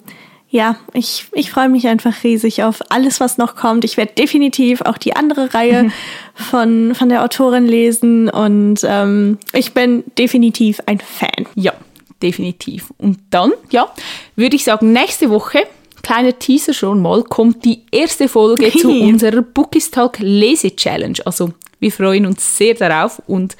ja, 0.51 0.77
ich, 0.94 1.27
ich 1.33 1.51
freue 1.51 1.68
mich 1.68 1.87
einfach 1.88 2.24
riesig 2.24 2.62
auf 2.62 2.81
alles, 2.90 3.20
was 3.20 3.37
noch 3.37 3.55
kommt. 3.55 3.85
Ich 3.85 3.96
werde 3.96 4.14
definitiv 4.14 4.81
auch 4.83 4.96
die 4.96 5.14
andere 5.14 5.53
Reihe 5.53 5.85
mhm. 5.85 5.92
von, 6.35 6.94
von 6.94 7.09
der 7.11 7.22
Autorin 7.22 7.66
lesen 7.66 8.31
und 8.31 8.81
ähm, 8.85 9.38
ich 9.53 9.74
bin 9.74 10.05
definitiv 10.16 10.81
ein 10.87 11.01
Fan. 11.01 11.46
Ja, 11.55 11.74
definitiv. 12.22 12.94
Und 12.96 13.18
dann, 13.31 13.53
ja, 13.71 13.92
würde 14.37 14.56
ich 14.56 14.65
sagen, 14.65 14.92
nächste 14.92 15.29
Woche 15.29 15.67
kleiner 16.02 16.38
Teaser 16.38 16.73
schon 16.73 17.02
mal, 17.02 17.23
kommt 17.25 17.65
die 17.67 17.83
erste 17.90 18.29
Folge 18.29 18.73
zu 18.73 18.88
unserer 18.90 19.42
Bookies 19.42 19.90
Talk 19.90 20.19
Lese 20.21 20.75
Challenge. 20.75 21.19
Also 21.27 21.50
Wir 21.81 21.92
freuen 21.92 22.26
uns 22.26 22.56
sehr 22.56 22.74
darauf 22.74 23.22
und 23.26 23.56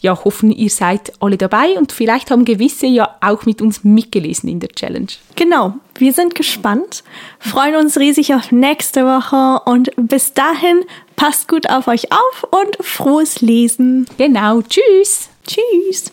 ja, 0.00 0.24
hoffen, 0.24 0.50
ihr 0.50 0.70
seid 0.70 1.12
alle 1.20 1.36
dabei 1.36 1.78
und 1.78 1.92
vielleicht 1.92 2.30
haben 2.30 2.44
gewisse 2.44 2.86
ja 2.86 3.16
auch 3.20 3.46
mit 3.46 3.62
uns 3.62 3.84
mitgelesen 3.84 4.48
in 4.48 4.60
der 4.60 4.70
Challenge. 4.70 5.08
Genau, 5.36 5.74
wir 5.96 6.12
sind 6.12 6.34
gespannt, 6.34 7.04
freuen 7.38 7.76
uns 7.76 7.98
riesig 7.98 8.34
auf 8.34 8.50
nächste 8.50 9.04
Woche 9.04 9.62
und 9.70 9.90
bis 9.96 10.32
dahin 10.32 10.80
passt 11.16 11.48
gut 11.48 11.68
auf 11.68 11.86
euch 11.86 12.10
auf 12.10 12.46
und 12.50 12.84
frohes 12.84 13.40
Lesen. 13.40 14.06
Genau, 14.16 14.62
tschüss. 14.62 15.28
Tschüss. 15.46 16.12